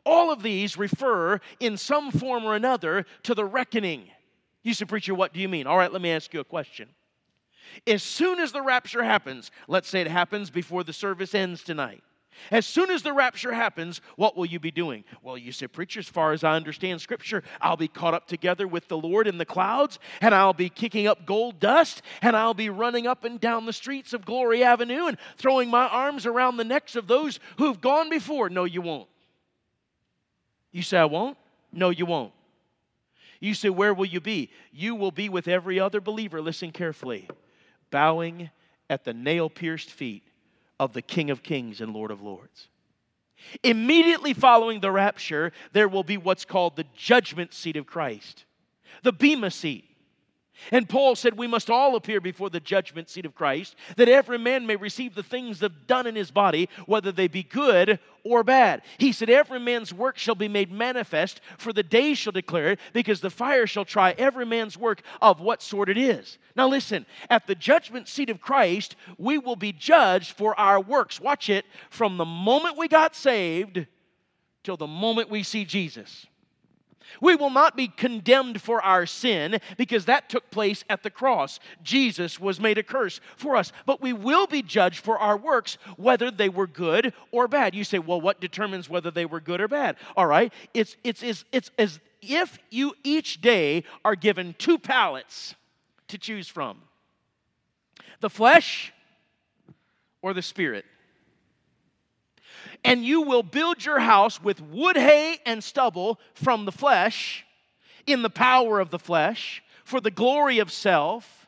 All 0.04 0.32
of 0.32 0.42
these 0.42 0.76
refer 0.76 1.40
in 1.60 1.76
some 1.76 2.10
form 2.10 2.44
or 2.44 2.56
another 2.56 3.06
to 3.22 3.34
the 3.34 3.44
reckoning. 3.44 4.08
You 4.66 4.74
say, 4.74 4.84
Preacher, 4.84 5.14
what 5.14 5.32
do 5.32 5.38
you 5.38 5.48
mean? 5.48 5.68
All 5.68 5.78
right, 5.78 5.92
let 5.92 6.02
me 6.02 6.10
ask 6.10 6.34
you 6.34 6.40
a 6.40 6.44
question. 6.44 6.88
As 7.86 8.02
soon 8.02 8.40
as 8.40 8.50
the 8.50 8.62
rapture 8.62 9.04
happens, 9.04 9.52
let's 9.68 9.88
say 9.88 10.00
it 10.00 10.08
happens 10.08 10.50
before 10.50 10.82
the 10.82 10.92
service 10.92 11.36
ends 11.36 11.62
tonight. 11.62 12.02
As 12.50 12.66
soon 12.66 12.90
as 12.90 13.04
the 13.04 13.12
rapture 13.12 13.52
happens, 13.52 14.00
what 14.16 14.36
will 14.36 14.44
you 14.44 14.58
be 14.58 14.72
doing? 14.72 15.04
Well, 15.22 15.38
you 15.38 15.52
say, 15.52 15.68
Preacher, 15.68 16.00
as 16.00 16.08
far 16.08 16.32
as 16.32 16.42
I 16.42 16.56
understand 16.56 17.00
Scripture, 17.00 17.44
I'll 17.60 17.76
be 17.76 17.86
caught 17.86 18.12
up 18.12 18.26
together 18.26 18.66
with 18.66 18.88
the 18.88 18.98
Lord 18.98 19.28
in 19.28 19.38
the 19.38 19.44
clouds, 19.44 20.00
and 20.20 20.34
I'll 20.34 20.52
be 20.52 20.68
kicking 20.68 21.06
up 21.06 21.24
gold 21.26 21.60
dust, 21.60 22.02
and 22.20 22.36
I'll 22.36 22.52
be 22.52 22.68
running 22.68 23.06
up 23.06 23.22
and 23.22 23.40
down 23.40 23.66
the 23.66 23.72
streets 23.72 24.14
of 24.14 24.24
Glory 24.24 24.64
Avenue 24.64 25.06
and 25.06 25.16
throwing 25.36 25.70
my 25.70 25.86
arms 25.86 26.26
around 26.26 26.56
the 26.56 26.64
necks 26.64 26.96
of 26.96 27.06
those 27.06 27.38
who've 27.58 27.80
gone 27.80 28.10
before. 28.10 28.50
No, 28.50 28.64
you 28.64 28.82
won't. 28.82 29.08
You 30.72 30.82
say, 30.82 30.98
I 30.98 31.04
won't? 31.04 31.38
No, 31.72 31.90
you 31.90 32.04
won't. 32.04 32.32
You 33.40 33.54
say, 33.54 33.68
Where 33.68 33.94
will 33.94 34.06
you 34.06 34.20
be? 34.20 34.50
You 34.72 34.94
will 34.94 35.10
be 35.10 35.28
with 35.28 35.48
every 35.48 35.78
other 35.80 36.00
believer, 36.00 36.40
listen 36.40 36.72
carefully, 36.72 37.28
bowing 37.90 38.50
at 38.88 39.04
the 39.04 39.14
nail 39.14 39.50
pierced 39.50 39.90
feet 39.90 40.22
of 40.78 40.92
the 40.92 41.02
King 41.02 41.30
of 41.30 41.42
Kings 41.42 41.80
and 41.80 41.92
Lord 41.92 42.10
of 42.10 42.22
Lords. 42.22 42.68
Immediately 43.62 44.32
following 44.32 44.80
the 44.80 44.90
rapture, 44.90 45.52
there 45.72 45.88
will 45.88 46.02
be 46.02 46.16
what's 46.16 46.44
called 46.44 46.76
the 46.76 46.86
judgment 46.96 47.52
seat 47.52 47.76
of 47.76 47.86
Christ, 47.86 48.44
the 49.02 49.12
Bema 49.12 49.50
seat. 49.50 49.84
And 50.72 50.88
Paul 50.88 51.14
said, 51.14 51.36
We 51.36 51.46
must 51.46 51.70
all 51.70 51.96
appear 51.96 52.20
before 52.20 52.50
the 52.50 52.60
judgment 52.60 53.08
seat 53.08 53.26
of 53.26 53.34
Christ, 53.34 53.76
that 53.96 54.08
every 54.08 54.38
man 54.38 54.66
may 54.66 54.76
receive 54.76 55.14
the 55.14 55.22
things 55.22 55.60
that 55.60 55.86
done 55.86 56.06
in 56.06 56.14
his 56.14 56.30
body, 56.30 56.68
whether 56.86 57.12
they 57.12 57.28
be 57.28 57.42
good 57.42 57.98
or 58.24 58.42
bad. 58.42 58.82
He 58.98 59.12
said, 59.12 59.30
Every 59.30 59.60
man's 59.60 59.92
work 59.92 60.18
shall 60.18 60.34
be 60.34 60.48
made 60.48 60.72
manifest, 60.72 61.40
for 61.58 61.72
the 61.72 61.82
day 61.82 62.14
shall 62.14 62.32
declare 62.32 62.72
it, 62.72 62.80
because 62.92 63.20
the 63.20 63.30
fire 63.30 63.66
shall 63.66 63.84
try 63.84 64.14
every 64.18 64.46
man's 64.46 64.76
work 64.76 65.02
of 65.22 65.40
what 65.40 65.62
sort 65.62 65.88
it 65.88 65.98
is. 65.98 66.38
Now 66.56 66.68
listen, 66.68 67.06
at 67.30 67.46
the 67.46 67.54
judgment 67.54 68.08
seat 68.08 68.30
of 68.30 68.40
Christ, 68.40 68.96
we 69.18 69.38
will 69.38 69.56
be 69.56 69.72
judged 69.72 70.32
for 70.36 70.58
our 70.58 70.80
works. 70.80 71.20
Watch 71.20 71.48
it, 71.48 71.66
from 71.90 72.16
the 72.16 72.24
moment 72.24 72.78
we 72.78 72.88
got 72.88 73.14
saved 73.14 73.86
till 74.64 74.76
the 74.76 74.86
moment 74.86 75.30
we 75.30 75.42
see 75.42 75.64
Jesus. 75.64 76.26
We 77.20 77.36
will 77.36 77.50
not 77.50 77.76
be 77.76 77.88
condemned 77.88 78.60
for 78.60 78.82
our 78.82 79.06
sin 79.06 79.60
because 79.76 80.04
that 80.06 80.28
took 80.28 80.50
place 80.50 80.84
at 80.88 81.02
the 81.02 81.10
cross. 81.10 81.60
Jesus 81.82 82.40
was 82.40 82.60
made 82.60 82.78
a 82.78 82.82
curse 82.82 83.20
for 83.36 83.56
us. 83.56 83.72
But 83.84 84.00
we 84.00 84.12
will 84.12 84.46
be 84.46 84.62
judged 84.62 85.04
for 85.04 85.18
our 85.18 85.36
works, 85.36 85.78
whether 85.96 86.30
they 86.30 86.48
were 86.48 86.66
good 86.66 87.12
or 87.32 87.48
bad. 87.48 87.74
You 87.74 87.84
say, 87.84 87.98
well, 87.98 88.20
what 88.20 88.40
determines 88.40 88.88
whether 88.88 89.10
they 89.10 89.26
were 89.26 89.40
good 89.40 89.60
or 89.60 89.68
bad? 89.68 89.96
All 90.16 90.26
right, 90.26 90.52
it's, 90.74 90.96
it's, 91.04 91.22
it's, 91.22 91.44
it's 91.52 91.70
as 91.78 92.00
if 92.22 92.58
you 92.70 92.94
each 93.04 93.40
day 93.40 93.84
are 94.04 94.16
given 94.16 94.54
two 94.58 94.78
palettes 94.78 95.54
to 96.08 96.18
choose 96.18 96.48
from 96.48 96.78
the 98.20 98.30
flesh 98.30 98.92
or 100.22 100.32
the 100.32 100.42
spirit 100.42 100.84
and 102.84 103.04
you 103.04 103.22
will 103.22 103.42
build 103.42 103.84
your 103.84 103.98
house 103.98 104.42
with 104.42 104.60
wood, 104.60 104.96
hay, 104.96 105.38
and 105.44 105.62
stubble 105.62 106.20
from 106.34 106.64
the 106.64 106.72
flesh, 106.72 107.44
in 108.06 108.22
the 108.22 108.30
power 108.30 108.78
of 108.78 108.90
the 108.90 108.98
flesh, 108.98 109.62
for 109.84 110.00
the 110.00 110.10
glory 110.10 110.58
of 110.58 110.70
self, 110.70 111.46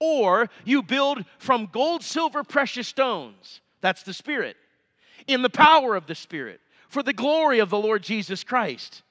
or 0.00 0.50
you 0.64 0.82
build 0.82 1.24
from 1.38 1.68
gold, 1.72 2.02
silver, 2.02 2.42
precious 2.42 2.88
stones. 2.88 3.60
That's 3.80 4.02
the 4.02 4.12
Spirit. 4.12 4.56
In 5.26 5.42
the 5.42 5.50
power 5.50 5.94
of 5.94 6.06
the 6.06 6.14
Spirit, 6.14 6.60
for 6.88 7.02
the 7.02 7.12
glory 7.12 7.60
of 7.60 7.70
the 7.70 7.78
Lord 7.78 8.02
Jesus 8.02 8.42
Christ. 8.42 9.03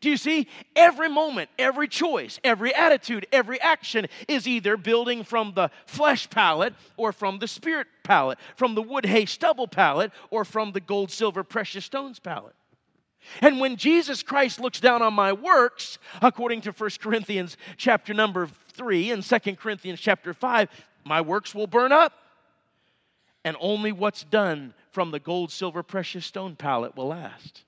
Do 0.00 0.08
you 0.08 0.16
see? 0.16 0.46
Every 0.76 1.08
moment, 1.08 1.50
every 1.58 1.88
choice, 1.88 2.38
every 2.44 2.74
attitude, 2.74 3.26
every 3.32 3.60
action 3.60 4.06
is 4.28 4.46
either 4.46 4.76
building 4.76 5.24
from 5.24 5.52
the 5.54 5.70
flesh 5.86 6.28
palette 6.30 6.74
or 6.96 7.12
from 7.12 7.38
the 7.38 7.48
spirit 7.48 7.86
palette, 8.02 8.38
from 8.56 8.74
the 8.74 8.82
wood, 8.82 9.04
hay, 9.04 9.26
stubble 9.26 9.68
palette 9.68 10.12
or 10.30 10.44
from 10.44 10.72
the 10.72 10.80
gold, 10.80 11.10
silver, 11.10 11.42
precious 11.42 11.84
stones 11.84 12.18
palette. 12.18 12.54
And 13.40 13.60
when 13.60 13.76
Jesus 13.76 14.22
Christ 14.22 14.60
looks 14.60 14.80
down 14.80 15.02
on 15.02 15.14
my 15.14 15.32
works, 15.32 15.98
according 16.22 16.62
to 16.62 16.72
1 16.72 16.90
Corinthians 17.00 17.56
chapter 17.76 18.14
number 18.14 18.48
3 18.72 19.10
and 19.10 19.22
2 19.22 19.56
Corinthians 19.56 20.00
chapter 20.00 20.32
5, 20.32 20.68
my 21.04 21.20
works 21.20 21.54
will 21.54 21.66
burn 21.66 21.92
up. 21.92 22.12
And 23.44 23.56
only 23.60 23.92
what's 23.92 24.24
done 24.24 24.74
from 24.92 25.10
the 25.10 25.20
gold, 25.20 25.50
silver, 25.50 25.82
precious 25.82 26.26
stone 26.26 26.56
palette 26.56 26.96
will 26.96 27.08
last. 27.08 27.64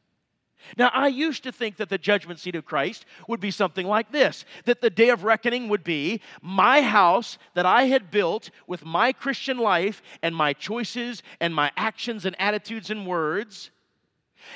Now, 0.77 0.91
I 0.93 1.09
used 1.09 1.43
to 1.45 1.53
think 1.53 1.77
that 1.77 1.89
the 1.89 1.99
judgment 1.99 2.41
seat 2.41 2.55
of 2.55 2.65
Christ 2.65 3.05
would 3.29 3.41
be 3.41 3.51
something 3.51 3.87
like 3.87 4.13
this 4.13 4.45
that 4.65 4.81
the 4.81 4.91
day 4.91 5.11
of 5.11 5.25
reckoning 5.25 5.69
would 5.69 5.85
be 5.85 6.21
my 6.41 6.83
house 6.83 7.39
that 7.55 7.67
I 7.67 7.85
had 7.85 8.11
built 8.11 8.51
with 8.67 8.85
my 8.85 9.13
Christian 9.13 9.59
life 9.59 10.03
and 10.23 10.35
my 10.35 10.53
choices 10.53 11.23
and 11.41 11.55
my 11.55 11.71
actions 11.77 12.25
and 12.25 12.37
attitudes 12.41 12.91
and 12.91 13.07
words, 13.07 13.71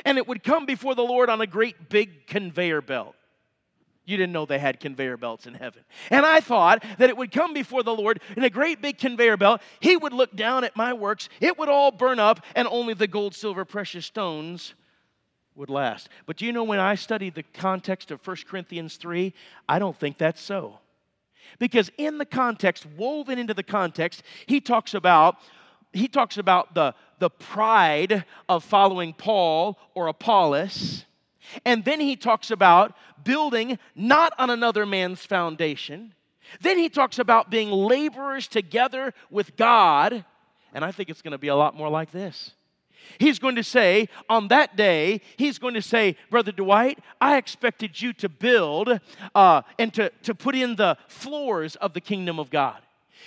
and 0.04 0.18
it 0.18 0.26
would 0.26 0.42
come 0.42 0.66
before 0.66 0.94
the 0.94 1.02
Lord 1.02 1.28
on 1.28 1.40
a 1.40 1.46
great 1.46 1.88
big 1.88 2.26
conveyor 2.26 2.82
belt. 2.82 3.14
You 4.04 4.16
didn't 4.16 4.32
know 4.32 4.46
they 4.46 4.60
had 4.60 4.78
conveyor 4.78 5.16
belts 5.16 5.46
in 5.46 5.54
heaven. 5.54 5.82
And 6.10 6.24
I 6.24 6.38
thought 6.40 6.84
that 6.98 7.10
it 7.10 7.16
would 7.16 7.32
come 7.32 7.52
before 7.52 7.82
the 7.82 7.94
Lord 7.94 8.20
in 8.36 8.44
a 8.44 8.50
great 8.50 8.80
big 8.80 8.98
conveyor 8.98 9.36
belt. 9.36 9.60
He 9.80 9.96
would 9.96 10.12
look 10.12 10.36
down 10.36 10.62
at 10.62 10.76
my 10.76 10.92
works, 10.92 11.28
it 11.40 11.58
would 11.58 11.68
all 11.68 11.90
burn 11.90 12.20
up, 12.20 12.40
and 12.54 12.68
only 12.68 12.94
the 12.94 13.08
gold, 13.08 13.34
silver, 13.34 13.64
precious 13.64 14.06
stones 14.06 14.74
would 15.56 15.70
last. 15.70 16.08
But 16.26 16.36
do 16.36 16.46
you 16.46 16.52
know 16.52 16.64
when 16.64 16.78
I 16.78 16.94
study 16.94 17.30
the 17.30 17.42
context 17.42 18.10
of 18.10 18.24
1 18.26 18.36
Corinthians 18.48 18.96
3, 18.96 19.32
I 19.68 19.78
don't 19.78 19.98
think 19.98 20.18
that's 20.18 20.40
so. 20.40 20.78
Because 21.58 21.90
in 21.96 22.18
the 22.18 22.26
context, 22.26 22.86
woven 22.96 23.38
into 23.38 23.54
the 23.54 23.62
context, 23.62 24.22
he 24.46 24.60
talks 24.60 24.94
about 24.94 25.36
he 25.92 26.08
talks 26.08 26.36
about 26.36 26.74
the, 26.74 26.94
the 27.20 27.30
pride 27.30 28.24
of 28.48 28.64
following 28.64 29.14
Paul 29.14 29.78
or 29.94 30.08
Apollos. 30.08 31.06
And 31.64 31.84
then 31.84 32.00
he 32.00 32.16
talks 32.16 32.50
about 32.50 32.94
building 33.24 33.78
not 33.94 34.32
on 34.38 34.50
another 34.50 34.84
man's 34.84 35.24
foundation. 35.24 36.12
Then 36.60 36.76
he 36.76 36.88
talks 36.88 37.18
about 37.18 37.50
being 37.50 37.70
laborers 37.70 38.46
together 38.46 39.14
with 39.30 39.56
God. 39.56 40.24
And 40.74 40.84
I 40.84 40.92
think 40.92 41.08
it's 41.08 41.22
going 41.22 41.32
to 41.32 41.38
be 41.38 41.48
a 41.48 41.56
lot 41.56 41.74
more 41.74 41.88
like 41.88 42.10
this. 42.10 42.52
He's 43.18 43.38
going 43.38 43.56
to 43.56 43.64
say, 43.64 44.08
on 44.28 44.48
that 44.48 44.76
day, 44.76 45.20
he's 45.36 45.58
going 45.58 45.74
to 45.74 45.82
say, 45.82 46.16
Brother 46.30 46.52
Dwight, 46.52 46.98
I 47.20 47.36
expected 47.36 48.00
you 48.00 48.12
to 48.14 48.28
build 48.28 49.00
uh, 49.34 49.62
and 49.78 49.92
to, 49.94 50.10
to 50.22 50.34
put 50.34 50.54
in 50.54 50.76
the 50.76 50.96
floors 51.08 51.76
of 51.76 51.92
the 51.92 52.00
kingdom 52.00 52.38
of 52.38 52.50
God. 52.50 52.80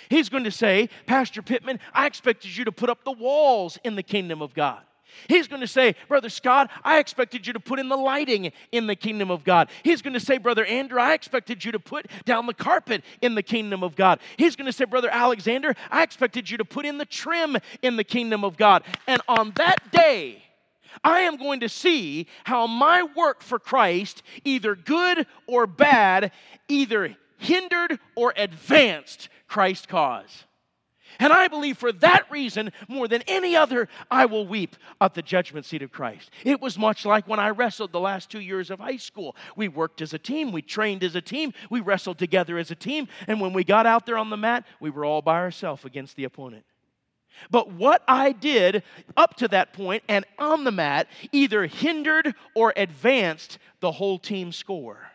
He's 0.08 0.28
going 0.28 0.44
to 0.44 0.50
say, 0.50 0.88
Pastor 1.06 1.42
Pittman, 1.42 1.78
I 1.92 2.06
expected 2.06 2.56
you 2.56 2.64
to 2.64 2.72
put 2.72 2.90
up 2.90 3.04
the 3.04 3.12
walls 3.12 3.78
in 3.84 3.96
the 3.96 4.02
kingdom 4.02 4.42
of 4.42 4.54
God. 4.54 4.80
He's 5.28 5.48
going 5.48 5.60
to 5.60 5.66
say, 5.66 5.94
Brother 6.08 6.28
Scott, 6.28 6.70
I 6.84 6.98
expected 6.98 7.46
you 7.46 7.52
to 7.52 7.60
put 7.60 7.78
in 7.78 7.88
the 7.88 7.96
lighting 7.96 8.52
in 8.72 8.86
the 8.86 8.96
kingdom 8.96 9.30
of 9.30 9.44
God. 9.44 9.70
He's 9.82 10.02
going 10.02 10.14
to 10.14 10.20
say, 10.20 10.38
Brother 10.38 10.64
Andrew, 10.64 11.00
I 11.00 11.14
expected 11.14 11.64
you 11.64 11.72
to 11.72 11.78
put 11.78 12.06
down 12.24 12.46
the 12.46 12.54
carpet 12.54 13.04
in 13.20 13.34
the 13.34 13.42
kingdom 13.42 13.82
of 13.82 13.96
God. 13.96 14.20
He's 14.36 14.56
going 14.56 14.66
to 14.66 14.72
say, 14.72 14.84
Brother 14.84 15.10
Alexander, 15.10 15.74
I 15.90 16.02
expected 16.02 16.50
you 16.50 16.58
to 16.58 16.64
put 16.64 16.86
in 16.86 16.98
the 16.98 17.04
trim 17.04 17.56
in 17.82 17.96
the 17.96 18.04
kingdom 18.04 18.44
of 18.44 18.56
God. 18.56 18.82
And 19.06 19.20
on 19.28 19.52
that 19.56 19.90
day, 19.90 20.42
I 21.04 21.20
am 21.20 21.36
going 21.36 21.60
to 21.60 21.68
see 21.68 22.26
how 22.44 22.66
my 22.66 23.02
work 23.02 23.42
for 23.42 23.58
Christ, 23.58 24.22
either 24.44 24.74
good 24.74 25.26
or 25.46 25.66
bad, 25.66 26.32
either 26.68 27.16
hindered 27.38 27.98
or 28.14 28.34
advanced 28.36 29.28
Christ's 29.48 29.86
cause. 29.86 30.44
And 31.20 31.32
I 31.32 31.48
believe 31.48 31.76
for 31.78 31.92
that 31.92 32.28
reason, 32.30 32.72
more 32.88 33.06
than 33.06 33.22
any 33.28 33.54
other, 33.54 33.88
I 34.10 34.24
will 34.24 34.46
weep 34.46 34.74
at 35.00 35.14
the 35.14 35.22
judgment 35.22 35.66
seat 35.66 35.82
of 35.82 35.92
Christ. 35.92 36.30
It 36.44 36.60
was 36.60 36.78
much 36.78 37.04
like 37.04 37.28
when 37.28 37.38
I 37.38 37.50
wrestled 37.50 37.92
the 37.92 38.00
last 38.00 38.30
two 38.30 38.40
years 38.40 38.70
of 38.70 38.80
high 38.80 38.96
school. 38.96 39.36
We 39.54 39.68
worked 39.68 40.00
as 40.00 40.14
a 40.14 40.18
team, 40.18 40.50
we 40.50 40.62
trained 40.62 41.04
as 41.04 41.14
a 41.14 41.20
team, 41.20 41.52
we 41.68 41.80
wrestled 41.80 42.18
together 42.18 42.56
as 42.58 42.70
a 42.70 42.74
team, 42.74 43.06
and 43.28 43.40
when 43.40 43.52
we 43.52 43.64
got 43.64 43.86
out 43.86 44.06
there 44.06 44.16
on 44.18 44.30
the 44.30 44.36
mat, 44.38 44.66
we 44.80 44.88
were 44.88 45.04
all 45.04 45.20
by 45.20 45.36
ourselves 45.36 45.84
against 45.84 46.16
the 46.16 46.24
opponent. 46.24 46.64
But 47.50 47.72
what 47.72 48.02
I 48.08 48.32
did 48.32 48.82
up 49.16 49.36
to 49.36 49.48
that 49.48 49.72
point 49.72 50.02
and 50.08 50.24
on 50.38 50.64
the 50.64 50.72
mat 50.72 51.06
either 51.32 51.66
hindered 51.66 52.34
or 52.54 52.72
advanced 52.76 53.58
the 53.80 53.92
whole 53.92 54.18
team 54.18 54.52
score. 54.52 55.10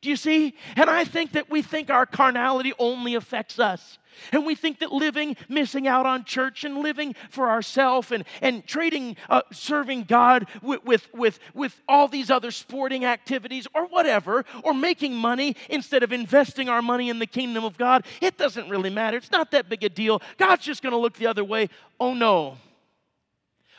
Do 0.00 0.08
you 0.08 0.16
see? 0.16 0.54
And 0.76 0.90
I 0.90 1.04
think 1.04 1.32
that 1.32 1.50
we 1.50 1.62
think 1.62 1.90
our 1.90 2.06
carnality 2.06 2.72
only 2.78 3.14
affects 3.14 3.58
us. 3.58 3.98
And 4.32 4.46
we 4.46 4.54
think 4.54 4.78
that 4.78 4.92
living, 4.92 5.36
missing 5.48 5.86
out 5.88 6.06
on 6.06 6.24
church 6.24 6.64
and 6.64 6.78
living 6.78 7.14
for 7.30 7.48
ourselves 7.48 8.12
and, 8.12 8.24
and 8.40 8.66
trading, 8.66 9.16
uh, 9.28 9.42
serving 9.52 10.04
God 10.04 10.46
with, 10.62 10.84
with, 10.84 11.08
with, 11.12 11.38
with 11.54 11.80
all 11.88 12.08
these 12.08 12.30
other 12.30 12.50
sporting 12.50 13.04
activities 13.04 13.66
or 13.74 13.86
whatever, 13.86 14.44
or 14.62 14.74
making 14.74 15.14
money 15.14 15.56
instead 15.68 16.02
of 16.02 16.12
investing 16.12 16.68
our 16.68 16.82
money 16.82 17.10
in 17.10 17.18
the 17.18 17.26
kingdom 17.26 17.64
of 17.64 17.76
God, 17.76 18.04
it 18.20 18.38
doesn't 18.38 18.68
really 18.68 18.90
matter. 18.90 19.16
It's 19.16 19.30
not 19.30 19.50
that 19.50 19.68
big 19.68 19.82
a 19.84 19.88
deal. 19.88 20.22
God's 20.38 20.64
just 20.64 20.82
going 20.82 20.92
to 20.92 20.98
look 20.98 21.14
the 21.14 21.26
other 21.26 21.44
way. 21.44 21.68
Oh 21.98 22.14
no. 22.14 22.56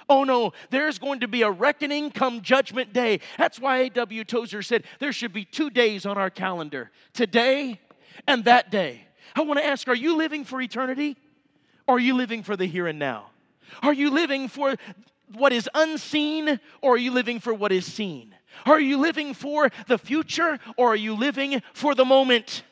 Oh 0.07 0.23
no, 0.23 0.53
there's 0.69 0.99
going 0.99 1.21
to 1.21 1.27
be 1.27 1.41
a 1.41 1.49
reckoning 1.49 2.11
come 2.11 2.41
judgment 2.41 2.93
day. 2.93 3.19
That's 3.37 3.59
why 3.59 3.77
A.W. 3.79 4.23
Tozer 4.23 4.61
said 4.61 4.83
there 4.99 5.11
should 5.11 5.33
be 5.33 5.45
two 5.45 5.69
days 5.69 6.05
on 6.05 6.17
our 6.17 6.29
calendar 6.29 6.91
today 7.13 7.79
and 8.27 8.45
that 8.45 8.71
day. 8.71 9.01
I 9.35 9.41
want 9.41 9.59
to 9.59 9.65
ask 9.65 9.87
are 9.87 9.95
you 9.95 10.15
living 10.15 10.43
for 10.43 10.61
eternity 10.61 11.17
or 11.87 11.95
are 11.95 11.99
you 11.99 12.15
living 12.15 12.43
for 12.43 12.55
the 12.55 12.65
here 12.65 12.87
and 12.87 12.99
now? 12.99 13.31
Are 13.81 13.93
you 13.93 14.11
living 14.11 14.47
for 14.47 14.75
what 15.33 15.51
is 15.51 15.69
unseen 15.73 16.59
or 16.81 16.93
are 16.93 16.97
you 16.97 17.11
living 17.11 17.39
for 17.39 17.53
what 17.53 17.71
is 17.71 17.85
seen? 17.85 18.35
Are 18.65 18.79
you 18.79 18.97
living 18.97 19.33
for 19.33 19.69
the 19.87 19.97
future 19.97 20.59
or 20.77 20.93
are 20.93 20.95
you 20.95 21.15
living 21.15 21.61
for 21.73 21.95
the 21.95 22.05
moment? 22.05 22.63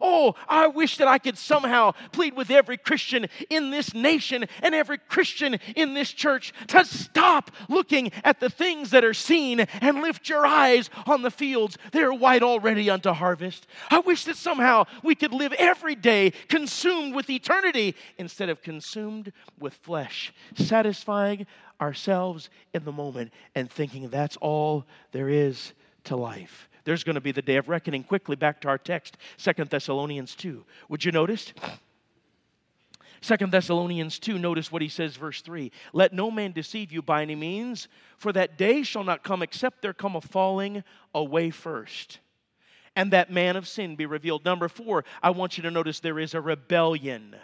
Oh, 0.00 0.34
I 0.48 0.66
wish 0.66 0.98
that 0.98 1.08
I 1.08 1.18
could 1.18 1.38
somehow 1.38 1.92
plead 2.12 2.34
with 2.34 2.50
every 2.50 2.76
Christian 2.76 3.26
in 3.50 3.70
this 3.70 3.94
nation 3.94 4.46
and 4.62 4.74
every 4.74 4.98
Christian 4.98 5.58
in 5.76 5.94
this 5.94 6.12
church 6.12 6.52
to 6.68 6.84
stop 6.84 7.50
looking 7.68 8.12
at 8.24 8.40
the 8.40 8.50
things 8.50 8.90
that 8.90 9.04
are 9.04 9.14
seen 9.14 9.60
and 9.60 10.02
lift 10.02 10.28
your 10.28 10.46
eyes 10.46 10.90
on 11.06 11.22
the 11.22 11.30
fields. 11.30 11.78
They're 11.92 12.12
white 12.12 12.42
already 12.42 12.90
unto 12.90 13.10
harvest. 13.10 13.66
I 13.90 14.00
wish 14.00 14.24
that 14.24 14.36
somehow 14.36 14.84
we 15.02 15.14
could 15.14 15.32
live 15.32 15.52
every 15.54 15.94
day 15.94 16.32
consumed 16.48 17.14
with 17.14 17.30
eternity 17.30 17.94
instead 18.18 18.48
of 18.48 18.62
consumed 18.62 19.32
with 19.58 19.74
flesh, 19.74 20.32
satisfying 20.56 21.46
ourselves 21.80 22.50
in 22.74 22.84
the 22.84 22.92
moment 22.92 23.32
and 23.54 23.70
thinking 23.70 24.08
that's 24.08 24.36
all 24.36 24.84
there 25.12 25.28
is 25.28 25.72
to 26.04 26.16
life 26.16 26.67
there's 26.88 27.04
going 27.04 27.16
to 27.16 27.20
be 27.20 27.32
the 27.32 27.42
day 27.42 27.56
of 27.56 27.68
reckoning. 27.68 28.02
Quickly, 28.02 28.34
back 28.34 28.62
to 28.62 28.68
our 28.68 28.78
text, 28.78 29.18
Second 29.36 29.68
Thessalonians 29.68 30.34
2. 30.34 30.64
Would 30.88 31.04
you 31.04 31.12
notice? 31.12 31.52
Second 33.20 33.52
Thessalonians 33.52 34.18
2, 34.18 34.38
notice 34.38 34.72
what 34.72 34.80
he 34.80 34.88
says, 34.88 35.14
verse 35.14 35.42
3. 35.42 35.70
Let 35.92 36.14
no 36.14 36.30
man 36.30 36.52
deceive 36.52 36.90
you 36.90 37.02
by 37.02 37.20
any 37.20 37.34
means, 37.34 37.88
for 38.16 38.32
that 38.32 38.56
day 38.56 38.82
shall 38.84 39.04
not 39.04 39.22
come 39.22 39.42
except 39.42 39.82
there 39.82 39.92
come 39.92 40.16
a 40.16 40.22
falling 40.22 40.82
away 41.14 41.50
first, 41.50 42.20
and 42.96 43.12
that 43.12 43.30
man 43.30 43.56
of 43.56 43.68
sin 43.68 43.94
be 43.94 44.06
revealed. 44.06 44.46
Number 44.46 44.68
four, 44.68 45.04
I 45.22 45.28
want 45.28 45.58
you 45.58 45.64
to 45.64 45.70
notice 45.70 46.00
there 46.00 46.18
is 46.18 46.32
a 46.32 46.40
rebellion. 46.40 47.36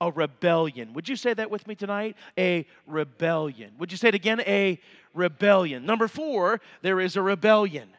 A 0.00 0.10
rebellion. 0.10 0.94
Would 0.94 1.10
you 1.10 1.16
say 1.16 1.34
that 1.34 1.50
with 1.50 1.66
me 1.66 1.74
tonight? 1.74 2.16
A 2.38 2.66
rebellion. 2.86 3.72
Would 3.78 3.92
you 3.92 3.98
say 3.98 4.08
it 4.08 4.14
again? 4.14 4.40
A 4.40 4.80
rebellion. 5.12 5.84
Number 5.84 6.08
four, 6.08 6.62
there 6.80 7.00
is 7.00 7.16
a 7.16 7.22
rebellion. 7.22 7.90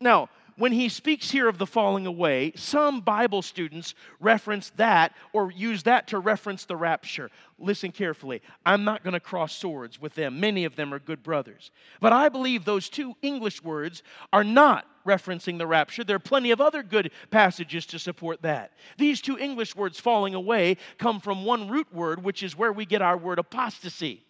Now, 0.00 0.28
when 0.58 0.72
he 0.72 0.88
speaks 0.88 1.30
here 1.30 1.48
of 1.48 1.58
the 1.58 1.66
falling 1.66 2.06
away, 2.06 2.52
some 2.56 3.00
Bible 3.00 3.42
students 3.42 3.94
reference 4.20 4.70
that 4.76 5.14
or 5.34 5.50
use 5.50 5.82
that 5.82 6.08
to 6.08 6.18
reference 6.18 6.64
the 6.64 6.76
rapture. 6.76 7.30
Listen 7.58 7.92
carefully. 7.92 8.40
I'm 8.64 8.82
not 8.82 9.04
going 9.04 9.12
to 9.12 9.20
cross 9.20 9.54
swords 9.54 10.00
with 10.00 10.14
them. 10.14 10.40
Many 10.40 10.64
of 10.64 10.74
them 10.74 10.94
are 10.94 10.98
good 10.98 11.22
brothers. 11.22 11.70
But 12.00 12.14
I 12.14 12.30
believe 12.30 12.64
those 12.64 12.88
two 12.88 13.14
English 13.20 13.62
words 13.62 14.02
are 14.32 14.44
not 14.44 14.86
referencing 15.06 15.58
the 15.58 15.66
rapture. 15.66 16.04
There 16.04 16.16
are 16.16 16.20
plenty 16.20 16.50
of 16.52 16.60
other 16.60 16.82
good 16.82 17.10
passages 17.30 17.84
to 17.86 17.98
support 17.98 18.40
that. 18.42 18.72
These 18.96 19.20
two 19.20 19.38
English 19.38 19.76
words, 19.76 20.00
falling 20.00 20.34
away, 20.34 20.78
come 20.96 21.20
from 21.20 21.44
one 21.44 21.68
root 21.68 21.92
word, 21.92 22.24
which 22.24 22.42
is 22.42 22.56
where 22.56 22.72
we 22.72 22.86
get 22.86 23.02
our 23.02 23.18
word 23.18 23.38
apostasy. 23.38 24.24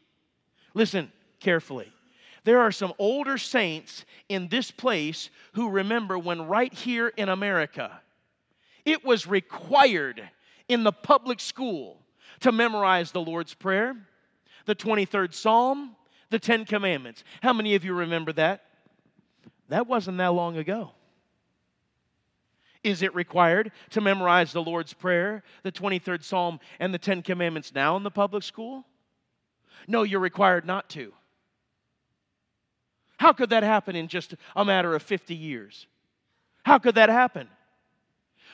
Listen 0.74 1.12
carefully 1.38 1.92
there 2.46 2.60
are 2.60 2.70
some 2.70 2.92
older 3.00 3.36
saints 3.36 4.04
in 4.28 4.46
this 4.46 4.70
place 4.70 5.30
who 5.54 5.68
remember 5.68 6.16
when 6.16 6.46
right 6.46 6.72
here 6.72 7.08
in 7.08 7.28
America, 7.28 8.00
it 8.84 9.04
was 9.04 9.26
required 9.26 10.22
in 10.68 10.84
the 10.84 10.92
public 10.92 11.40
school 11.40 12.00
to 12.38 12.52
memorize 12.52 13.10
the 13.10 13.20
Lord's 13.20 13.52
Prayer, 13.52 13.96
the 14.64 14.76
23rd 14.76 15.34
Psalm, 15.34 15.96
the 16.30 16.38
Ten 16.38 16.64
Commandments. 16.64 17.24
How 17.42 17.52
many 17.52 17.74
of 17.74 17.84
you 17.84 17.94
remember 17.94 18.32
that? 18.34 18.62
That 19.68 19.88
wasn't 19.88 20.18
that 20.18 20.32
long 20.32 20.56
ago. 20.56 20.92
Is 22.84 23.02
it 23.02 23.12
required 23.12 23.72
to 23.90 24.00
memorize 24.00 24.52
the 24.52 24.62
Lord's 24.62 24.92
Prayer, 24.92 25.42
the 25.64 25.72
23rd 25.72 26.22
Psalm, 26.22 26.60
and 26.78 26.94
the 26.94 26.98
Ten 26.98 27.22
Commandments 27.22 27.74
now 27.74 27.96
in 27.96 28.04
the 28.04 28.10
public 28.12 28.44
school? 28.44 28.84
No, 29.88 30.04
you're 30.04 30.20
required 30.20 30.64
not 30.64 30.88
to. 30.90 31.12
How 33.18 33.32
could 33.32 33.50
that 33.50 33.62
happen 33.62 33.96
in 33.96 34.08
just 34.08 34.34
a 34.54 34.64
matter 34.64 34.94
of 34.94 35.02
50 35.02 35.34
years? 35.34 35.86
How 36.64 36.78
could 36.78 36.96
that 36.96 37.08
happen? 37.08 37.48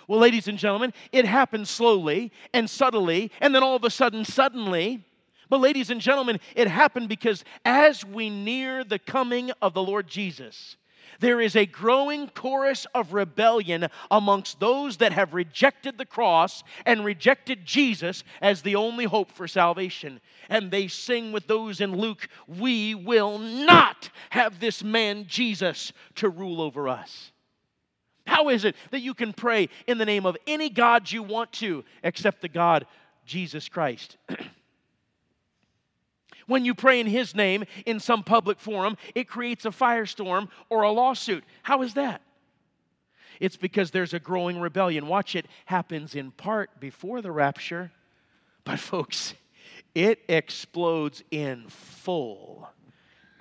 Well, 0.08 0.20
ladies 0.20 0.48
and 0.48 0.58
gentlemen, 0.58 0.92
it 1.12 1.24
happened 1.24 1.68
slowly 1.68 2.32
and 2.52 2.68
subtly, 2.68 3.30
and 3.40 3.54
then 3.54 3.62
all 3.62 3.76
of 3.76 3.84
a 3.84 3.90
sudden, 3.90 4.24
suddenly. 4.24 5.04
But, 5.48 5.60
ladies 5.60 5.90
and 5.90 6.00
gentlemen, 6.00 6.40
it 6.54 6.68
happened 6.68 7.08
because 7.08 7.44
as 7.64 8.04
we 8.04 8.30
near 8.30 8.84
the 8.84 8.98
coming 8.98 9.50
of 9.60 9.74
the 9.74 9.82
Lord 9.82 10.08
Jesus, 10.08 10.76
there 11.20 11.40
is 11.40 11.56
a 11.56 11.66
growing 11.66 12.28
chorus 12.28 12.86
of 12.94 13.12
rebellion 13.12 13.88
amongst 14.10 14.60
those 14.60 14.98
that 14.98 15.12
have 15.12 15.34
rejected 15.34 15.98
the 15.98 16.04
cross 16.04 16.64
and 16.84 17.04
rejected 17.04 17.64
Jesus 17.64 18.24
as 18.40 18.62
the 18.62 18.76
only 18.76 19.04
hope 19.04 19.30
for 19.30 19.46
salvation. 19.46 20.20
And 20.48 20.70
they 20.70 20.88
sing 20.88 21.32
with 21.32 21.46
those 21.46 21.80
in 21.80 21.96
Luke, 21.96 22.28
We 22.46 22.94
will 22.94 23.38
not 23.38 24.10
have 24.30 24.60
this 24.60 24.82
man 24.82 25.26
Jesus 25.26 25.92
to 26.16 26.28
rule 26.28 26.60
over 26.60 26.88
us. 26.88 27.32
How 28.26 28.48
is 28.48 28.64
it 28.64 28.76
that 28.90 29.00
you 29.00 29.14
can 29.14 29.32
pray 29.32 29.68
in 29.86 29.98
the 29.98 30.06
name 30.06 30.26
of 30.26 30.36
any 30.46 30.70
God 30.70 31.10
you 31.10 31.22
want 31.22 31.52
to 31.54 31.84
except 32.02 32.40
the 32.40 32.48
God 32.48 32.86
Jesus 33.26 33.68
Christ? 33.68 34.16
When 36.46 36.64
you 36.64 36.74
pray 36.74 37.00
in 37.00 37.06
His 37.06 37.34
name 37.34 37.64
in 37.86 38.00
some 38.00 38.22
public 38.22 38.58
forum, 38.60 38.96
it 39.14 39.28
creates 39.28 39.64
a 39.64 39.70
firestorm 39.70 40.48
or 40.68 40.82
a 40.82 40.90
lawsuit. 40.90 41.44
How 41.62 41.82
is 41.82 41.94
that? 41.94 42.22
It's 43.40 43.56
because 43.56 43.90
there's 43.90 44.14
a 44.14 44.20
growing 44.20 44.60
rebellion. 44.60 45.06
Watch 45.08 45.34
it 45.34 45.46
happens 45.64 46.14
in 46.14 46.30
part 46.30 46.78
before 46.78 47.20
the 47.20 47.32
rapture, 47.32 47.90
but 48.64 48.78
folks, 48.78 49.34
it 49.94 50.20
explodes 50.28 51.24
in 51.30 51.64
full 51.68 52.68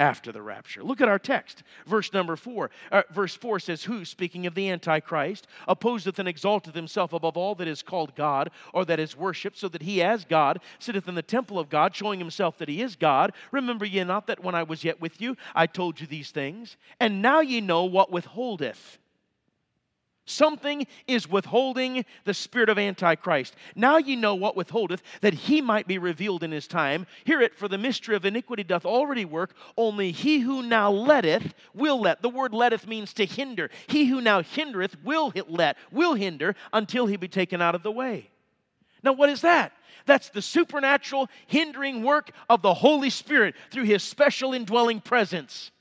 after 0.02 0.32
the 0.32 0.41
rapture. 0.41 0.84
Look 0.84 0.99
at 0.99 1.08
our 1.08 1.20
text. 1.20 1.62
Verse 1.86 2.12
number 2.12 2.36
four. 2.36 2.72
Uh, 2.91 3.04
verse 3.12 3.36
four 3.36 3.60
says, 3.60 3.84
Who, 3.84 4.04
speaking 4.04 4.47
of 4.47 4.56
the 4.56 4.68
Antichrist, 4.72 5.45
opposeth 5.68 6.18
and 6.18 6.28
exalteth 6.28 6.74
himself 6.74 7.14
above 7.14 7.38
all 7.38 7.54
that 7.56 7.68
is 7.68 7.84
called 7.84 8.16
God 8.16 8.49
or 8.74 8.84
that 8.86 8.99
is 8.99 9.16
worshipped, 9.16 9.60
so 9.60 9.70
that 9.70 9.84
he 9.84 10.02
as 10.02 10.26
God 10.26 10.60
sitteth 10.80 11.08
in 11.08 11.14
the 11.14 11.22
temple 11.22 11.60
of 11.60 11.70
God, 11.70 11.95
showing 11.95 12.18
himself 12.18 12.58
that 12.58 12.68
he 12.68 12.82
is 12.82 12.95
God. 12.95 13.34
Remember 13.52 13.86
ye 13.86 14.04
not 14.04 14.26
that 14.26 14.43
when 14.43 14.56
I 14.56 14.64
was 14.64 14.84
yet 14.84 14.99
with 14.99 15.22
you, 15.22 15.38
I 15.54 15.68
told 15.68 16.02
you 16.02 16.08
these 16.08 16.32
things? 16.32 16.78
And 16.99 17.22
now 17.22 17.41
ye 17.41 17.62
know 17.62 17.84
what 17.84 18.12
withholdeth 18.12 18.97
Something 20.32 20.88
is 21.07 21.29
withholding 21.29 22.05
the 22.23 22.34
spirit 22.34 22.69
of 22.69 22.79
Antichrist. 22.79 23.55
Now 23.75 23.97
ye 23.97 24.15
know 24.15 24.36
what 24.36 24.55
withholdeth, 24.55 25.03
that 25.19 25.34
he 25.34 25.61
might 25.61 25.88
be 25.88 25.97
revealed 25.97 26.43
in 26.43 26.51
his 26.51 26.67
time. 26.67 27.05
Hear 27.25 27.41
it, 27.41 27.55
for 27.55 27.67
the 27.67 27.77
mystery 27.77 28.15
of 28.15 28.25
iniquity 28.25 28.63
doth 28.63 28.86
already 28.86 29.25
work. 29.25 29.53
Only 29.77 30.11
he 30.11 30.39
who 30.39 30.63
now 30.63 30.89
letteth 30.89 31.53
will 31.73 31.99
let. 31.99 32.21
The 32.21 32.29
word 32.29 32.53
letteth 32.53 32.88
means 32.88 33.13
to 33.15 33.25
hinder. 33.25 33.69
He 33.88 34.05
who 34.05 34.21
now 34.21 34.41
hindereth 34.41 34.95
will 35.03 35.34
let, 35.47 35.77
will 35.91 36.13
hinder 36.13 36.55
until 36.71 37.07
he 37.07 37.17
be 37.17 37.27
taken 37.27 37.61
out 37.61 37.75
of 37.75 37.84
the 37.84 37.91
way. 37.91 38.29
Now, 39.03 39.13
what 39.13 39.29
is 39.29 39.41
that? 39.41 39.73
That's 40.05 40.29
the 40.29 40.41
supernatural 40.41 41.29
hindering 41.47 42.03
work 42.03 42.32
of 42.49 42.61
the 42.61 42.73
Holy 42.73 43.09
Spirit 43.09 43.55
through 43.69 43.84
his 43.84 44.01
special 44.01 44.53
indwelling 44.53 45.01
presence. 45.01 45.71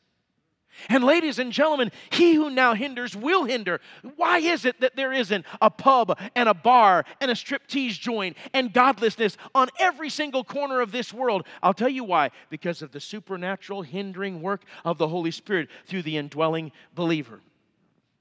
And, 0.88 1.04
ladies 1.04 1.38
and 1.38 1.52
gentlemen, 1.52 1.92
he 2.10 2.34
who 2.34 2.50
now 2.50 2.74
hinders 2.74 3.14
will 3.14 3.44
hinder. 3.44 3.80
Why 4.16 4.38
is 4.38 4.64
it 4.64 4.80
that 4.80 4.96
there 4.96 5.12
isn't 5.12 5.44
a 5.60 5.70
pub 5.70 6.18
and 6.34 6.48
a 6.48 6.54
bar 6.54 7.04
and 7.20 7.30
a 7.30 7.34
striptease 7.34 7.98
joint 7.98 8.36
and 8.52 8.72
godlessness 8.72 9.36
on 9.54 9.68
every 9.78 10.10
single 10.10 10.44
corner 10.44 10.80
of 10.80 10.92
this 10.92 11.12
world? 11.12 11.46
I'll 11.62 11.74
tell 11.74 11.88
you 11.88 12.04
why. 12.04 12.30
Because 12.48 12.82
of 12.82 12.92
the 12.92 13.00
supernatural 13.00 13.82
hindering 13.82 14.42
work 14.42 14.62
of 14.84 14.98
the 14.98 15.08
Holy 15.08 15.30
Spirit 15.30 15.68
through 15.86 16.02
the 16.02 16.16
indwelling 16.16 16.72
believer. 16.94 17.40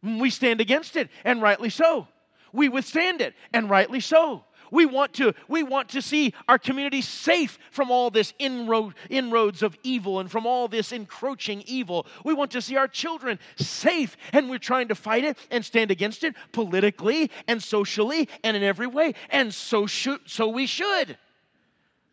We 0.01 0.29
stand 0.29 0.61
against 0.61 0.95
it, 0.95 1.09
and 1.23 1.41
rightly 1.41 1.69
so. 1.69 2.07
We 2.53 2.69
withstand 2.69 3.21
it, 3.21 3.33
and 3.53 3.69
rightly 3.69 3.99
so. 3.99 4.45
We 4.71 4.85
want 4.85 5.13
to, 5.13 5.33
we 5.47 5.63
want 5.63 5.89
to 5.89 6.01
see 6.01 6.33
our 6.47 6.59
community 6.59 7.01
safe 7.01 7.57
from 7.71 7.91
all 7.91 8.09
this 8.09 8.33
inroad, 8.39 8.95
inroads 9.09 9.63
of 9.63 9.77
evil 9.83 10.19
and 10.19 10.29
from 10.29 10.45
all 10.45 10.67
this 10.67 10.91
encroaching 10.91 11.63
evil. 11.65 12.05
We 12.23 12.33
want 12.33 12.51
to 12.51 12.61
see 12.61 12.75
our 12.75 12.87
children 12.87 13.39
safe, 13.55 14.17
and 14.33 14.49
we're 14.49 14.59
trying 14.59 14.89
to 14.89 14.95
fight 14.95 15.23
it 15.23 15.37
and 15.51 15.63
stand 15.63 15.91
against 15.91 16.23
it 16.23 16.35
politically 16.51 17.31
and 17.47 17.61
socially 17.61 18.29
and 18.43 18.55
in 18.55 18.63
every 18.63 18.87
way. 18.87 19.13
And 19.29 19.53
so 19.53 19.85
so 19.85 20.47
we 20.47 20.65
should. 20.65 21.17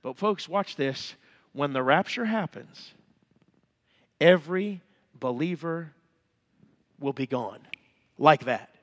But 0.03 0.17
folks, 0.17 0.49
watch 0.49 0.77
this. 0.77 1.15
When 1.53 1.73
the 1.73 1.83
rapture 1.83 2.27
happens, 2.27 2.93
every 4.21 4.83
believer 5.19 5.93
will 7.01 7.15
be 7.15 7.27
gone 7.27 7.61
like 8.19 8.45
that 8.45 8.76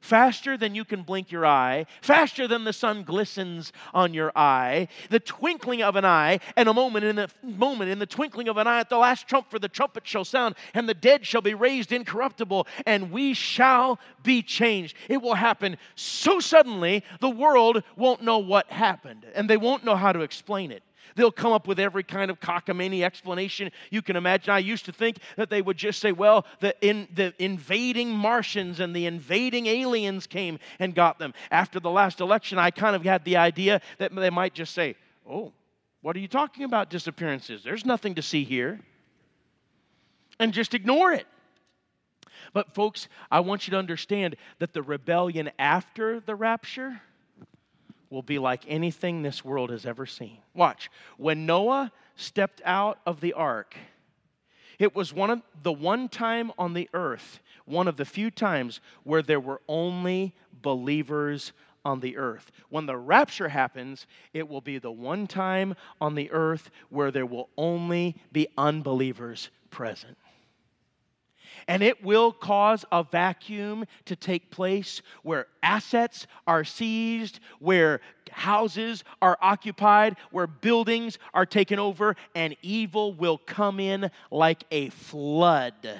faster 0.00 0.56
than 0.56 0.74
you 0.74 0.84
can 0.84 1.02
blink 1.02 1.30
your 1.30 1.46
eye, 1.46 1.86
faster 2.02 2.48
than 2.48 2.64
the 2.64 2.72
sun 2.72 3.04
glistens 3.04 3.72
on 3.94 4.14
your 4.14 4.32
eye, 4.36 4.88
the 5.10 5.20
twinkling 5.20 5.82
of 5.82 5.96
an 5.96 6.04
eye, 6.04 6.40
and 6.56 6.68
a 6.68 6.74
moment 6.74 7.04
in 7.04 7.16
the 7.16 7.28
moment, 7.42 7.90
in 7.90 7.98
the 7.98 8.06
twinkling 8.06 8.48
of 8.48 8.56
an 8.56 8.66
eye, 8.66 8.80
at 8.80 8.88
the 8.88 8.98
last 8.98 9.28
trump 9.28 9.50
for 9.50 9.58
the 9.58 9.68
trumpet 9.68 10.06
shall 10.06 10.24
sound, 10.24 10.54
and 10.74 10.88
the 10.88 10.94
dead 10.94 11.26
shall 11.26 11.42
be 11.42 11.54
raised 11.54 11.92
incorruptible, 11.92 12.66
and 12.86 13.10
we 13.10 13.34
shall 13.34 13.98
be 14.22 14.42
changed. 14.42 14.96
It 15.08 15.22
will 15.22 15.34
happen 15.34 15.76
so 15.94 16.40
suddenly, 16.40 17.04
the 17.20 17.30
world 17.30 17.82
won't 17.96 18.22
know 18.22 18.38
what 18.38 18.70
happened, 18.70 19.26
and 19.34 19.48
they 19.48 19.56
won't 19.56 19.84
know 19.84 19.96
how 19.96 20.12
to 20.12 20.20
explain 20.20 20.72
it. 20.72 20.82
They'll 21.16 21.32
come 21.32 21.52
up 21.52 21.66
with 21.66 21.78
every 21.78 22.02
kind 22.02 22.30
of 22.30 22.40
cockamamie 22.40 23.02
explanation 23.02 23.70
you 23.90 24.02
can 24.02 24.16
imagine. 24.16 24.52
I 24.52 24.58
used 24.58 24.84
to 24.86 24.92
think 24.92 25.18
that 25.36 25.50
they 25.50 25.62
would 25.62 25.76
just 25.76 26.00
say, 26.00 26.12
well, 26.12 26.46
the, 26.60 26.74
in, 26.80 27.08
the 27.14 27.34
invading 27.38 28.10
Martians 28.10 28.80
and 28.80 28.94
the 28.94 29.06
invading 29.06 29.66
aliens 29.66 30.26
came 30.26 30.58
and 30.78 30.94
got 30.94 31.18
them. 31.18 31.34
After 31.50 31.80
the 31.80 31.90
last 31.90 32.20
election, 32.20 32.58
I 32.58 32.70
kind 32.70 32.94
of 32.94 33.02
had 33.02 33.24
the 33.24 33.36
idea 33.36 33.80
that 33.98 34.14
they 34.14 34.30
might 34.30 34.54
just 34.54 34.74
say, 34.74 34.96
oh, 35.28 35.52
what 36.00 36.16
are 36.16 36.20
you 36.20 36.28
talking 36.28 36.64
about 36.64 36.90
disappearances? 36.90 37.62
There's 37.62 37.84
nothing 37.84 38.14
to 38.14 38.22
see 38.22 38.44
here. 38.44 38.80
And 40.38 40.52
just 40.52 40.74
ignore 40.74 41.12
it. 41.12 41.26
But, 42.52 42.74
folks, 42.74 43.08
I 43.30 43.40
want 43.40 43.66
you 43.66 43.72
to 43.72 43.78
understand 43.78 44.36
that 44.58 44.72
the 44.72 44.82
rebellion 44.82 45.50
after 45.58 46.20
the 46.20 46.34
rapture 46.34 47.00
will 48.10 48.22
be 48.22 48.38
like 48.38 48.64
anything 48.66 49.22
this 49.22 49.44
world 49.44 49.70
has 49.70 49.86
ever 49.86 50.06
seen. 50.06 50.38
Watch. 50.54 50.90
When 51.16 51.46
Noah 51.46 51.92
stepped 52.16 52.62
out 52.64 52.98
of 53.06 53.20
the 53.20 53.32
ark, 53.34 53.76
it 54.78 54.94
was 54.94 55.12
one 55.12 55.30
of 55.30 55.42
the 55.62 55.72
one 55.72 56.08
time 56.08 56.52
on 56.58 56.72
the 56.72 56.88
earth, 56.94 57.40
one 57.64 57.88
of 57.88 57.96
the 57.96 58.04
few 58.04 58.30
times 58.30 58.80
where 59.02 59.22
there 59.22 59.40
were 59.40 59.60
only 59.68 60.34
believers 60.62 61.52
on 61.84 62.00
the 62.00 62.16
earth. 62.16 62.50
When 62.68 62.86
the 62.86 62.96
rapture 62.96 63.48
happens, 63.48 64.06
it 64.32 64.48
will 64.48 64.60
be 64.60 64.78
the 64.78 64.90
one 64.90 65.26
time 65.26 65.74
on 66.00 66.14
the 66.14 66.30
earth 66.30 66.70
where 66.90 67.10
there 67.10 67.26
will 67.26 67.48
only 67.56 68.16
be 68.32 68.48
unbelievers 68.56 69.50
present 69.70 70.16
and 71.68 71.82
it 71.82 72.02
will 72.02 72.32
cause 72.32 72.84
a 72.90 73.04
vacuum 73.04 73.84
to 74.06 74.16
take 74.16 74.50
place 74.50 75.02
where 75.22 75.46
assets 75.62 76.26
are 76.46 76.64
seized, 76.64 77.40
where 77.60 78.00
houses 78.32 79.04
are 79.20 79.38
occupied, 79.40 80.16
where 80.30 80.46
buildings 80.46 81.18
are 81.34 81.46
taken 81.46 81.78
over, 81.78 82.16
and 82.34 82.56
evil 82.62 83.12
will 83.12 83.38
come 83.38 83.78
in 83.78 84.10
like 84.30 84.64
a 84.70 84.88
flood 84.88 85.90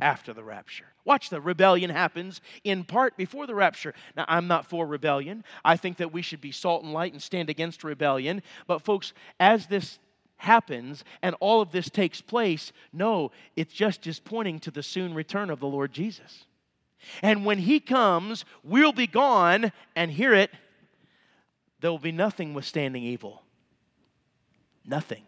after 0.00 0.32
the 0.32 0.44
rapture. 0.44 0.84
Watch 1.04 1.30
the 1.30 1.40
rebellion 1.40 1.90
happens 1.90 2.42
in 2.62 2.84
part 2.84 3.16
before 3.16 3.46
the 3.46 3.54
rapture. 3.54 3.94
Now, 4.16 4.26
I'm 4.28 4.46
not 4.46 4.66
for 4.66 4.86
rebellion. 4.86 5.44
I 5.64 5.76
think 5.76 5.96
that 5.96 6.12
we 6.12 6.22
should 6.22 6.40
be 6.40 6.52
salt 6.52 6.84
and 6.84 6.92
light 6.92 7.12
and 7.12 7.22
stand 7.22 7.48
against 7.48 7.84
rebellion. 7.84 8.42
But, 8.66 8.82
folks, 8.82 9.14
as 9.40 9.66
this 9.66 9.98
happens 10.40 11.04
and 11.22 11.36
all 11.40 11.60
of 11.60 11.70
this 11.70 11.90
takes 11.90 12.20
place. 12.20 12.72
No, 12.92 13.30
it's 13.56 13.72
just 13.72 14.06
is 14.06 14.18
pointing 14.18 14.58
to 14.60 14.70
the 14.70 14.82
soon 14.82 15.14
return 15.14 15.50
of 15.50 15.60
the 15.60 15.66
Lord 15.66 15.92
Jesus. 15.92 16.46
And 17.22 17.44
when 17.44 17.58
he 17.58 17.80
comes, 17.80 18.44
we'll 18.64 18.92
be 18.92 19.06
gone 19.06 19.72
and 19.94 20.10
hear 20.10 20.34
it. 20.34 20.50
There 21.80 21.90
will 21.90 21.98
be 21.98 22.12
nothing 22.12 22.54
withstanding 22.54 23.02
evil. 23.02 23.42
Nothing. 24.84 25.22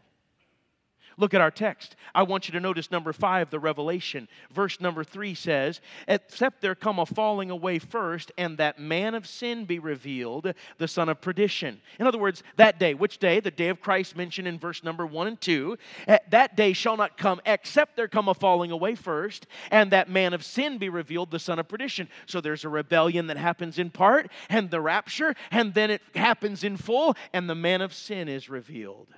Look 1.17 1.35
at 1.35 1.41
our 1.41 1.51
text. 1.51 1.97
I 2.15 2.23
want 2.23 2.49
you 2.49 2.53
to 2.53 2.61
notice 2.61 2.91
number 2.91 3.13
five, 3.13 3.51
the 3.51 3.59
revelation. 3.59 4.29
Verse 4.53 4.81
number 4.81 5.05
three 5.05 5.35
says, 5.35 5.81
Except 6.09 6.61
there 6.61 6.75
come 6.75 6.99
a 6.99 7.07
falling 7.07 7.51
away 7.51 7.79
first, 7.79 8.33
and 8.39 8.59
that 8.59 8.79
man 8.79 9.15
of 9.15 9.27
sin 9.27 9.65
be 9.65 9.79
revealed, 9.79 10.55
the 10.79 10.89
son 10.89 11.09
of 11.09 11.21
perdition. 11.21 11.81
In 11.99 12.07
other 12.07 12.19
words, 12.19 12.43
that 12.57 12.79
day, 12.79 12.95
which 12.95 13.19
day? 13.19 13.41
The 13.41 13.51
day 13.51 13.69
of 13.69 13.81
Christ 13.81 14.17
mentioned 14.17 14.49
in 14.49 14.59
verse 14.59 14.83
number 14.83 15.07
one 15.07 15.27
and 15.27 15.41
two. 15.41 15.79
Eh, 16.07 16.19
that 16.31 16.57
day 16.57 16.73
shall 16.73 16.97
not 16.97 17.17
come 17.17 17.41
except 17.47 17.97
there 17.97 18.09
come 18.09 18.29
a 18.29 18.35
falling 18.35 18.71
away 18.71 18.95
first, 18.95 19.47
and 19.71 19.91
that 19.93 20.09
man 20.09 20.33
of 20.33 20.45
sin 20.45 20.79
be 20.79 20.89
revealed, 20.89 21.31
the 21.31 21.39
son 21.39 21.59
of 21.59 21.69
perdition. 21.69 22.09
So 22.27 22.41
there's 22.41 22.65
a 22.65 22.69
rebellion 22.69 23.27
that 23.29 23.37
happens 23.37 23.79
in 23.79 23.91
part, 23.91 24.31
and 24.49 24.71
the 24.71 24.81
rapture, 24.81 25.35
and 25.51 25.75
then 25.75 25.91
it 25.91 26.03
happens 26.15 26.65
in 26.65 26.77
full, 26.77 27.17
and 27.33 27.49
the 27.49 27.55
man 27.55 27.81
of 27.81 27.93
sin 27.93 28.29
is 28.29 28.49
revealed. 28.49 29.09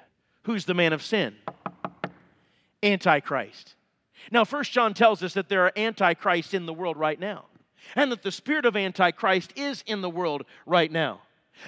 Who's 0.45 0.65
the 0.65 0.75
man 0.75 0.93
of 0.93 1.03
sin? 1.03 1.35
Antichrist. 2.85 3.75
Now, 4.31 4.45
First 4.45 4.73
John 4.73 4.95
tells 4.95 5.23
us 5.23 5.35
that 5.35 5.49
there 5.49 5.65
are 5.65 5.73
antichrists 5.77 6.55
in 6.55 6.67
the 6.67 6.73
world 6.73 6.97
right 6.97 7.19
now, 7.19 7.47
and 7.97 8.13
that 8.13 8.23
the 8.23 8.33
spirit 8.33 8.65
of 8.65 8.77
Antichrist 8.77 9.53
is 9.57 9.83
in 9.87 10.01
the 10.01 10.11
world 10.11 10.45
right 10.67 10.91
now. 10.91 11.21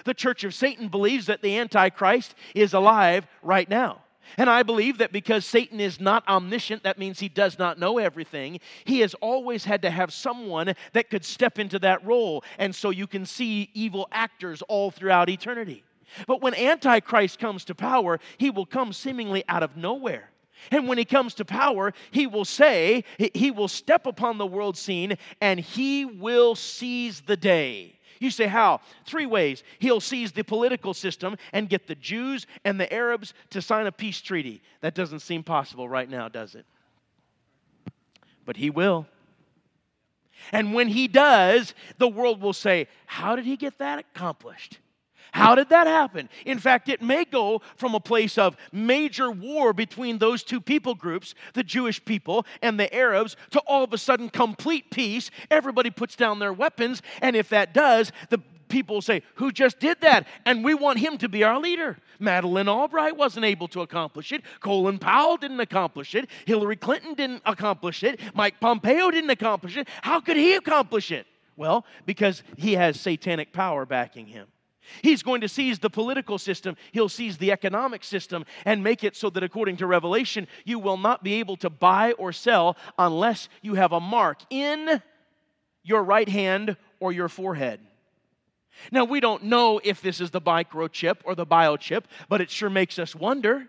The 0.05 0.15
church 0.15 0.45
of 0.45 0.55
Satan 0.55 0.89
believes 0.89 1.27
that 1.27 1.43
the 1.43 1.59
Antichrist 1.59 2.35
is 2.55 2.75
alive 2.75 3.27
right 3.43 3.69
now. 3.69 4.03
And 4.39 4.51
I 4.51 4.65
believe 4.65 4.99
that 4.99 5.13
because 5.13 5.47
Satan 5.47 5.79
is 5.79 6.01
not 6.01 6.27
omniscient, 6.27 6.83
that 6.83 6.99
means 6.99 7.21
he 7.21 7.29
does 7.29 7.59
not 7.59 7.79
know 7.79 7.99
everything. 7.99 8.59
He 8.85 9.01
has 9.01 9.15
always 9.15 9.65
had 9.65 9.83
to 9.83 9.91
have 9.91 10.13
someone 10.13 10.75
that 10.95 11.11
could 11.11 11.25
step 11.25 11.61
into 11.61 11.79
that 11.81 12.05
role. 12.05 12.43
And 12.59 12.75
so 12.75 12.91
you 12.91 13.07
can 13.07 13.25
see 13.25 13.71
evil 13.73 14.09
actors 14.11 14.63
all 14.63 14.91
throughout 14.91 15.29
eternity. 15.29 15.85
But 16.27 16.43
when 16.43 16.55
Antichrist 16.55 17.39
comes 17.39 17.65
to 17.67 17.75
power, 17.75 18.19
he 18.39 18.51
will 18.51 18.67
come 18.67 18.93
seemingly 18.93 19.45
out 19.49 19.63
of 19.63 19.77
nowhere. 19.77 20.31
And 20.71 20.89
when 20.89 20.99
he 20.99 21.05
comes 21.05 21.35
to 21.35 21.45
power, 21.45 21.93
he 22.11 22.27
will 22.27 22.45
say, 22.45 23.05
he 23.35 23.51
will 23.51 23.69
step 23.69 24.07
upon 24.07 24.39
the 24.39 24.47
world 24.47 24.77
scene 24.77 25.17
and 25.41 25.61
he 25.61 26.05
will 26.05 26.55
seize 26.55 27.21
the 27.21 27.37
day. 27.37 27.97
You 28.19 28.31
say, 28.31 28.47
how? 28.47 28.81
Three 29.05 29.27
ways. 29.27 29.63
He'll 29.79 30.01
seize 30.01 30.33
the 30.33 30.43
political 30.43 30.95
system 30.95 31.37
and 31.53 31.69
get 31.69 31.87
the 31.87 31.95
Jews 31.95 32.47
and 32.65 32.81
the 32.81 32.93
Arabs 32.93 33.35
to 33.51 33.61
sign 33.61 33.87
a 33.87 33.93
peace 33.93 34.21
treaty. 34.21 34.63
That 34.81 34.95
doesn't 34.95 35.21
seem 35.21 35.43
possible 35.43 35.89
right 35.89 36.09
now, 36.09 36.29
does 36.29 36.55
it? 36.55 36.65
But 38.45 38.57
he 38.57 38.71
will. 38.71 39.07
And 40.53 40.75
when 40.75 40.89
he 40.89 41.09
does, 41.09 41.75
the 41.99 42.09
world 42.09 42.41
will 42.41 42.53
say, 42.53 42.89
How 43.07 43.37
did 43.37 43.45
he 43.45 43.57
get 43.57 43.79
that 43.79 43.99
accomplished? 43.99 44.79
How 45.37 45.55
did 45.55 45.69
that 45.69 45.87
happen? 45.87 46.31
In 46.47 46.59
fact, 46.59 46.89
it 46.89 47.03
may 47.03 47.27
go 47.27 47.61
from 47.77 47.95
a 47.95 48.01
place 48.01 48.39
of 48.39 48.57
major 48.73 49.31
war 49.31 49.75
between 49.75 50.17
those 50.17 50.43
two 50.43 50.63
people 50.63 50.95
groups, 50.95 51.35
the 51.53 51.63
Jewish 51.63 52.03
people 52.03 52.47
and 52.63 52.81
the 52.81 52.93
Arabs, 52.95 53.37
to 53.51 53.61
all 53.67 53.85
of 53.85 53.93
a 53.93 53.99
sudden 53.99 54.31
complete 54.31 54.91
peace. 54.91 55.31
Everybody 55.51 55.91
puts 55.91 56.17
down 56.17 56.39
their 56.39 56.55
weapons, 56.55 57.03
and 57.21 57.37
if 57.37 57.51
that 57.51 57.75
does, 57.75 58.13
the 58.31 58.39
people 58.69 59.03
say, 59.03 59.21
Who 59.35 59.53
just 59.53 59.79
did 59.79 60.01
that? 60.01 60.27
And 60.47 60.65
we 60.65 60.73
want 60.73 61.01
him 61.01 61.19
to 61.19 61.29
be 61.29 61.45
our 61.45 61.61
leader. 61.61 61.99
Madeleine 62.19 62.67
Albright 62.67 63.19
wasn't 63.19 63.45
able 63.45 63.69
to 63.69 63.83
accomplish 63.83 64.33
it. 64.33 64.43
Colin 64.61 64.99
Powell 64.99 65.37
didn't 65.37 65.61
accomplish 65.61 66.15
it. 66.15 66.31
Hillary 66.47 66.77
Clinton 66.77 67.13
didn't 67.13 67.43
accomplish 67.45 68.03
it. 68.05 68.21
Mike 68.33 68.59
Pompeo 68.59 69.11
didn't 69.11 69.29
accomplish 69.29 69.77
it. 69.77 69.87
How 70.01 70.19
could 70.19 70.39
he 70.39 70.55
accomplish 70.55 71.11
it? 71.11 71.27
Well, 71.57 71.85
because 72.07 72.43
he 72.57 72.73
has 72.73 72.99
satanic 72.99 73.53
power 73.53 73.85
backing 73.85 74.29
him. 74.29 74.47
He's 75.03 75.23
going 75.23 75.41
to 75.41 75.49
seize 75.49 75.79
the 75.79 75.91
political 75.91 76.39
system, 76.39 76.77
he'll 76.93 77.09
seize 77.09 77.39
the 77.39 77.53
economic 77.53 78.05
system, 78.05 78.45
and 78.65 78.83
make 78.83 79.05
it 79.05 79.17
so 79.17 79.31
that, 79.31 79.43
according 79.43 79.79
to 79.79 79.87
Revelation, 79.87 80.47
you 80.65 80.79
will 80.79 80.97
not 80.97 81.23
be 81.23 81.35
able 81.35 81.57
to 81.59 81.71
buy 81.71 82.13
or 82.13 82.33
sell 82.33 82.77
unless 82.99 83.49
you 83.63 83.75
have 83.75 83.93
a 83.93 84.01
mark 84.01 84.41
in 84.51 85.03
your 85.83 86.03
right 86.03 86.29
hand 86.29 86.77
or 87.01 87.13
your 87.13 87.29
forehead. 87.29 87.81
Now, 88.93 89.05
we 89.05 89.21
don't 89.21 89.45
know 89.45 89.81
if 89.83 90.03
this 90.03 90.21
is 90.21 90.31
the 90.31 90.41
microchip 90.41 91.17
or 91.25 91.35
the 91.35 91.47
biochip, 91.47 92.05
but 92.29 92.41
it 92.41 92.51
sure 92.51 92.71
makes 92.71 92.99
us 92.99 93.15
wonder. 93.15 93.69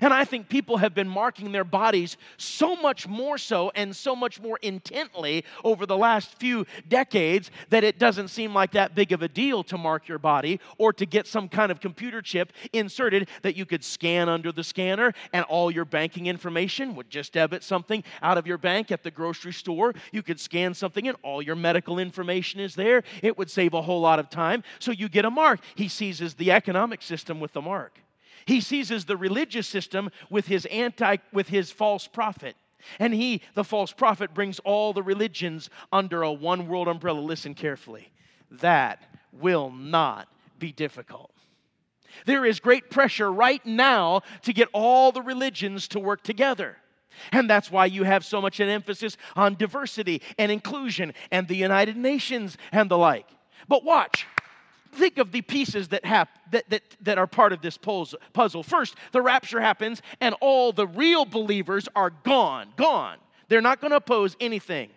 And 0.00 0.12
I 0.12 0.24
think 0.24 0.48
people 0.48 0.78
have 0.78 0.94
been 0.94 1.08
marking 1.08 1.52
their 1.52 1.64
bodies 1.64 2.16
so 2.36 2.76
much 2.76 3.06
more 3.06 3.38
so 3.38 3.70
and 3.74 3.94
so 3.94 4.16
much 4.16 4.40
more 4.40 4.58
intently 4.62 5.44
over 5.62 5.86
the 5.86 5.96
last 5.96 6.38
few 6.38 6.66
decades 6.88 7.50
that 7.70 7.84
it 7.84 7.98
doesn't 7.98 8.28
seem 8.28 8.54
like 8.54 8.72
that 8.72 8.94
big 8.94 9.12
of 9.12 9.22
a 9.22 9.28
deal 9.28 9.62
to 9.64 9.78
mark 9.78 10.08
your 10.08 10.18
body 10.18 10.60
or 10.78 10.92
to 10.92 11.06
get 11.06 11.26
some 11.26 11.48
kind 11.48 11.70
of 11.70 11.80
computer 11.80 12.22
chip 12.22 12.52
inserted 12.72 13.28
that 13.42 13.56
you 13.56 13.66
could 13.66 13.84
scan 13.84 14.28
under 14.28 14.52
the 14.52 14.64
scanner 14.64 15.12
and 15.32 15.44
all 15.46 15.70
your 15.70 15.84
banking 15.84 16.26
information 16.26 16.94
would 16.94 17.10
just 17.10 17.32
debit 17.32 17.62
something 17.62 18.02
out 18.22 18.38
of 18.38 18.46
your 18.46 18.58
bank 18.58 18.90
at 18.90 19.02
the 19.02 19.10
grocery 19.10 19.52
store. 19.52 19.92
You 20.12 20.22
could 20.22 20.40
scan 20.40 20.74
something 20.74 21.08
and 21.08 21.16
all 21.22 21.42
your 21.42 21.56
medical 21.56 21.98
information 21.98 22.60
is 22.60 22.74
there. 22.74 23.02
It 23.22 23.36
would 23.38 23.50
save 23.50 23.74
a 23.74 23.82
whole 23.82 24.00
lot 24.00 24.18
of 24.18 24.30
time. 24.30 24.62
So 24.78 24.90
you 24.92 25.08
get 25.08 25.24
a 25.24 25.30
mark. 25.30 25.60
He 25.74 25.88
seizes 25.88 26.34
the 26.34 26.52
economic 26.52 27.02
system 27.02 27.40
with 27.40 27.52
the 27.52 27.62
mark. 27.62 28.00
He 28.46 28.60
seizes 28.60 29.04
the 29.04 29.16
religious 29.16 29.66
system 29.66 30.10
with 30.30 30.46
his 30.46 30.66
anti 30.66 31.16
with 31.32 31.48
his 31.48 31.70
false 31.70 32.06
prophet. 32.06 32.56
And 32.98 33.14
he, 33.14 33.40
the 33.54 33.64
false 33.64 33.92
prophet, 33.92 34.34
brings 34.34 34.58
all 34.60 34.92
the 34.92 35.02
religions 35.02 35.70
under 35.90 36.22
a 36.22 36.32
one 36.32 36.68
world 36.68 36.88
umbrella. 36.88 37.20
Listen 37.20 37.54
carefully. 37.54 38.12
That 38.50 39.02
will 39.32 39.70
not 39.70 40.28
be 40.58 40.72
difficult. 40.72 41.30
There 42.26 42.44
is 42.44 42.60
great 42.60 42.90
pressure 42.90 43.32
right 43.32 43.64
now 43.66 44.22
to 44.42 44.52
get 44.52 44.68
all 44.72 45.12
the 45.12 45.22
religions 45.22 45.88
to 45.88 46.00
work 46.00 46.22
together. 46.22 46.76
And 47.32 47.48
that's 47.48 47.70
why 47.70 47.86
you 47.86 48.04
have 48.04 48.24
so 48.24 48.40
much 48.40 48.60
an 48.60 48.68
emphasis 48.68 49.16
on 49.36 49.54
diversity 49.54 50.20
and 50.38 50.50
inclusion 50.50 51.14
and 51.30 51.46
the 51.46 51.56
United 51.56 51.96
Nations 51.96 52.56
and 52.72 52.90
the 52.90 52.98
like. 52.98 53.26
But 53.68 53.84
watch, 53.84 54.26
think 54.94 55.18
of 55.18 55.32
the 55.32 55.42
pieces 55.42 55.88
that, 55.88 56.04
hap- 56.04 56.50
that, 56.52 56.68
that, 56.70 56.82
that 57.02 57.18
are 57.18 57.26
part 57.26 57.52
of 57.52 57.60
this 57.60 57.76
puzzle. 57.78 58.62
First, 58.62 58.96
the 59.12 59.22
rapture 59.22 59.60
happens, 59.60 60.02
and 60.20 60.34
all 60.40 60.72
the 60.72 60.86
real 60.86 61.24
believers 61.24 61.88
are 61.94 62.10
gone. 62.10 62.72
Gone. 62.76 63.18
They're 63.48 63.60
not 63.60 63.80
going 63.80 63.90
to 63.90 63.96
oppose 63.96 64.36
anything 64.40 64.90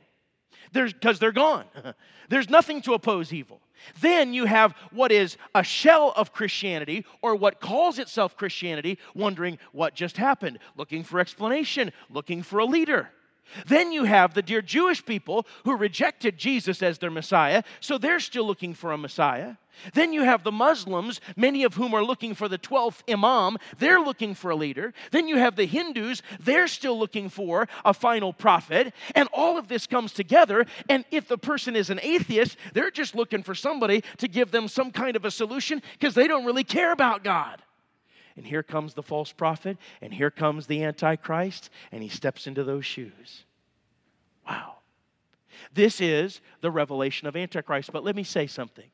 because 0.71 1.19
they're 1.19 1.31
gone. 1.31 1.65
There's 2.29 2.49
nothing 2.49 2.81
to 2.83 2.93
oppose 2.93 3.33
evil. 3.33 3.61
Then 4.01 4.33
you 4.33 4.45
have 4.45 4.73
what 4.91 5.11
is 5.11 5.37
a 5.53 5.63
shell 5.63 6.13
of 6.15 6.33
Christianity 6.33 7.05
or 7.21 7.35
what 7.35 7.61
calls 7.61 7.99
itself 7.99 8.35
Christianity, 8.35 8.97
wondering 9.13 9.59
what 9.71 9.93
just 9.93 10.17
happened, 10.17 10.59
looking 10.75 11.03
for 11.03 11.19
explanation, 11.19 11.91
looking 12.09 12.41
for 12.41 12.59
a 12.59 12.65
leader. 12.65 13.09
Then 13.65 13.91
you 13.91 14.03
have 14.03 14.33
the 14.33 14.41
dear 14.41 14.61
Jewish 14.61 15.05
people 15.05 15.45
who 15.65 15.75
rejected 15.75 16.37
Jesus 16.37 16.81
as 16.81 16.97
their 16.97 17.11
Messiah, 17.11 17.63
so 17.79 17.97
they're 17.97 18.19
still 18.19 18.45
looking 18.45 18.73
for 18.73 18.91
a 18.91 18.97
Messiah. 18.97 19.55
Then 19.93 20.13
you 20.13 20.23
have 20.23 20.43
the 20.43 20.51
Muslims, 20.51 21.21
many 21.35 21.63
of 21.63 21.75
whom 21.75 21.93
are 21.93 22.03
looking 22.03 22.33
for 22.33 22.47
the 22.47 22.57
12th 22.57 23.01
Imam. 23.11 23.57
They're 23.77 23.99
looking 23.99 24.33
for 24.33 24.51
a 24.51 24.55
leader. 24.55 24.93
Then 25.11 25.27
you 25.27 25.37
have 25.37 25.55
the 25.55 25.65
Hindus, 25.65 26.21
they're 26.39 26.67
still 26.67 26.97
looking 26.97 27.29
for 27.29 27.67
a 27.85 27.93
final 27.93 28.33
prophet. 28.33 28.93
And 29.15 29.29
all 29.33 29.57
of 29.57 29.67
this 29.67 29.87
comes 29.87 30.13
together. 30.13 30.65
And 30.89 31.05
if 31.11 31.27
the 31.27 31.37
person 31.37 31.75
is 31.75 31.89
an 31.89 31.99
atheist, 32.01 32.57
they're 32.73 32.91
just 32.91 33.15
looking 33.15 33.43
for 33.43 33.55
somebody 33.55 34.03
to 34.17 34.27
give 34.27 34.51
them 34.51 34.67
some 34.67 34.91
kind 34.91 35.15
of 35.15 35.25
a 35.25 35.31
solution 35.31 35.81
because 35.93 36.15
they 36.15 36.27
don't 36.27 36.45
really 36.45 36.63
care 36.63 36.91
about 36.91 37.23
God. 37.23 37.61
And 38.38 38.45
here 38.45 38.63
comes 38.63 38.93
the 38.93 39.03
false 39.03 39.31
prophet, 39.31 39.77
and 39.99 40.13
here 40.13 40.29
comes 40.29 40.67
the 40.67 40.83
Antichrist, 40.83 41.71
and 41.91 42.03
he 42.03 42.09
steps 42.09 42.45
into 42.45 42.63
those 42.63 42.85
shoes. 42.85 43.43
Wow. 44.47 44.75
This 45.73 45.99
is 45.99 46.39
the 46.61 46.71
revelation 46.71 47.27
of 47.27 47.35
Antichrist. 47.35 47.91
But 47.91 48.03
let 48.03 48.15
me 48.15 48.23
say 48.23 48.47
something 48.47 48.85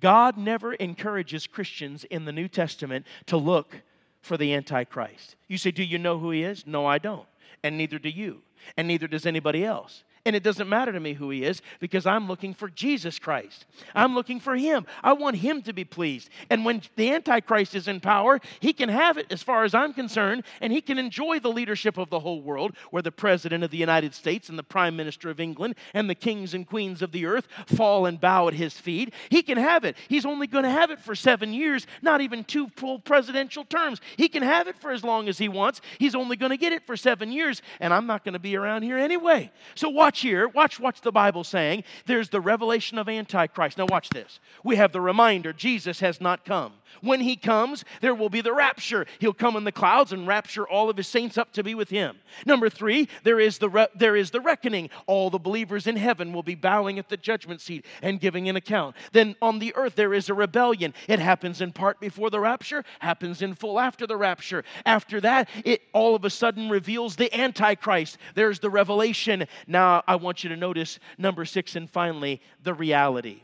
God 0.00 0.36
never 0.36 0.74
encourages 0.74 1.46
Christians 1.46 2.04
in 2.04 2.24
the 2.24 2.32
New 2.32 2.48
Testament 2.48 3.06
to 3.26 3.36
look 3.36 3.80
for 4.22 4.36
the 4.36 4.54
Antichrist. 4.54 5.36
You 5.48 5.58
say, 5.58 5.70
Do 5.70 5.82
you 5.82 5.98
know 5.98 6.18
who 6.18 6.30
he 6.30 6.42
is? 6.42 6.66
No, 6.66 6.86
I 6.86 6.98
don't. 6.98 7.26
And 7.62 7.78
neither 7.78 7.98
do 7.98 8.10
you. 8.10 8.42
And 8.76 8.88
neither 8.88 9.06
does 9.06 9.26
anybody 9.26 9.64
else. 9.64 10.04
And 10.26 10.34
it 10.34 10.42
doesn't 10.42 10.70
matter 10.70 10.90
to 10.90 11.00
me 11.00 11.12
who 11.12 11.28
he 11.28 11.44
is 11.44 11.60
because 11.80 12.06
I'm 12.06 12.28
looking 12.28 12.54
for 12.54 12.70
Jesus 12.70 13.18
Christ. 13.18 13.66
I'm 13.94 14.14
looking 14.14 14.40
for 14.40 14.56
him. 14.56 14.86
I 15.02 15.12
want 15.12 15.36
him 15.36 15.60
to 15.62 15.74
be 15.74 15.84
pleased. 15.84 16.30
And 16.48 16.64
when 16.64 16.80
the 16.96 17.12
Antichrist 17.12 17.74
is 17.74 17.88
in 17.88 18.00
power, 18.00 18.40
he 18.60 18.72
can 18.72 18.88
have 18.88 19.18
it 19.18 19.26
as 19.30 19.42
far 19.42 19.64
as 19.64 19.74
I'm 19.74 19.92
concerned, 19.92 20.44
and 20.62 20.72
he 20.72 20.80
can 20.80 20.98
enjoy 20.98 21.40
the 21.40 21.52
leadership 21.52 21.98
of 21.98 22.08
the 22.08 22.20
whole 22.20 22.40
world, 22.40 22.74
where 22.90 23.02
the 23.02 23.12
President 23.12 23.64
of 23.64 23.70
the 23.70 23.76
United 23.76 24.14
States 24.14 24.48
and 24.48 24.58
the 24.58 24.62
Prime 24.62 24.96
Minister 24.96 25.28
of 25.28 25.40
England 25.40 25.74
and 25.92 26.08
the 26.08 26.14
kings 26.14 26.54
and 26.54 26.66
queens 26.66 27.02
of 27.02 27.12
the 27.12 27.26
earth 27.26 27.46
fall 27.66 28.06
and 28.06 28.18
bow 28.18 28.48
at 28.48 28.54
his 28.54 28.72
feet. 28.72 29.12
He 29.28 29.42
can 29.42 29.58
have 29.58 29.84
it. 29.84 29.94
He's 30.08 30.24
only 30.24 30.46
going 30.46 30.64
to 30.64 30.70
have 30.70 30.90
it 30.90 31.00
for 31.00 31.14
seven 31.14 31.52
years, 31.52 31.86
not 32.00 32.22
even 32.22 32.44
two 32.44 32.68
full 32.76 32.98
presidential 32.98 33.64
terms. 33.64 34.00
He 34.16 34.28
can 34.28 34.42
have 34.42 34.68
it 34.68 34.78
for 34.78 34.90
as 34.90 35.04
long 35.04 35.28
as 35.28 35.36
he 35.36 35.48
wants. 35.48 35.82
He's 35.98 36.14
only 36.14 36.36
going 36.36 36.50
to 36.50 36.56
get 36.56 36.72
it 36.72 36.86
for 36.86 36.96
seven 36.96 37.30
years, 37.30 37.60
and 37.78 37.92
I'm 37.92 38.06
not 38.06 38.24
going 38.24 38.32
to 38.32 38.38
be 38.38 38.56
around 38.56 38.84
here 38.84 38.96
anyway. 38.96 39.52
So 39.74 39.90
watch 39.90 40.13
watch 40.14 40.20
here, 40.20 40.46
watch 40.46 40.78
what's 40.78 41.00
the 41.00 41.10
Bible 41.10 41.42
saying. 41.42 41.82
There's 42.06 42.28
the 42.28 42.40
revelation 42.40 42.98
of 42.98 43.08
Antichrist. 43.08 43.78
Now, 43.78 43.86
watch 43.88 44.08
this. 44.10 44.38
We 44.62 44.76
have 44.76 44.92
the 44.92 45.00
reminder 45.00 45.52
Jesus 45.52 45.98
has 45.98 46.20
not 46.20 46.44
come. 46.44 46.72
When 47.00 47.20
he 47.20 47.36
comes, 47.36 47.84
there 48.00 48.14
will 48.14 48.28
be 48.28 48.40
the 48.40 48.52
rapture. 48.52 49.06
He'll 49.18 49.32
come 49.32 49.56
in 49.56 49.64
the 49.64 49.72
clouds 49.72 50.12
and 50.12 50.26
rapture 50.26 50.66
all 50.66 50.90
of 50.90 50.96
his 50.96 51.08
saints 51.08 51.38
up 51.38 51.52
to 51.52 51.62
be 51.62 51.74
with 51.74 51.90
him. 51.90 52.16
Number 52.46 52.68
three, 52.68 53.08
there 53.22 53.40
is 53.40 53.58
the, 53.58 53.68
re- 53.68 53.88
there 53.94 54.16
is 54.16 54.30
the 54.30 54.40
reckoning. 54.40 54.90
All 55.06 55.30
the 55.30 55.38
believers 55.38 55.86
in 55.86 55.96
heaven 55.96 56.32
will 56.32 56.42
be 56.42 56.54
bowing 56.54 56.98
at 56.98 57.08
the 57.08 57.16
judgment 57.16 57.60
seat 57.60 57.84
and 58.02 58.20
giving 58.20 58.48
an 58.48 58.56
account. 58.56 58.96
Then 59.12 59.36
on 59.40 59.58
the 59.58 59.74
earth, 59.76 59.94
there 59.94 60.14
is 60.14 60.28
a 60.28 60.34
rebellion. 60.34 60.94
It 61.08 61.18
happens 61.18 61.60
in 61.60 61.72
part 61.72 62.00
before 62.00 62.30
the 62.30 62.40
rapture, 62.40 62.84
happens 62.98 63.42
in 63.42 63.54
full 63.54 63.78
after 63.78 64.06
the 64.06 64.16
rapture. 64.16 64.64
After 64.86 65.20
that, 65.20 65.48
it 65.64 65.82
all 65.92 66.14
of 66.14 66.24
a 66.24 66.30
sudden 66.30 66.68
reveals 66.68 67.16
the 67.16 67.34
Antichrist. 67.34 68.18
There's 68.34 68.60
the 68.60 68.70
revelation. 68.70 69.46
Now, 69.66 70.02
I 70.06 70.16
want 70.16 70.44
you 70.44 70.50
to 70.50 70.56
notice 70.56 70.98
number 71.18 71.44
six, 71.44 71.76
and 71.76 71.88
finally, 71.88 72.40
the 72.62 72.74
reality. 72.74 73.42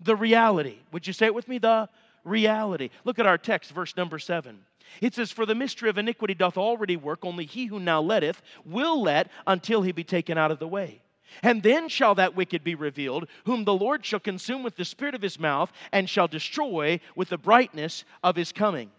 The 0.00 0.16
reality. 0.16 0.78
Would 0.92 1.06
you 1.06 1.12
say 1.12 1.26
it 1.26 1.34
with 1.34 1.48
me? 1.48 1.58
The 1.58 1.88
reality. 2.28 2.90
Look 3.04 3.18
at 3.18 3.26
our 3.26 3.38
text, 3.38 3.72
verse 3.72 3.96
number 3.96 4.18
seven. 4.18 4.60
It 5.00 5.14
says, 5.14 5.30
For 5.30 5.46
the 5.46 5.54
mystery 5.54 5.90
of 5.90 5.98
iniquity 5.98 6.34
doth 6.34 6.56
already 6.56 6.96
work, 6.96 7.24
only 7.24 7.44
he 7.44 7.66
who 7.66 7.80
now 7.80 8.00
letteth 8.00 8.42
will 8.64 9.02
let 9.02 9.30
until 9.46 9.82
he 9.82 9.92
be 9.92 10.04
taken 10.04 10.38
out 10.38 10.50
of 10.50 10.58
the 10.58 10.68
way. 10.68 11.02
And 11.42 11.62
then 11.62 11.88
shall 11.88 12.14
that 12.14 12.34
wicked 12.34 12.64
be 12.64 12.74
revealed, 12.74 13.28
whom 13.44 13.64
the 13.64 13.74
Lord 13.74 14.04
shall 14.04 14.20
consume 14.20 14.62
with 14.62 14.76
the 14.76 14.84
spirit 14.84 15.14
of 15.14 15.22
his 15.22 15.38
mouth, 15.38 15.70
and 15.92 16.08
shall 16.08 16.28
destroy 16.28 17.00
with 17.16 17.28
the 17.28 17.38
brightness 17.38 18.04
of 18.22 18.36
his 18.36 18.50
coming. 18.50 18.90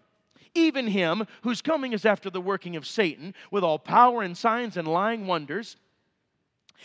Even 0.54 0.86
him 0.86 1.26
whose 1.42 1.62
coming 1.62 1.92
is 1.92 2.04
after 2.04 2.30
the 2.30 2.40
working 2.40 2.76
of 2.76 2.86
Satan, 2.86 3.34
with 3.50 3.64
all 3.64 3.78
power 3.78 4.22
and 4.22 4.36
signs 4.36 4.76
and 4.76 4.86
lying 4.86 5.26
wonders 5.26 5.76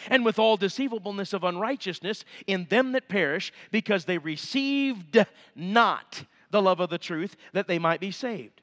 and 0.10 0.26
with 0.26 0.40
all 0.40 0.58
deceivableness 0.58 1.34
of 1.34 1.44
unrighteousness 1.44 2.26
in 2.48 2.66
them 2.70 2.92
that 2.92 3.08
perish, 3.08 3.54
because 3.72 4.06
they 4.06 4.18
received 4.18 5.26
not 5.56 6.24
the 6.52 6.62
love 6.62 6.80
of 6.80 6.90
the 6.90 6.98
truth 6.98 7.36
that 7.54 7.68
they 7.68 7.80
might 7.80 8.00
be 8.00 8.12
saved. 8.12 8.62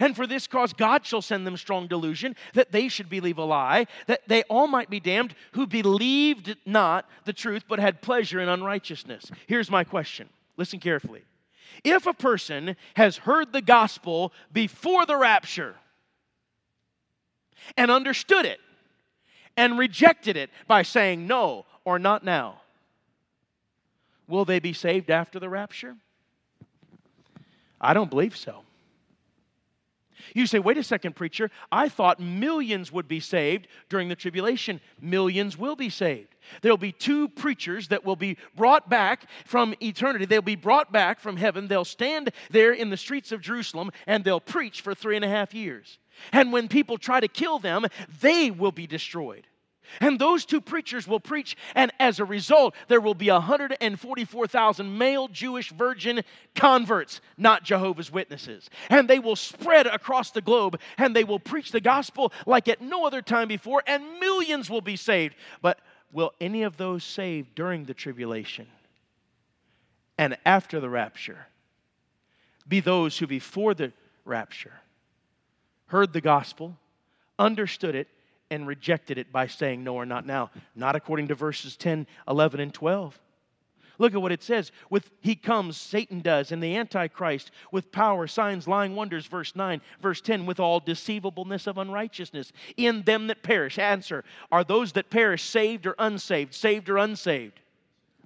And 0.00 0.16
for 0.16 0.26
this 0.26 0.46
cause, 0.46 0.72
God 0.72 1.04
shall 1.04 1.22
send 1.22 1.46
them 1.46 1.56
strong 1.56 1.86
delusion, 1.86 2.36
that 2.54 2.72
they 2.72 2.88
should 2.88 3.08
believe 3.08 3.38
a 3.38 3.44
lie, 3.44 3.86
that 4.06 4.22
they 4.26 4.42
all 4.44 4.66
might 4.66 4.90
be 4.90 5.00
damned 5.00 5.34
who 5.52 5.66
believed 5.66 6.56
not 6.66 7.08
the 7.24 7.32
truth, 7.32 7.64
but 7.68 7.78
had 7.78 8.02
pleasure 8.02 8.40
in 8.40 8.48
unrighteousness. 8.48 9.30
Here's 9.46 9.70
my 9.70 9.84
question 9.84 10.28
listen 10.56 10.80
carefully. 10.80 11.22
If 11.82 12.06
a 12.06 12.14
person 12.14 12.76
has 12.94 13.16
heard 13.16 13.52
the 13.52 13.62
gospel 13.62 14.32
before 14.52 15.06
the 15.06 15.16
rapture 15.16 15.74
and 17.76 17.90
understood 17.90 18.46
it 18.46 18.60
and 19.56 19.78
rejected 19.78 20.36
it 20.36 20.50
by 20.68 20.82
saying 20.82 21.26
no 21.26 21.66
or 21.84 21.98
not 21.98 22.24
now, 22.24 22.60
will 24.28 24.44
they 24.44 24.60
be 24.60 24.72
saved 24.72 25.10
after 25.10 25.38
the 25.38 25.48
rapture? 25.48 25.96
I 27.80 27.94
don't 27.94 28.10
believe 28.10 28.36
so. 28.36 28.64
You 30.32 30.46
say, 30.46 30.58
wait 30.58 30.78
a 30.78 30.82
second, 30.82 31.16
preacher. 31.16 31.50
I 31.70 31.88
thought 31.88 32.20
millions 32.20 32.90
would 32.90 33.08
be 33.08 33.20
saved 33.20 33.68
during 33.88 34.08
the 34.08 34.16
tribulation. 34.16 34.80
Millions 35.00 35.58
will 35.58 35.76
be 35.76 35.90
saved. 35.90 36.34
There'll 36.62 36.78
be 36.78 36.92
two 36.92 37.28
preachers 37.28 37.88
that 37.88 38.04
will 38.04 38.16
be 38.16 38.38
brought 38.56 38.88
back 38.88 39.28
from 39.44 39.74
eternity. 39.82 40.24
They'll 40.24 40.42
be 40.42 40.56
brought 40.56 40.92
back 40.92 41.20
from 41.20 41.36
heaven. 41.36 41.68
They'll 41.68 41.84
stand 41.84 42.30
there 42.50 42.72
in 42.72 42.90
the 42.90 42.96
streets 42.96 43.32
of 43.32 43.40
Jerusalem 43.40 43.90
and 44.06 44.24
they'll 44.24 44.40
preach 44.40 44.80
for 44.80 44.94
three 44.94 45.16
and 45.16 45.24
a 45.24 45.28
half 45.28 45.54
years. 45.54 45.98
And 46.32 46.52
when 46.52 46.68
people 46.68 46.96
try 46.96 47.20
to 47.20 47.28
kill 47.28 47.58
them, 47.58 47.86
they 48.20 48.50
will 48.50 48.72
be 48.72 48.86
destroyed. 48.86 49.46
And 50.00 50.18
those 50.18 50.44
two 50.44 50.60
preachers 50.60 51.06
will 51.06 51.20
preach, 51.20 51.56
and 51.74 51.92
as 52.00 52.20
a 52.20 52.24
result, 52.24 52.74
there 52.88 53.00
will 53.00 53.14
be 53.14 53.30
144,000 53.30 54.98
male 54.98 55.28
Jewish 55.28 55.70
virgin 55.70 56.22
converts, 56.54 57.20
not 57.36 57.64
Jehovah's 57.64 58.10
Witnesses. 58.10 58.70
And 58.90 59.08
they 59.08 59.18
will 59.18 59.36
spread 59.36 59.86
across 59.86 60.30
the 60.30 60.40
globe, 60.40 60.80
and 60.98 61.14
they 61.14 61.24
will 61.24 61.38
preach 61.38 61.72
the 61.72 61.80
gospel 61.80 62.32
like 62.46 62.68
at 62.68 62.80
no 62.80 63.06
other 63.06 63.22
time 63.22 63.48
before, 63.48 63.82
and 63.86 64.18
millions 64.20 64.70
will 64.70 64.80
be 64.80 64.96
saved. 64.96 65.34
But 65.62 65.78
will 66.12 66.32
any 66.40 66.62
of 66.62 66.76
those 66.76 67.04
saved 67.04 67.54
during 67.54 67.84
the 67.84 67.94
tribulation 67.94 68.66
and 70.16 70.36
after 70.46 70.80
the 70.80 70.88
rapture 70.88 71.46
be 72.66 72.80
those 72.80 73.18
who 73.18 73.26
before 73.26 73.74
the 73.74 73.92
rapture 74.24 74.72
heard 75.86 76.12
the 76.12 76.20
gospel, 76.20 76.76
understood 77.38 77.94
it, 77.94 78.08
and 78.54 78.66
rejected 78.66 79.18
it 79.18 79.32
by 79.32 79.46
saying 79.46 79.84
no 79.84 79.94
or 79.94 80.06
not 80.06 80.26
now. 80.26 80.50
Not 80.74 80.96
according 80.96 81.28
to 81.28 81.34
verses 81.34 81.76
10, 81.76 82.06
11, 82.28 82.60
and 82.60 82.72
12. 82.72 83.20
Look 83.98 84.14
at 84.14 84.22
what 84.22 84.32
it 84.32 84.42
says. 84.42 84.72
With 84.90 85.10
he 85.20 85.36
comes, 85.36 85.76
Satan 85.76 86.20
does, 86.20 86.52
and 86.52 86.62
the 86.62 86.76
Antichrist 86.76 87.52
with 87.70 87.92
power, 87.92 88.26
signs, 88.26 88.66
lying 88.66 88.96
wonders, 88.96 89.26
verse 89.26 89.54
9, 89.54 89.80
verse 90.00 90.20
10, 90.20 90.46
with 90.46 90.58
all 90.58 90.80
deceivableness 90.80 91.66
of 91.66 91.78
unrighteousness 91.78 92.52
in 92.76 93.02
them 93.02 93.28
that 93.28 93.42
perish. 93.42 93.78
Answer 93.78 94.24
Are 94.50 94.64
those 94.64 94.92
that 94.92 95.10
perish 95.10 95.42
saved 95.42 95.86
or 95.86 95.94
unsaved? 95.98 96.54
Saved 96.54 96.88
or 96.88 96.98
unsaved? 96.98 97.60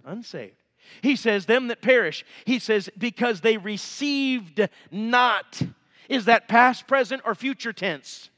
Unsaved. 0.05 0.55
He 1.03 1.17
says, 1.17 1.45
Them 1.45 1.69
that 1.69 1.83
perish, 1.83 2.25
he 2.47 2.59
says, 2.59 2.89
because 2.97 3.41
they 3.41 3.59
received 3.59 4.67
not. 4.91 5.61
Is 6.09 6.25
that 6.25 6.49
past, 6.49 6.87
present, 6.87 7.23
or 7.27 7.35
future 7.35 7.75
tense? 7.75 8.31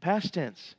Past 0.00 0.34
tense. 0.34 0.74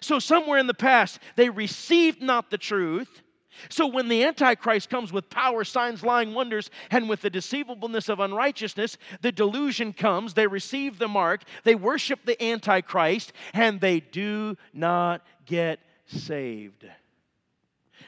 So, 0.00 0.18
somewhere 0.18 0.58
in 0.58 0.66
the 0.66 0.74
past, 0.74 1.20
they 1.36 1.48
received 1.48 2.22
not 2.22 2.50
the 2.50 2.58
truth. 2.58 3.22
So, 3.68 3.86
when 3.86 4.08
the 4.08 4.24
Antichrist 4.24 4.90
comes 4.90 5.12
with 5.12 5.30
power, 5.30 5.64
signs, 5.64 6.02
lying 6.02 6.34
wonders, 6.34 6.70
and 6.90 7.08
with 7.08 7.22
the 7.22 7.30
deceivableness 7.30 8.08
of 8.08 8.20
unrighteousness, 8.20 8.98
the 9.22 9.32
delusion 9.32 9.92
comes. 9.92 10.34
They 10.34 10.46
receive 10.46 10.98
the 10.98 11.08
mark, 11.08 11.42
they 11.64 11.74
worship 11.74 12.20
the 12.24 12.42
Antichrist, 12.42 13.32
and 13.52 13.80
they 13.80 14.00
do 14.00 14.56
not 14.72 15.24
get 15.46 15.80
saved. 16.06 16.86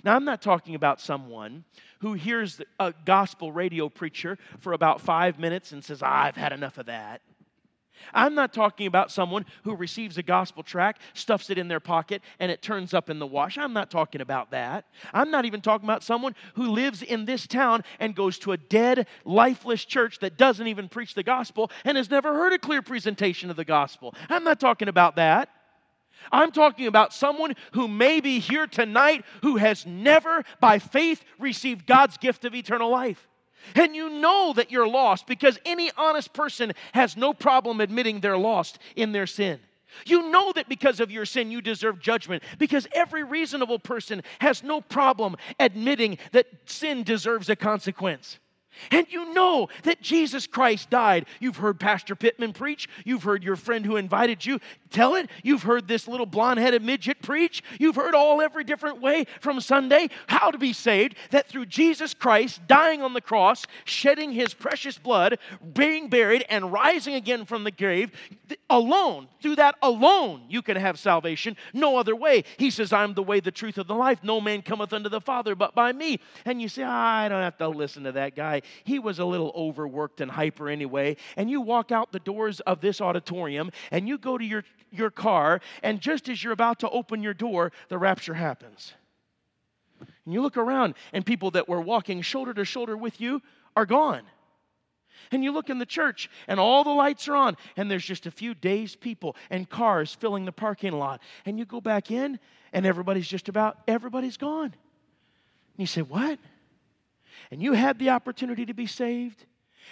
Now, 0.04 0.14
I'm 0.14 0.24
not 0.24 0.42
talking 0.42 0.74
about 0.74 1.00
someone 1.00 1.64
who 2.00 2.12
hears 2.12 2.60
a 2.78 2.94
gospel 3.04 3.50
radio 3.50 3.88
preacher 3.88 4.38
for 4.60 4.72
about 4.72 5.00
five 5.00 5.38
minutes 5.38 5.72
and 5.72 5.84
says, 5.84 6.02
I've 6.02 6.36
had 6.36 6.52
enough 6.52 6.78
of 6.78 6.86
that. 6.86 7.22
I'm 8.12 8.34
not 8.34 8.52
talking 8.52 8.86
about 8.86 9.10
someone 9.10 9.44
who 9.64 9.74
receives 9.74 10.18
a 10.18 10.22
gospel 10.22 10.62
tract, 10.62 11.02
stuffs 11.14 11.50
it 11.50 11.58
in 11.58 11.68
their 11.68 11.80
pocket, 11.80 12.22
and 12.38 12.50
it 12.50 12.62
turns 12.62 12.94
up 12.94 13.10
in 13.10 13.18
the 13.18 13.26
wash. 13.26 13.58
I'm 13.58 13.72
not 13.72 13.90
talking 13.90 14.20
about 14.20 14.50
that. 14.50 14.86
I'm 15.12 15.30
not 15.30 15.44
even 15.44 15.60
talking 15.60 15.86
about 15.86 16.02
someone 16.02 16.34
who 16.54 16.68
lives 16.70 17.02
in 17.02 17.24
this 17.24 17.46
town 17.46 17.84
and 18.00 18.14
goes 18.14 18.38
to 18.40 18.52
a 18.52 18.56
dead, 18.56 19.06
lifeless 19.24 19.84
church 19.84 20.18
that 20.20 20.36
doesn't 20.36 20.66
even 20.66 20.88
preach 20.88 21.14
the 21.14 21.22
gospel 21.22 21.70
and 21.84 21.96
has 21.96 22.10
never 22.10 22.34
heard 22.34 22.52
a 22.52 22.58
clear 22.58 22.82
presentation 22.82 23.50
of 23.50 23.56
the 23.56 23.64
gospel. 23.64 24.14
I'm 24.28 24.44
not 24.44 24.60
talking 24.60 24.88
about 24.88 25.16
that. 25.16 25.50
I'm 26.32 26.50
talking 26.50 26.86
about 26.86 27.12
someone 27.12 27.54
who 27.72 27.88
may 27.88 28.20
be 28.20 28.38
here 28.38 28.66
tonight 28.66 29.24
who 29.42 29.56
has 29.56 29.86
never, 29.86 30.44
by 30.60 30.78
faith, 30.78 31.24
received 31.38 31.86
God's 31.86 32.18
gift 32.18 32.44
of 32.44 32.54
eternal 32.54 32.90
life. 32.90 33.28
And 33.74 33.94
you 33.94 34.08
know 34.08 34.52
that 34.54 34.70
you're 34.70 34.88
lost 34.88 35.26
because 35.26 35.58
any 35.64 35.90
honest 35.96 36.32
person 36.32 36.72
has 36.92 37.16
no 37.16 37.32
problem 37.32 37.80
admitting 37.80 38.20
they're 38.20 38.38
lost 38.38 38.78
in 38.96 39.12
their 39.12 39.26
sin. 39.26 39.60
You 40.06 40.30
know 40.30 40.52
that 40.52 40.68
because 40.68 41.00
of 41.00 41.10
your 41.10 41.24
sin 41.24 41.50
you 41.50 41.60
deserve 41.60 41.98
judgment 41.98 42.42
because 42.58 42.86
every 42.92 43.24
reasonable 43.24 43.78
person 43.78 44.22
has 44.38 44.62
no 44.62 44.80
problem 44.80 45.36
admitting 45.58 46.18
that 46.32 46.46
sin 46.66 47.02
deserves 47.02 47.48
a 47.48 47.56
consequence. 47.56 48.38
And 48.90 49.06
you 49.10 49.34
know 49.34 49.68
that 49.82 50.00
Jesus 50.00 50.46
Christ 50.46 50.90
died. 50.90 51.26
You've 51.40 51.56
heard 51.56 51.80
Pastor 51.80 52.14
Pittman 52.14 52.52
preach. 52.52 52.88
You've 53.04 53.24
heard 53.24 53.42
your 53.42 53.56
friend 53.56 53.84
who 53.84 53.96
invited 53.96 54.44
you 54.46 54.60
tell 54.90 55.14
it. 55.14 55.30
You've 55.42 55.62
heard 55.62 55.88
this 55.88 56.08
little 56.08 56.26
blonde 56.26 56.60
headed 56.60 56.82
midget 56.82 57.22
preach. 57.22 57.62
You've 57.78 57.96
heard 57.96 58.14
all 58.14 58.40
every 58.40 58.64
different 58.64 59.00
way 59.00 59.26
from 59.40 59.60
Sunday 59.60 60.08
how 60.26 60.50
to 60.50 60.58
be 60.58 60.72
saved. 60.72 61.16
That 61.30 61.48
through 61.48 61.66
Jesus 61.66 62.14
Christ 62.14 62.66
dying 62.66 63.02
on 63.02 63.14
the 63.14 63.20
cross, 63.20 63.64
shedding 63.84 64.32
his 64.32 64.54
precious 64.54 64.98
blood, 64.98 65.38
being 65.74 66.08
buried, 66.08 66.44
and 66.48 66.72
rising 66.72 67.14
again 67.14 67.44
from 67.44 67.64
the 67.64 67.70
grave, 67.70 68.12
alone, 68.70 69.28
through 69.40 69.56
that 69.56 69.76
alone, 69.82 70.42
you 70.48 70.62
can 70.62 70.76
have 70.76 70.98
salvation. 70.98 71.56
No 71.72 71.96
other 71.96 72.16
way. 72.16 72.44
He 72.56 72.70
says, 72.70 72.92
I'm 72.92 73.14
the 73.14 73.22
way, 73.22 73.40
the 73.40 73.50
truth, 73.50 73.78
of 73.78 73.86
the 73.86 73.94
life. 73.94 74.20
No 74.22 74.40
man 74.40 74.62
cometh 74.62 74.92
unto 74.92 75.08
the 75.08 75.20
Father 75.20 75.54
but 75.54 75.74
by 75.74 75.92
me. 75.92 76.20
And 76.44 76.60
you 76.60 76.68
say, 76.68 76.82
oh, 76.82 76.88
I 76.88 77.28
don't 77.28 77.42
have 77.42 77.58
to 77.58 77.68
listen 77.68 78.04
to 78.04 78.12
that 78.12 78.34
guy 78.34 78.62
he 78.84 78.98
was 78.98 79.18
a 79.18 79.24
little 79.24 79.52
overworked 79.54 80.20
and 80.20 80.30
hyper 80.30 80.68
anyway. 80.68 81.16
And 81.36 81.50
you 81.50 81.60
walk 81.60 81.92
out 81.92 82.12
the 82.12 82.20
doors 82.20 82.60
of 82.60 82.80
this 82.80 83.00
auditorium 83.00 83.70
and 83.90 84.08
you 84.08 84.18
go 84.18 84.38
to 84.38 84.44
your, 84.44 84.64
your 84.90 85.10
car, 85.10 85.60
and 85.82 86.00
just 86.00 86.28
as 86.28 86.42
you're 86.42 86.52
about 86.52 86.80
to 86.80 86.90
open 86.90 87.22
your 87.22 87.34
door, 87.34 87.72
the 87.88 87.98
rapture 87.98 88.34
happens. 88.34 88.94
And 90.00 90.34
you 90.34 90.42
look 90.42 90.56
around, 90.56 90.94
and 91.12 91.24
people 91.24 91.50
that 91.52 91.68
were 91.68 91.80
walking 91.80 92.22
shoulder 92.22 92.54
to 92.54 92.64
shoulder 92.64 92.96
with 92.96 93.20
you 93.20 93.42
are 93.76 93.86
gone. 93.86 94.22
And 95.30 95.42
you 95.42 95.52
look 95.52 95.68
in 95.68 95.78
the 95.78 95.86
church, 95.86 96.30
and 96.46 96.58
all 96.60 96.84
the 96.84 96.90
lights 96.90 97.28
are 97.28 97.34
on, 97.34 97.56
and 97.76 97.90
there's 97.90 98.04
just 98.04 98.26
a 98.26 98.30
few 98.30 98.54
dazed 98.54 99.00
people 99.00 99.36
and 99.50 99.68
cars 99.68 100.14
filling 100.14 100.44
the 100.44 100.52
parking 100.52 100.92
lot. 100.92 101.20
And 101.44 101.58
you 101.58 101.64
go 101.64 101.80
back 101.80 102.10
in, 102.10 102.38
and 102.72 102.86
everybody's 102.86 103.28
just 103.28 103.48
about, 103.48 103.78
everybody's 103.88 104.36
gone. 104.36 104.66
And 104.66 104.72
you 105.76 105.86
say, 105.86 106.02
What? 106.02 106.38
and 107.50 107.62
you 107.62 107.72
had 107.72 107.98
the 107.98 108.10
opportunity 108.10 108.66
to 108.66 108.74
be 108.74 108.86
saved, 108.86 109.44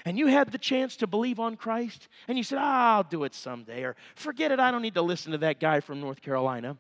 and 0.05 0.19
you 0.19 0.27
had 0.27 0.53
the 0.53 0.59
chance 0.59 0.97
to 0.97 1.07
believe 1.07 1.41
on 1.41 1.57
Christ, 1.57 2.09
and 2.29 2.37
you 2.37 2.45
said, 2.45 2.59
I'll 2.59 3.03
do 3.03 3.25
it 3.25 3.35
someday, 3.35 3.83
or 3.85 3.97
forget 4.15 4.53
it, 4.53 4.61
I 4.61 4.71
don't 4.71 4.83
need 4.83 4.95
to 4.95 5.03
listen 5.03 5.33
to 5.33 5.39
that 5.39 5.61
guy 5.61 5.81
from 5.81 6.01
North 6.01 6.23
Carolina, 6.23 6.77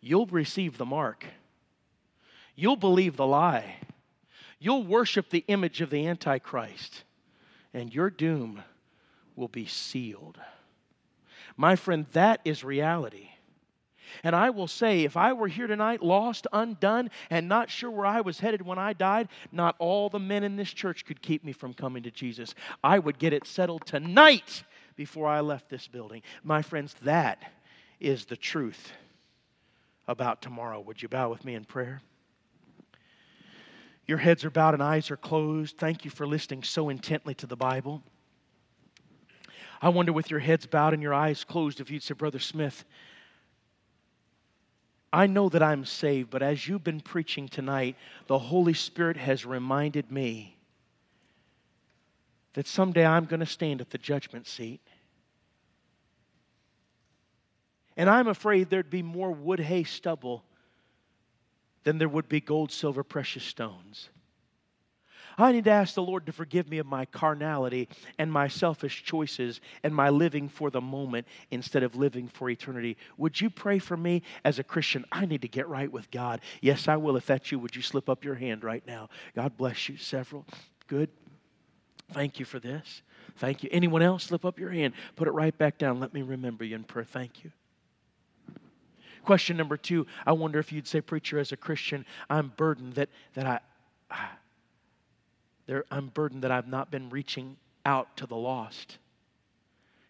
you'll 0.00 0.26
receive 0.26 0.78
the 0.78 0.86
mark. 0.86 1.26
You'll 2.56 2.76
believe 2.76 3.16
the 3.16 3.26
lie. 3.26 3.76
You'll 4.58 4.84
worship 4.84 5.30
the 5.30 5.44
image 5.48 5.80
of 5.80 5.88
the 5.88 6.06
Antichrist, 6.06 7.04
and 7.72 7.94
your 7.94 8.10
doom 8.10 8.62
will 9.34 9.48
be 9.48 9.64
sealed. 9.64 10.38
My 11.56 11.76
friend, 11.76 12.06
that 12.12 12.40
is 12.44 12.62
reality. 12.62 13.30
And 14.22 14.34
I 14.34 14.50
will 14.50 14.66
say, 14.66 15.02
if 15.02 15.16
I 15.16 15.32
were 15.32 15.48
here 15.48 15.66
tonight, 15.66 16.02
lost, 16.02 16.46
undone, 16.52 17.10
and 17.30 17.48
not 17.48 17.70
sure 17.70 17.90
where 17.90 18.06
I 18.06 18.20
was 18.20 18.40
headed 18.40 18.62
when 18.62 18.78
I 18.78 18.92
died, 18.92 19.28
not 19.52 19.76
all 19.78 20.08
the 20.08 20.18
men 20.18 20.44
in 20.44 20.56
this 20.56 20.72
church 20.72 21.04
could 21.04 21.22
keep 21.22 21.44
me 21.44 21.52
from 21.52 21.74
coming 21.74 22.02
to 22.04 22.10
Jesus. 22.10 22.54
I 22.82 22.98
would 22.98 23.18
get 23.18 23.32
it 23.32 23.46
settled 23.46 23.86
tonight 23.86 24.64
before 24.96 25.26
I 25.28 25.40
left 25.40 25.68
this 25.68 25.88
building. 25.88 26.22
My 26.42 26.62
friends, 26.62 26.94
that 27.02 27.52
is 28.00 28.24
the 28.24 28.36
truth 28.36 28.92
about 30.08 30.42
tomorrow. 30.42 30.80
Would 30.80 31.02
you 31.02 31.08
bow 31.08 31.30
with 31.30 31.44
me 31.44 31.54
in 31.54 31.64
prayer? 31.64 32.00
Your 34.06 34.18
heads 34.18 34.44
are 34.44 34.50
bowed 34.50 34.74
and 34.74 34.82
eyes 34.82 35.10
are 35.10 35.16
closed. 35.16 35.78
Thank 35.78 36.04
you 36.04 36.10
for 36.10 36.26
listening 36.26 36.64
so 36.64 36.88
intently 36.88 37.34
to 37.36 37.46
the 37.46 37.56
Bible. 37.56 38.02
I 39.80 39.88
wonder, 39.88 40.12
with 40.12 40.30
your 40.30 40.40
heads 40.40 40.66
bowed 40.66 40.94
and 40.94 41.02
your 41.02 41.14
eyes 41.14 41.44
closed, 41.44 41.80
if 41.80 41.90
you'd 41.90 42.02
say, 42.02 42.14
Brother 42.14 42.40
Smith, 42.40 42.84
I 45.12 45.26
know 45.26 45.48
that 45.48 45.62
I'm 45.62 45.84
saved, 45.84 46.30
but 46.30 46.42
as 46.42 46.68
you've 46.68 46.84
been 46.84 47.00
preaching 47.00 47.48
tonight, 47.48 47.96
the 48.28 48.38
Holy 48.38 48.74
Spirit 48.74 49.16
has 49.16 49.44
reminded 49.44 50.10
me 50.10 50.56
that 52.54 52.66
someday 52.66 53.04
I'm 53.04 53.24
going 53.24 53.40
to 53.40 53.46
stand 53.46 53.80
at 53.80 53.90
the 53.90 53.98
judgment 53.98 54.46
seat. 54.46 54.80
And 57.96 58.08
I'm 58.08 58.28
afraid 58.28 58.70
there'd 58.70 58.90
be 58.90 59.02
more 59.02 59.32
wood, 59.32 59.60
hay, 59.60 59.84
stubble 59.84 60.44
than 61.84 61.98
there 61.98 62.08
would 62.08 62.28
be 62.28 62.40
gold, 62.40 62.70
silver, 62.70 63.02
precious 63.02 63.44
stones. 63.44 64.10
I 65.42 65.52
need 65.52 65.64
to 65.64 65.70
ask 65.70 65.94
the 65.94 66.02
Lord 66.02 66.26
to 66.26 66.32
forgive 66.32 66.68
me 66.68 66.78
of 66.78 66.86
my 66.86 67.04
carnality 67.06 67.88
and 68.18 68.32
my 68.32 68.48
selfish 68.48 69.04
choices 69.04 69.60
and 69.82 69.94
my 69.94 70.08
living 70.08 70.48
for 70.48 70.70
the 70.70 70.80
moment 70.80 71.26
instead 71.50 71.82
of 71.82 71.96
living 71.96 72.28
for 72.28 72.50
eternity. 72.50 72.96
Would 73.16 73.40
you 73.40 73.50
pray 73.50 73.78
for 73.78 73.96
me 73.96 74.22
as 74.44 74.58
a 74.58 74.64
Christian? 74.64 75.04
I 75.12 75.26
need 75.26 75.42
to 75.42 75.48
get 75.48 75.68
right 75.68 75.90
with 75.90 76.10
God. 76.10 76.40
Yes, 76.60 76.88
I 76.88 76.96
will. 76.96 77.16
If 77.16 77.26
that's 77.26 77.52
you, 77.52 77.58
would 77.58 77.76
you 77.76 77.82
slip 77.82 78.08
up 78.08 78.24
your 78.24 78.34
hand 78.34 78.64
right 78.64 78.84
now? 78.86 79.08
God 79.34 79.56
bless 79.56 79.88
you. 79.88 79.96
Several. 79.96 80.44
Good. 80.86 81.10
Thank 82.12 82.38
you 82.38 82.44
for 82.44 82.58
this. 82.58 83.02
Thank 83.36 83.62
you. 83.62 83.68
Anyone 83.72 84.02
else? 84.02 84.24
Slip 84.24 84.44
up 84.44 84.58
your 84.58 84.70
hand. 84.70 84.94
Put 85.16 85.28
it 85.28 85.32
right 85.32 85.56
back 85.56 85.78
down. 85.78 86.00
Let 86.00 86.12
me 86.12 86.22
remember 86.22 86.64
you 86.64 86.76
in 86.76 86.84
prayer. 86.84 87.04
Thank 87.04 87.44
you. 87.44 87.52
Question 89.24 89.56
number 89.56 89.76
two 89.76 90.06
I 90.26 90.32
wonder 90.32 90.58
if 90.58 90.72
you'd 90.72 90.86
say, 90.86 91.00
Preacher, 91.00 91.38
as 91.38 91.52
a 91.52 91.56
Christian, 91.56 92.04
I'm 92.28 92.52
burdened 92.56 92.94
that, 92.94 93.10
that 93.34 93.46
I, 94.10 94.28
I 95.70 95.72
there, 95.72 95.84
I'm 95.90 96.08
burdened 96.08 96.42
that 96.42 96.50
I've 96.50 96.66
not 96.66 96.90
been 96.90 97.10
reaching 97.10 97.56
out 97.86 98.16
to 98.16 98.26
the 98.26 98.36
lost. 98.36 98.98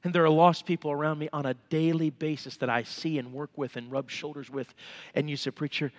And 0.03 0.15
there 0.15 0.25
are 0.25 0.31
lost 0.31 0.65
people 0.65 0.91
around 0.91 1.19
me 1.19 1.29
on 1.35 1.45
a 1.45 1.55
daily 1.69 2.09
basis 2.09 2.57
that 2.59 2.71
I 2.71 2.85
see 2.85 3.19
and 3.19 3.35
work 3.35 3.51
with 3.57 3.77
and 3.77 3.93
rub 3.93 4.11
shoulders 4.11 4.49
with. 4.49 4.73
And 5.15 5.29
you 5.29 5.37
say, 5.37 5.51
Preacher, 5.51 5.93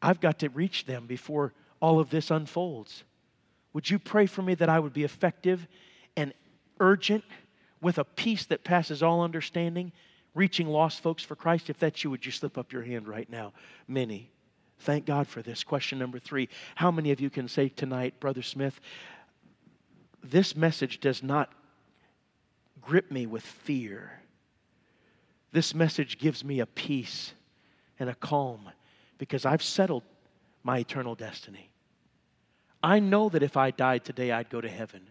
I've 0.00 0.20
got 0.20 0.38
to 0.38 0.48
reach 0.48 0.86
them 0.86 1.06
before 1.06 1.52
all 1.80 2.00
of 2.00 2.08
this 2.08 2.30
unfolds. 2.30 3.04
Would 3.74 3.90
you 3.90 3.98
pray 3.98 4.24
for 4.24 4.40
me 4.40 4.54
that 4.54 4.70
I 4.70 4.78
would 4.78 4.94
be 4.94 5.04
effective 5.04 5.66
and 6.16 6.32
urgent 6.80 7.24
with 7.82 7.98
a 7.98 8.04
peace 8.04 8.46
that 8.46 8.64
passes 8.64 9.02
all 9.02 9.22
understanding, 9.22 9.92
reaching 10.34 10.66
lost 10.66 11.00
folks 11.00 11.22
for 11.22 11.36
Christ? 11.36 11.68
If 11.68 11.78
that's 11.78 12.02
you, 12.02 12.10
would 12.10 12.24
you 12.24 12.32
slip 12.32 12.56
up 12.56 12.72
your 12.72 12.82
hand 12.82 13.06
right 13.06 13.28
now? 13.28 13.52
Many. 13.86 14.30
Thank 14.82 15.06
God 15.06 15.28
for 15.28 15.42
this. 15.42 15.62
Question 15.62 15.98
number 15.98 16.18
three 16.18 16.48
How 16.74 16.90
many 16.90 17.12
of 17.12 17.20
you 17.20 17.30
can 17.30 17.48
say 17.48 17.68
tonight, 17.68 18.18
Brother 18.20 18.42
Smith, 18.42 18.80
this 20.22 20.56
message 20.56 21.00
does 21.00 21.22
not 21.22 21.52
grip 22.80 23.10
me 23.10 23.26
with 23.26 23.44
fear? 23.44 24.20
This 25.52 25.74
message 25.74 26.18
gives 26.18 26.44
me 26.44 26.60
a 26.60 26.66
peace 26.66 27.32
and 27.98 28.08
a 28.10 28.14
calm 28.14 28.70
because 29.18 29.46
I've 29.46 29.62
settled 29.62 30.02
my 30.64 30.78
eternal 30.78 31.14
destiny. 31.14 31.70
I 32.82 32.98
know 32.98 33.28
that 33.28 33.42
if 33.42 33.56
I 33.56 33.70
died 33.70 34.04
today, 34.04 34.32
I'd 34.32 34.50
go 34.50 34.60
to 34.60 34.68
heaven. 34.68 35.02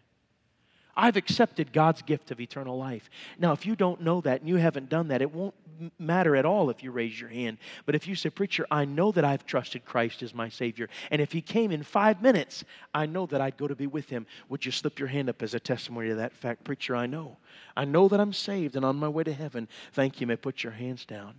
I've 0.97 1.15
accepted 1.15 1.71
God's 1.71 2.01
gift 2.01 2.31
of 2.31 2.41
eternal 2.41 2.77
life. 2.77 3.09
Now, 3.39 3.53
if 3.53 3.65
you 3.65 3.77
don't 3.77 4.01
know 4.01 4.19
that 4.21 4.41
and 4.41 4.49
you 4.49 4.57
haven't 4.57 4.89
done 4.89 5.07
that, 5.09 5.21
it 5.21 5.31
won't 5.31 5.55
matter 5.99 6.35
at 6.35 6.45
all 6.45 6.69
if 6.69 6.83
you 6.83 6.91
raise 6.91 7.19
your 7.19 7.29
hand. 7.29 7.57
But 7.85 7.95
if 7.95 8.07
you 8.07 8.15
say, 8.15 8.29
Preacher, 8.29 8.65
I 8.69 8.85
know 8.85 9.11
that 9.11 9.25
I've 9.25 9.45
trusted 9.45 9.85
Christ 9.85 10.23
as 10.23 10.33
my 10.33 10.49
Savior, 10.49 10.89
and 11.09 11.21
if 11.21 11.31
He 11.31 11.41
came 11.41 11.71
in 11.71 11.83
five 11.83 12.21
minutes, 12.21 12.63
I 12.93 13.05
know 13.05 13.25
that 13.27 13.41
I'd 13.41 13.57
go 13.57 13.67
to 13.67 13.75
be 13.75 13.87
with 13.87 14.09
Him, 14.09 14.25
would 14.49 14.65
you 14.65 14.71
slip 14.71 14.99
your 14.99 15.07
hand 15.07 15.29
up 15.29 15.41
as 15.41 15.53
a 15.53 15.59
testimony 15.59 16.09
to 16.09 16.15
that 16.15 16.33
fact? 16.33 16.63
Preacher, 16.63 16.95
I 16.95 17.07
know. 17.07 17.37
I 17.75 17.85
know 17.85 18.07
that 18.07 18.19
I'm 18.19 18.33
saved 18.33 18.75
and 18.75 18.85
on 18.85 18.95
my 18.97 19.09
way 19.09 19.23
to 19.23 19.33
heaven. 19.33 19.67
Thank 19.93 20.21
you. 20.21 20.27
May 20.27 20.35
put 20.35 20.63
your 20.63 20.73
hands 20.73 21.05
down. 21.05 21.33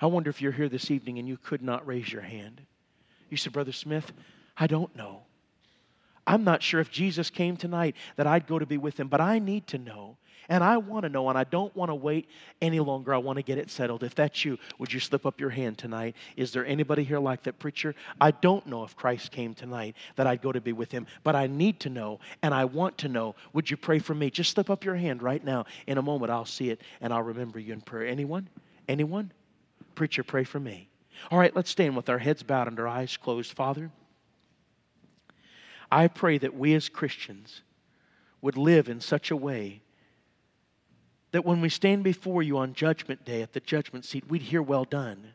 I 0.00 0.06
wonder 0.06 0.30
if 0.30 0.42
you're 0.42 0.52
here 0.52 0.68
this 0.68 0.90
evening 0.90 1.18
and 1.18 1.28
you 1.28 1.36
could 1.36 1.62
not 1.62 1.86
raise 1.86 2.12
your 2.12 2.22
hand. 2.22 2.60
You 3.30 3.36
said, 3.36 3.52
Brother 3.52 3.72
Smith, 3.72 4.12
I 4.56 4.66
don't 4.66 4.94
know. 4.96 5.22
I'm 6.26 6.44
not 6.44 6.62
sure 6.62 6.80
if 6.80 6.90
Jesus 6.90 7.30
came 7.30 7.56
tonight 7.56 7.96
that 8.16 8.26
I'd 8.26 8.46
go 8.46 8.58
to 8.58 8.66
be 8.66 8.78
with 8.78 8.98
him, 8.98 9.08
but 9.08 9.20
I 9.20 9.38
need 9.38 9.66
to 9.68 9.78
know. 9.78 10.16
And 10.48 10.62
I 10.62 10.76
want 10.76 11.04
to 11.04 11.08
know, 11.08 11.28
and 11.28 11.38
I 11.38 11.44
don't 11.44 11.74
want 11.74 11.90
to 11.90 11.94
wait 11.94 12.28
any 12.60 12.80
longer. 12.80 13.14
I 13.14 13.18
want 13.18 13.36
to 13.36 13.42
get 13.42 13.58
it 13.58 13.70
settled. 13.70 14.02
If 14.02 14.14
that's 14.14 14.44
you, 14.44 14.58
would 14.78 14.92
you 14.92 15.00
slip 15.00 15.24
up 15.26 15.40
your 15.40 15.50
hand 15.50 15.78
tonight? 15.78 16.16
Is 16.36 16.52
there 16.52 16.66
anybody 16.66 17.04
here 17.04 17.18
like 17.18 17.42
that 17.44 17.58
preacher? 17.58 17.94
I 18.20 18.30
don't 18.30 18.66
know 18.66 18.84
if 18.84 18.96
Christ 18.96 19.30
came 19.30 19.54
tonight 19.54 19.96
that 20.16 20.26
I'd 20.26 20.42
go 20.42 20.52
to 20.52 20.60
be 20.60 20.72
with 20.72 20.92
him, 20.92 21.06
but 21.22 21.34
I 21.34 21.46
need 21.46 21.80
to 21.80 21.90
know, 21.90 22.20
and 22.42 22.52
I 22.52 22.64
want 22.64 22.98
to 22.98 23.08
know. 23.08 23.34
Would 23.52 23.70
you 23.70 23.76
pray 23.76 23.98
for 23.98 24.14
me? 24.14 24.30
Just 24.30 24.52
slip 24.52 24.70
up 24.70 24.84
your 24.84 24.96
hand 24.96 25.22
right 25.22 25.42
now. 25.42 25.64
In 25.86 25.98
a 25.98 26.02
moment, 26.02 26.30
I'll 26.30 26.44
see 26.44 26.70
it, 26.70 26.80
and 27.00 27.12
I'll 27.12 27.22
remember 27.22 27.58
you 27.58 27.72
in 27.72 27.80
prayer. 27.80 28.06
Anyone? 28.06 28.48
Anyone? 28.88 29.32
Preacher, 29.94 30.22
pray 30.22 30.44
for 30.44 30.60
me. 30.60 30.88
All 31.30 31.38
right, 31.38 31.54
let's 31.54 31.70
stand 31.70 31.96
with 31.96 32.08
our 32.08 32.18
heads 32.18 32.42
bowed 32.42 32.68
and 32.68 32.78
our 32.78 32.88
eyes 32.88 33.16
closed. 33.16 33.52
Father, 33.52 33.90
I 35.90 36.08
pray 36.08 36.38
that 36.38 36.54
we 36.54 36.74
as 36.74 36.88
Christians 36.88 37.62
would 38.42 38.56
live 38.56 38.88
in 38.88 39.00
such 39.00 39.30
a 39.30 39.36
way 39.36 39.80
that 41.34 41.44
when 41.44 41.60
we 41.60 41.68
stand 41.68 42.04
before 42.04 42.44
you 42.44 42.58
on 42.58 42.74
Judgment 42.74 43.24
Day 43.24 43.42
at 43.42 43.52
the 43.52 43.58
judgment 43.58 44.04
seat, 44.04 44.22
we'd 44.28 44.40
hear, 44.40 44.62
Well 44.62 44.84
done. 44.84 45.32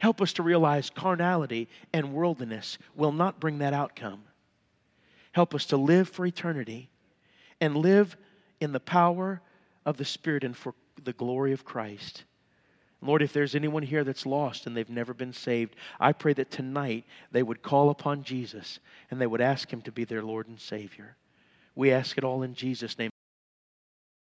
Help 0.00 0.20
us 0.20 0.32
to 0.32 0.42
realize 0.42 0.90
carnality 0.90 1.68
and 1.92 2.12
worldliness 2.12 2.76
will 2.96 3.12
not 3.12 3.38
bring 3.38 3.58
that 3.58 3.72
outcome. 3.72 4.24
Help 5.30 5.54
us 5.54 5.66
to 5.66 5.76
live 5.76 6.08
for 6.08 6.26
eternity 6.26 6.90
and 7.60 7.76
live 7.76 8.16
in 8.60 8.72
the 8.72 8.80
power 8.80 9.40
of 9.84 9.96
the 9.96 10.04
Spirit 10.04 10.42
and 10.42 10.56
for 10.56 10.74
the 11.04 11.12
glory 11.12 11.52
of 11.52 11.64
Christ. 11.64 12.24
Lord, 13.00 13.22
if 13.22 13.32
there's 13.32 13.54
anyone 13.54 13.84
here 13.84 14.02
that's 14.02 14.26
lost 14.26 14.66
and 14.66 14.76
they've 14.76 14.90
never 14.90 15.14
been 15.14 15.32
saved, 15.32 15.76
I 16.00 16.14
pray 16.14 16.32
that 16.32 16.50
tonight 16.50 17.04
they 17.30 17.44
would 17.44 17.62
call 17.62 17.90
upon 17.90 18.24
Jesus 18.24 18.80
and 19.12 19.20
they 19.20 19.28
would 19.28 19.40
ask 19.40 19.72
Him 19.72 19.82
to 19.82 19.92
be 19.92 20.02
their 20.02 20.24
Lord 20.24 20.48
and 20.48 20.58
Savior. 20.58 21.14
We 21.76 21.92
ask 21.92 22.18
it 22.18 22.24
all 22.24 22.42
in 22.42 22.54
Jesus' 22.54 22.98
name. 22.98 23.10